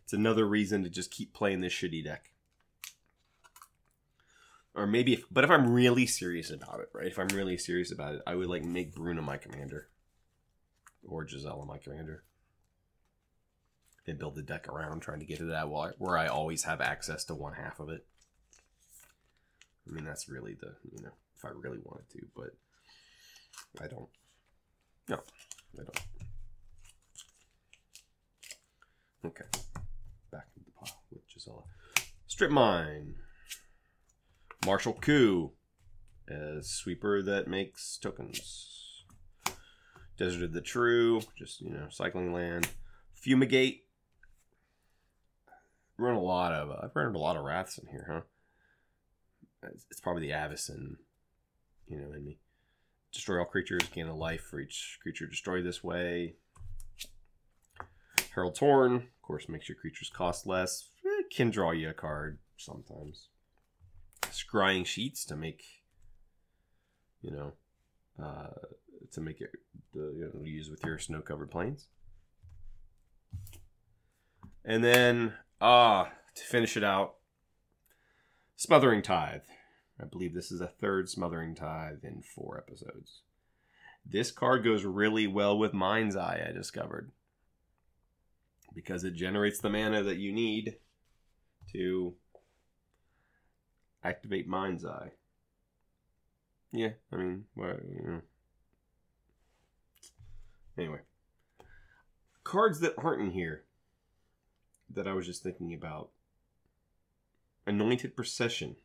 It's 0.03 0.13
another 0.13 0.47
reason 0.47 0.83
to 0.83 0.91
just 0.91 1.11
keep 1.11 1.33
playing 1.33 1.61
this 1.61 1.73
shitty 1.73 2.05
deck. 2.05 2.34
Or 4.75 4.87
maybe, 4.87 5.15
if, 5.15 5.25
but 5.31 5.45
if 5.45 5.51
I'm 5.51 5.73
really 5.73 6.05
serious 6.07 6.51
about 6.51 6.81
it, 6.81 6.89
right? 6.93 7.07
If 7.07 7.19
I'm 7.19 7.29
really 7.29 7.57
serious 7.57 7.93
about 7.93 8.17
it, 8.17 8.23
I 8.27 8.35
would 8.35 8.49
like 8.49 8.65
make 8.65 8.95
Bruna 8.95 9.23
my 9.23 9.37
commander, 9.37 9.89
or 11.07 11.25
Gisela 11.25 11.65
my 11.65 11.79
commander, 11.79 12.25
and 14.07 14.19
build 14.19 14.35
the 14.35 14.43
deck 14.43 14.69
around 14.69 15.01
trying 15.01 15.21
to 15.21 15.27
get 15.27 15.39
to 15.39 15.45
that 15.47 15.69
where 15.99 16.19
I 16.19 16.27
always 16.27 16.65
have 16.65 16.81
access 16.81 17.25
to 17.27 17.35
one 17.35 17.55
half 17.55 17.79
of 17.79 17.89
it. 17.89 18.05
I 19.89 19.93
mean, 19.93 20.05
that's 20.05 20.29
really 20.29 20.55
the 20.55 20.75
you 20.91 21.03
know 21.03 21.13
if 21.37 21.45
I 21.45 21.51
really 21.51 21.79
wanted 21.85 22.11
to, 22.11 22.27
but 22.35 22.51
I 23.81 23.87
don't. 23.87 24.09
No, 25.09 25.21
I 25.79 25.83
don't. 25.85 26.01
Okay. 29.27 29.45
Back 30.31 30.47
into 30.57 30.67
the 30.67 30.73
pile 30.73 31.03
with 31.13 31.23
Gisela. 31.33 31.63
Strip 32.27 32.51
Mine. 32.51 33.15
Martial 34.65 34.95
Coup. 34.95 35.53
A 36.29 36.63
sweeper 36.63 37.23
that 37.23 37.49
makes 37.49 37.99
tokens. 37.99 39.05
Desert 40.17 40.45
of 40.45 40.53
the 40.53 40.61
True. 40.61 41.21
Just, 41.37 41.61
you 41.61 41.71
know, 41.71 41.87
cycling 41.91 42.33
land. 42.33 42.69
Fumigate. 43.15 43.83
Run 45.99 46.15
a 46.15 46.21
lot 46.21 46.53
of. 46.53 46.71
Uh, 46.71 46.85
I've 46.85 46.97
run 46.97 47.15
a 47.15 47.19
lot 47.19 47.37
of 47.37 47.45
Wraths 47.45 47.79
in 47.79 47.89
here, 47.89 48.07
huh? 48.11 48.21
It's, 49.91 50.01
probably 50.01 50.27
the 50.27 50.35
Avacyn, 50.35 50.97
you 51.87 51.99
know, 51.99 52.13
in 52.13 52.25
me. 52.25 52.39
Destroy 53.13 53.39
all 53.39 53.47
creatures, 53.47 53.89
gain 53.89 54.09
a 54.09 54.15
life 54.15 54.43
for 54.43 54.61
each 54.61 54.99
creature 55.03 55.27
destroyed 55.27 55.65
this 55.65 55.83
way. 55.83 56.35
Herald's 58.35 58.59
Horn, 58.59 58.95
of 58.97 59.23
course, 59.23 59.49
makes 59.49 59.69
your 59.69 59.77
creatures 59.77 60.11
cost 60.13 60.47
less. 60.47 60.89
It 61.03 61.31
can 61.31 61.51
draw 61.51 61.71
you 61.71 61.91
a 61.91 61.95
card 61.95 62.39
sometimes. 62.57 63.29
Scrying 64.35 64.85
Sheets 64.85 65.25
to 65.27 65.37
make, 65.37 65.65
you 67.23 67.31
know, 67.31 67.53
uh, 68.23 68.51
to 69.13 69.21
make 69.21 69.41
it 69.41 69.51
you 69.95 70.31
know, 70.35 70.45
use 70.45 70.71
with 70.71 70.85
your 70.85 70.99
snow 70.99 71.21
covered 71.21 71.51
plains. 71.51 71.87
And 74.65 74.83
then, 74.83 75.35
ah, 75.61 76.11
to 76.35 76.45
finish 76.45 76.77
it 76.77 76.85
out, 76.85 77.15
Smothering 78.57 79.03
Tithe. 79.03 79.43
I 80.01 80.05
believe 80.05 80.35
this 80.35 80.51
is 80.51 80.61
a 80.61 80.67
third 80.67 81.09
Smothering 81.09 81.55
Tithe 81.55 82.03
in 82.03 82.23
four 82.23 82.59
episodes. 82.59 83.21
This 84.05 84.31
card 84.31 84.65
goes 84.65 84.85
really 84.85 85.27
well 85.27 85.57
with 85.57 85.73
Mind's 85.73 86.17
Eye, 86.17 86.45
I 86.49 86.53
discovered 86.53 87.13
because 88.75 89.05
it 89.05 89.15
generates 89.15 89.61
the 89.61 89.71
mana 89.71 90.03
that 90.03 90.17
you 90.17 90.33
need 90.33 90.77
to 91.73 92.15
activate 94.05 94.47
Mind's 94.47 94.85
Eye. 94.85 95.13
Yeah, 96.73 96.91
I 97.13 97.17
mean, 97.17 97.45
well, 97.57 97.77
you 97.89 98.03
know. 98.07 98.21
Anyway, 100.77 101.01
cards 102.43 102.81
that 102.81 102.95
aren't 102.99 103.23
in 103.23 103.31
here 103.31 103.63
that 104.91 105.07
I 105.07 105.13
was 105.13 105.27
just 105.27 105.43
thinking 105.43 105.73
about. 105.73 106.11
Anointed 107.67 108.15
Procession. 108.15 108.77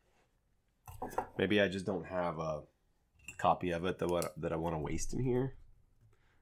Maybe 1.36 1.60
I 1.60 1.68
just 1.68 1.84
don't 1.84 2.06
have 2.06 2.38
a 2.38 2.62
copy 3.38 3.70
of 3.70 3.84
it 3.84 3.98
that 3.98 4.30
that 4.36 4.52
I 4.52 4.56
want 4.56 4.74
to 4.74 4.78
waste 4.78 5.12
in 5.12 5.22
here. 5.22 5.54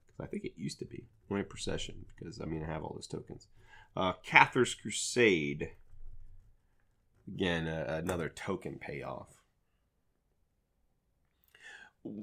Because 0.06 0.24
I 0.24 0.26
think 0.28 0.44
it 0.44 0.52
used 0.56 0.78
to 0.80 0.84
be 0.84 1.06
my 1.28 1.42
procession 1.42 2.06
because 2.14 2.40
I 2.40 2.44
mean 2.44 2.62
I 2.62 2.72
have 2.72 2.82
all 2.82 2.94
those 2.94 3.06
tokens. 3.06 3.46
Uh, 3.96 4.12
Cathars 4.24 4.74
Crusade. 4.74 5.70
Again, 7.34 7.66
another 7.66 8.28
token 8.28 8.78
payoff. 8.78 9.28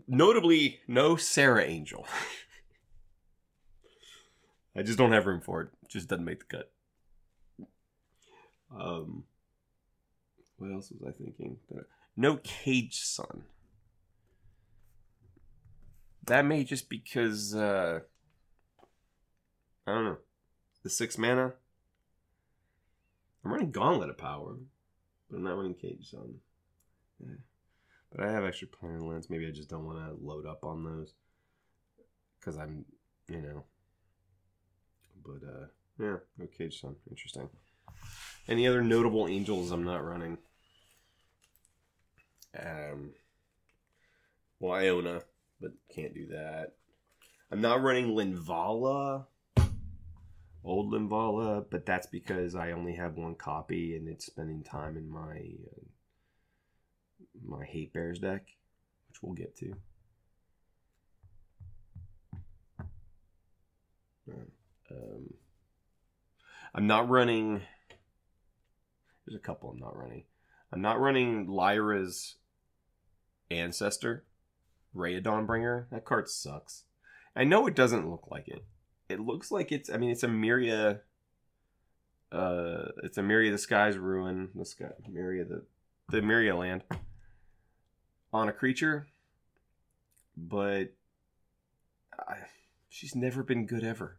Notably, 0.07 0.79
no 0.87 1.15
Serra 1.15 1.63
Angel. 1.63 2.07
I 4.75 4.81
just 4.83 4.97
don't 4.97 5.11
have 5.11 5.25
room 5.25 5.41
for 5.41 5.61
it. 5.61 5.69
it. 5.83 5.89
Just 5.89 6.09
doesn't 6.09 6.25
make 6.25 6.39
the 6.39 6.57
cut. 6.57 6.71
Um, 8.77 9.23
what 10.57 10.71
else 10.71 10.91
was 10.91 11.01
I 11.07 11.11
thinking? 11.11 11.57
No 12.17 12.37
Caged 12.43 13.03
Sun. 13.05 13.43
That 16.25 16.45
may 16.45 16.63
just 16.63 16.89
because 16.89 17.53
uh, 17.55 17.99
I 19.85 19.93
don't 19.93 20.05
know. 20.05 20.17
the 20.83 20.89
six 20.89 21.17
mana. 21.17 21.53
I'm 23.43 23.51
running 23.51 23.71
Gauntlet 23.71 24.09
of 24.09 24.17
Power, 24.17 24.55
but 25.29 25.37
I'm 25.37 25.43
not 25.43 25.57
running 25.57 25.73
Caged 25.73 26.07
Sun. 26.07 26.35
Yeah. 27.19 27.35
But 28.11 28.25
I 28.25 28.31
have 28.31 28.43
Extraplanar 28.43 29.07
Lens. 29.07 29.29
Maybe 29.29 29.47
I 29.47 29.51
just 29.51 29.69
don't 29.69 29.85
want 29.85 29.99
to 29.99 30.25
load 30.25 30.45
up 30.45 30.63
on 30.63 30.83
those 30.83 31.13
because 32.39 32.57
I'm, 32.57 32.85
you 33.27 33.41
know. 33.41 33.63
But 35.23 35.47
uh, 35.47 35.65
yeah, 35.99 36.17
no 36.37 36.47
Caged 36.57 36.79
Sun. 36.79 36.95
Interesting. 37.09 37.49
Any 38.47 38.67
other 38.67 38.83
notable 38.83 39.27
angels 39.27 39.71
I'm 39.71 39.83
not 39.83 40.05
running? 40.05 40.37
Um, 42.57 43.11
well, 44.59 44.73
Iona, 44.73 45.21
but 45.59 45.71
can't 45.93 46.13
do 46.13 46.27
that. 46.27 46.73
I'm 47.51 47.61
not 47.61 47.81
running 47.81 48.09
Linvala, 48.09 49.25
old 50.65 50.91
Linvala, 50.91 51.65
but 51.69 51.85
that's 51.85 52.07
because 52.07 52.55
I 52.55 52.71
only 52.71 52.95
have 52.95 53.15
one 53.15 53.35
copy 53.35 53.95
and 53.95 54.09
it's 54.09 54.25
spending 54.25 54.63
time 54.63 54.97
in 54.97 55.09
my 55.09 55.37
uh, 55.71 55.85
my 57.45 57.63
Hate 57.65 57.93
Bears 57.93 58.19
deck, 58.19 58.47
which 59.07 59.21
we'll 59.21 59.33
get 59.33 59.55
to. 59.57 59.75
Um, 64.91 65.33
I'm 66.73 66.87
not 66.87 67.09
running. 67.09 67.61
There's 69.25 69.37
a 69.37 69.39
couple 69.39 69.69
I'm 69.69 69.79
not 69.79 69.97
running. 69.97 70.23
I'm 70.71 70.81
not 70.81 70.99
running 70.99 71.47
Lyra's 71.47 72.35
Ancestor, 73.51 74.23
of 74.95 75.01
Dawnbringer. 75.01 75.85
That 75.91 76.05
card 76.05 76.29
sucks. 76.29 76.83
I 77.35 77.43
know 77.43 77.67
it 77.67 77.75
doesn't 77.75 78.09
look 78.09 78.27
like 78.29 78.47
it. 78.47 78.65
It 79.09 79.19
looks 79.19 79.51
like 79.51 79.71
it's. 79.71 79.89
I 79.89 79.97
mean, 79.97 80.11
it's 80.11 80.23
a 80.23 80.27
Myria. 80.27 81.01
Uh, 82.31 82.89
it's 83.03 83.17
a 83.17 83.21
Myria 83.21 83.51
the 83.51 83.57
Sky's 83.57 83.97
Ruin. 83.97 84.49
The 84.55 84.65
sky, 84.65 84.85
Myria 85.09 85.47
the 85.47 85.63
the 86.09 86.21
Myria 86.21 86.57
land 86.57 86.83
on 88.33 88.49
a 88.49 88.53
creature, 88.53 89.07
but 90.35 90.93
I, 92.17 92.35
she's 92.89 93.15
never 93.15 93.43
been 93.43 93.65
good 93.65 93.83
ever, 93.83 94.17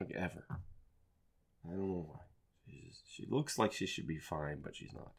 like 0.00 0.12
ever. 0.12 0.46
I 0.50 1.70
don't 1.70 1.88
know 1.88 2.06
why. 2.08 2.20
She's, 2.68 3.02
she 3.08 3.26
looks 3.28 3.58
like 3.58 3.72
she 3.72 3.86
should 3.86 4.06
be 4.06 4.18
fine, 4.18 4.60
but 4.62 4.76
she's 4.76 4.92
not. 4.92 5.12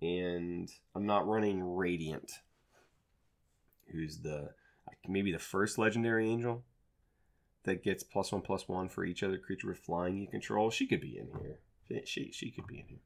And 0.00 0.70
I'm 0.94 1.06
not 1.06 1.26
running 1.26 1.76
Radiant, 1.76 2.30
who's 3.90 4.18
the 4.18 4.50
maybe 5.08 5.32
the 5.32 5.38
first 5.38 5.78
legendary 5.78 6.28
angel 6.28 6.64
that 7.64 7.82
gets 7.82 8.02
plus 8.02 8.32
one 8.32 8.42
plus 8.42 8.68
one 8.68 8.88
for 8.88 9.04
each 9.04 9.22
other 9.22 9.38
creature 9.38 9.68
with 9.68 9.78
flying 9.78 10.18
you 10.18 10.26
control. 10.26 10.70
She 10.70 10.86
could 10.86 11.00
be 11.00 11.18
in 11.18 11.28
here. 11.40 12.04
She 12.04 12.30
she, 12.32 12.50
could 12.50 12.66
be 12.66 12.80
in 12.80 12.86
here. 12.86 12.98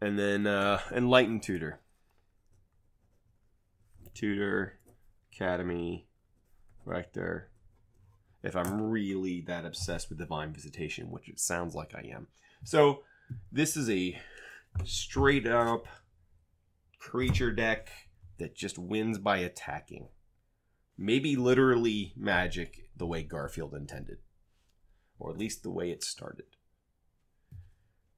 And 0.00 0.18
then 0.18 0.46
uh, 0.46 0.80
Enlightened 0.90 1.42
Tutor. 1.42 1.80
Tutor, 4.14 4.78
Academy, 5.32 6.06
Rector. 6.84 7.48
If 8.42 8.56
I'm 8.56 8.90
really 8.90 9.40
that 9.42 9.64
obsessed 9.64 10.08
with 10.08 10.18
Divine 10.18 10.52
Visitation, 10.52 11.10
which 11.10 11.28
it 11.28 11.38
sounds 11.38 11.74
like 11.74 11.94
I 11.94 12.08
am. 12.12 12.26
So, 12.64 13.02
this 13.52 13.76
is 13.76 13.88
a 13.88 14.20
straight 14.84 15.46
up 15.46 15.86
creature 16.98 17.52
deck 17.52 17.88
that 18.42 18.56
just 18.56 18.76
wins 18.76 19.18
by 19.18 19.38
attacking. 19.38 20.08
Maybe 20.98 21.36
literally 21.36 22.12
magic 22.16 22.90
the 22.96 23.06
way 23.06 23.22
Garfield 23.22 23.72
intended, 23.72 24.18
or 25.18 25.30
at 25.30 25.38
least 25.38 25.62
the 25.62 25.70
way 25.70 25.92
it 25.92 26.02
started. 26.02 26.44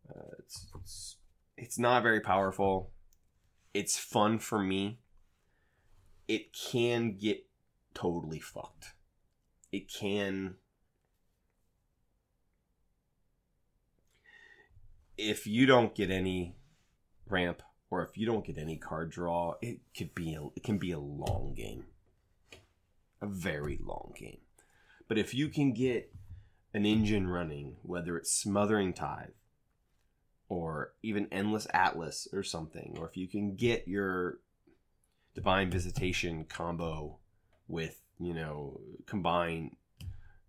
Uh, 0.08 0.32
it's, 0.38 0.66
it's 0.80 1.16
it's 1.56 1.78
not 1.78 2.02
very 2.02 2.20
powerful. 2.20 2.90
It's 3.74 3.98
fun 3.98 4.38
for 4.38 4.58
me. 4.58 4.98
It 6.26 6.54
can 6.54 7.16
get 7.16 7.46
totally 7.92 8.40
fucked. 8.40 8.94
It 9.70 9.92
can. 9.92 10.54
If 15.18 15.46
you 15.46 15.66
don't 15.66 15.94
get 15.94 16.10
any 16.10 16.56
ramp 17.28 17.62
or 17.94 18.02
if 18.02 18.18
you 18.18 18.26
don't 18.26 18.44
get 18.44 18.58
any 18.58 18.76
card 18.76 19.10
draw, 19.10 19.54
it 19.62 19.78
could 19.96 20.14
be 20.14 20.34
a, 20.34 20.42
it 20.56 20.64
can 20.64 20.78
be 20.78 20.90
a 20.90 20.98
long 20.98 21.54
game. 21.56 21.84
A 23.22 23.26
very 23.26 23.78
long 23.80 24.12
game. 24.18 24.38
But 25.06 25.16
if 25.16 25.32
you 25.32 25.48
can 25.48 25.72
get 25.72 26.12
an 26.72 26.84
engine 26.84 27.28
running, 27.28 27.76
whether 27.82 28.16
it's 28.16 28.32
smothering 28.32 28.92
tithe, 28.92 29.30
or 30.48 30.92
even 31.02 31.28
endless 31.32 31.66
atlas 31.72 32.28
or 32.32 32.42
something 32.42 32.96
or 32.98 33.08
if 33.08 33.16
you 33.16 33.26
can 33.26 33.56
get 33.56 33.88
your 33.88 34.38
divine 35.34 35.70
visitation 35.70 36.44
combo 36.44 37.18
with 37.66 38.00
you 38.20 38.34
know 38.34 38.78
combine 39.06 39.74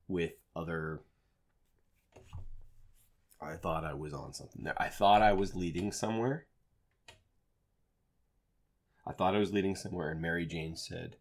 with 0.07 0.33
other 0.55 0.99
i 3.41 3.55
thought 3.55 3.85
i 3.85 3.93
was 3.93 4.13
on 4.13 4.33
something 4.33 4.63
there 4.63 4.79
i 4.81 4.89
thought 4.89 5.21
i 5.21 5.31
was 5.31 5.55
leading 5.55 5.91
somewhere 5.91 6.45
i 9.05 9.11
thought 9.11 9.35
i 9.35 9.39
was 9.39 9.53
leading 9.53 9.75
somewhere 9.75 10.09
and 10.09 10.21
mary 10.21 10.45
jane 10.45 10.75
said 10.75 11.15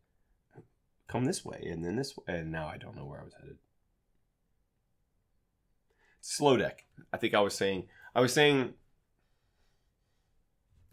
come 1.08 1.24
this 1.24 1.44
way 1.44 1.66
and 1.70 1.84
then 1.84 1.96
this 1.96 2.16
way 2.16 2.24
and 2.28 2.50
now 2.50 2.66
i 2.66 2.76
don't 2.76 2.96
know 2.96 3.04
where 3.04 3.20
i 3.20 3.24
was 3.24 3.34
headed 3.40 3.58
slow 6.20 6.56
deck 6.56 6.84
i 7.12 7.16
think 7.16 7.34
i 7.34 7.40
was 7.40 7.54
saying 7.54 7.86
I 8.14 8.20
was 8.20 8.32
saying 8.32 8.74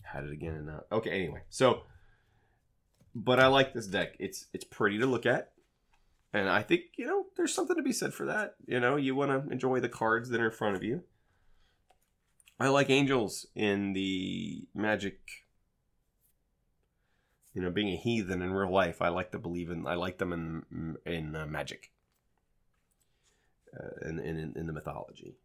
had 0.02 0.26
it 0.26 0.32
again 0.32 0.56
and 0.56 0.66
not 0.66 0.86
okay. 0.92 1.12
Anyway, 1.12 1.42
so 1.50 1.84
but 3.14 3.40
I 3.40 3.48
like 3.48 3.74
this 3.74 3.88
deck. 3.88 4.16
It's 4.20 4.48
it's 4.54 4.64
pretty 4.64 4.98
to 4.98 5.06
look 5.06 5.26
at, 5.26 5.52
and 6.34 6.50
I 6.50 6.64
think 6.64 6.82
you 6.98 7.06
know 7.06 7.28
there's 7.38 7.54
something 7.54 7.76
to 7.76 7.84
be 7.84 7.94
said 7.94 8.14
for 8.14 8.26
that. 8.26 8.56
You 8.66 8.80
know, 8.80 8.96
you 8.96 9.16
want 9.16 9.32
to 9.32 9.52
enjoy 9.52 9.80
the 9.80 9.90
cards 9.90 10.30
that 10.30 10.42
are 10.42 10.46
in 10.46 10.52
front 10.52 10.76
of 10.76 10.84
you. 10.84 11.04
I 12.60 12.70
like 12.70 12.90
angels 12.90 13.46
in 13.56 13.94
the 13.94 14.66
magic. 14.74 15.20
You 17.54 17.62
know, 17.62 17.70
being 17.70 17.90
a 17.90 17.98
heathen 17.98 18.42
in 18.42 18.54
real 18.54 18.72
life, 18.72 19.02
I 19.02 19.10
like 19.10 19.32
to 19.32 19.40
believe 19.40 19.70
in. 19.70 19.86
I 19.86 19.96
like 19.96 20.18
them 20.18 20.32
in 20.34 20.98
in 21.06 21.36
uh, 21.36 21.46
magic. 21.46 21.92
Uh, 23.78 24.10
in, 24.10 24.20
in 24.20 24.54
in 24.56 24.68
the 24.68 24.74
mythology. 24.74 25.38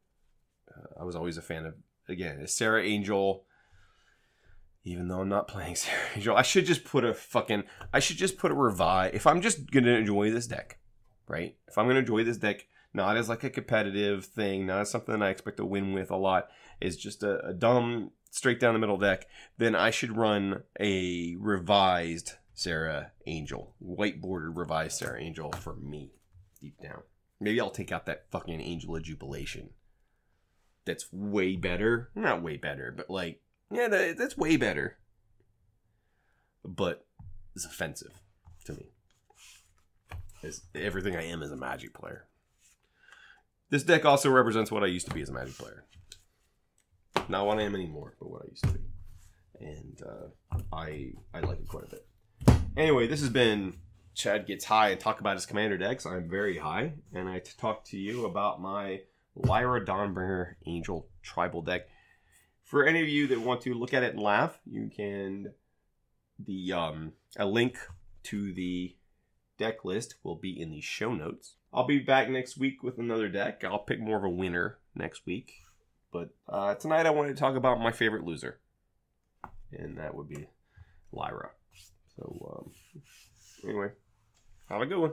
Uh, 0.69 1.01
I 1.01 1.05
was 1.05 1.15
always 1.15 1.39
a 1.39 1.43
fan 1.43 1.65
of 1.65 1.75
again 2.09 2.47
Serra 2.47 2.83
Angel. 2.83 3.45
Even 4.85 5.09
though 5.09 5.21
I'm 5.21 5.29
not 5.29 5.49
playing 5.49 5.75
Serra 5.77 6.03
Angel, 6.15 6.37
I 6.37 6.43
should 6.43 6.67
just 6.67 6.85
put 6.85 7.05
a 7.05 7.15
fucking. 7.15 7.65
I 7.93 8.01
should 8.01 8.17
just 8.17 8.39
put 8.39 8.51
a 8.51 8.55
revive. 8.55 9.15
If 9.15 9.27
I'm 9.27 9.41
just 9.41 9.71
gonna 9.71 9.91
enjoy 9.91 10.31
this 10.31 10.47
deck, 10.47 10.79
right? 11.29 11.57
If 11.69 11.79
I'm 11.79 11.87
gonna 11.87 12.01
enjoy 12.01 12.25
this 12.25 12.37
deck, 12.37 12.67
not 12.93 13.17
as 13.17 13.29
like 13.29 13.45
a 13.45 13.51
competitive 13.51 14.25
thing, 14.25 14.67
not 14.67 14.81
as 14.81 14.91
something 14.91 15.23
I 15.23 15.31
expect 15.31 15.59
to 15.59 15.65
win 15.65 15.93
with 15.93 16.11
a 16.11 16.17
lot, 16.17 16.49
is 16.81 16.97
just 16.97 17.23
a, 17.23 17.47
a 17.47 17.53
dumb 17.53 18.11
straight 18.37 18.61
down 18.61 18.75
the 18.75 18.79
middle 18.79 18.99
deck, 18.99 19.27
then 19.57 19.75
I 19.75 19.91
should 19.91 20.15
run 20.15 20.63
a 20.79 21.37
revised 21.39 22.35
Serra 22.53 23.13
Angel, 23.27 23.75
white 23.79 24.21
bordered 24.21 24.59
revised 24.59 24.99
Serra 24.99 25.19
Angel 25.19 25.51
for 25.53 25.75
me 25.75 26.13
deep 26.61 26.79
down. 26.83 27.03
Maybe 27.41 27.59
I'll 27.59 27.71
take 27.71 27.93
out 27.93 28.05
that 28.07 28.27
fucking 28.31 28.61
Angel 28.61 28.95
of 28.95 29.03
Jubilation 29.03 29.71
that's 30.85 31.11
way 31.11 31.57
better. 31.57 32.11
Not 32.15 32.43
way 32.43 32.59
better, 32.59 32.93
but 32.95 33.09
like, 33.09 33.41
yeah, 33.71 33.89
that, 33.89 34.19
that's 34.19 34.37
way 34.37 34.59
better. 34.59 34.99
But 36.63 37.07
it's 37.55 37.65
offensive 37.65 38.21
to 38.67 38.75
me. 38.75 38.91
As 40.43 40.61
everything 40.75 41.17
I 41.17 41.25
am 41.25 41.43
as 41.43 41.51
a 41.51 41.57
Magic 41.57 41.95
player. 41.95 42.27
This 43.71 43.83
deck 43.83 44.05
also 44.05 44.31
represents 44.31 44.71
what 44.71 44.85
I 44.85 44.89
used 44.89 45.09
to 45.09 45.15
be 45.15 45.23
as 45.23 45.31
a 45.31 45.33
Magic 45.33 45.57
player. 45.57 45.87
Not 47.29 47.47
what 47.47 47.59
I 47.59 47.63
am 47.63 47.75
anymore, 47.75 48.15
but 48.19 48.31
what 48.31 48.43
I 48.43 48.49
used 48.51 48.65
to 48.65 48.71
be. 48.71 48.81
And 49.61 50.03
uh, 50.07 50.59
I 50.73 51.13
I 51.35 51.41
like 51.41 51.59
it 51.61 51.69
quite 51.69 51.85
a 51.85 51.89
bit. 51.89 52.07
Anyway, 52.77 53.07
this 53.07 53.21
has 53.21 53.31
been 53.31 53.75
Chad 54.15 54.47
Gets 54.47 54.67
High 54.67 54.91
and 54.91 55.01
talk 55.01 55.21
about 55.21 55.37
his 55.37 55.47
commander 55.47 55.79
decks. 55.79 56.07
I'm 56.07 56.29
very 56.29 56.59
high, 56.59 56.93
and 57.13 57.29
I 57.29 57.39
talk 57.39 57.85
to 57.87 57.97
you 57.97 58.27
about 58.27 58.61
my 58.61 59.01
Lyra 59.35 59.85
Dawnbringer 59.85 60.55
Angel 60.67 61.07
Tribal 61.23 61.63
deck. 61.63 61.89
For 62.63 62.85
any 62.85 63.01
of 63.03 63.09
you 63.09 63.27
that 63.29 63.41
want 63.41 63.61
to 63.63 63.75
look 63.75 63.95
at 63.95 64.03
it 64.03 64.15
and 64.15 64.23
laugh, 64.23 64.59
you 64.67 64.91
can. 64.95 65.53
The 66.39 66.73
um, 66.73 67.13
a 67.39 67.47
link 67.47 67.79
to 68.25 68.53
the 68.53 68.95
deck 69.59 69.85
list 69.85 70.17
will 70.23 70.37
be 70.37 70.61
in 70.61 70.71
the 70.71 70.81
show 70.81 71.15
notes. 71.15 71.55
I'll 71.73 71.87
be 71.87 71.99
back 71.99 72.29
next 72.29 72.59
week 72.59 72.83
with 72.83 72.99
another 72.99 73.29
deck. 73.29 73.65
I'll 73.65 73.79
pick 73.79 74.01
more 74.01 74.19
of 74.19 74.25
a 74.25 74.29
winner 74.29 74.79
next 74.95 75.27
week. 75.27 75.66
But 76.13 76.31
uh, 76.49 76.75
tonight 76.75 77.07
I 77.07 77.11
wanted 77.11 77.35
to 77.37 77.41
talk 77.41 77.57
about 77.57 77.81
my 77.81 77.93
favorite 77.93 78.25
loser, 78.25 78.61
and 79.73 79.99
that 79.99 80.15
would 80.15 80.29
be 80.29 80.47
Lyra. 81.13 81.51
So 82.17 82.65
um, 82.65 82.73
anyway, 83.65 83.89
have 84.69 84.81
a 84.81 84.87
good 84.87 84.99
one. 84.99 85.13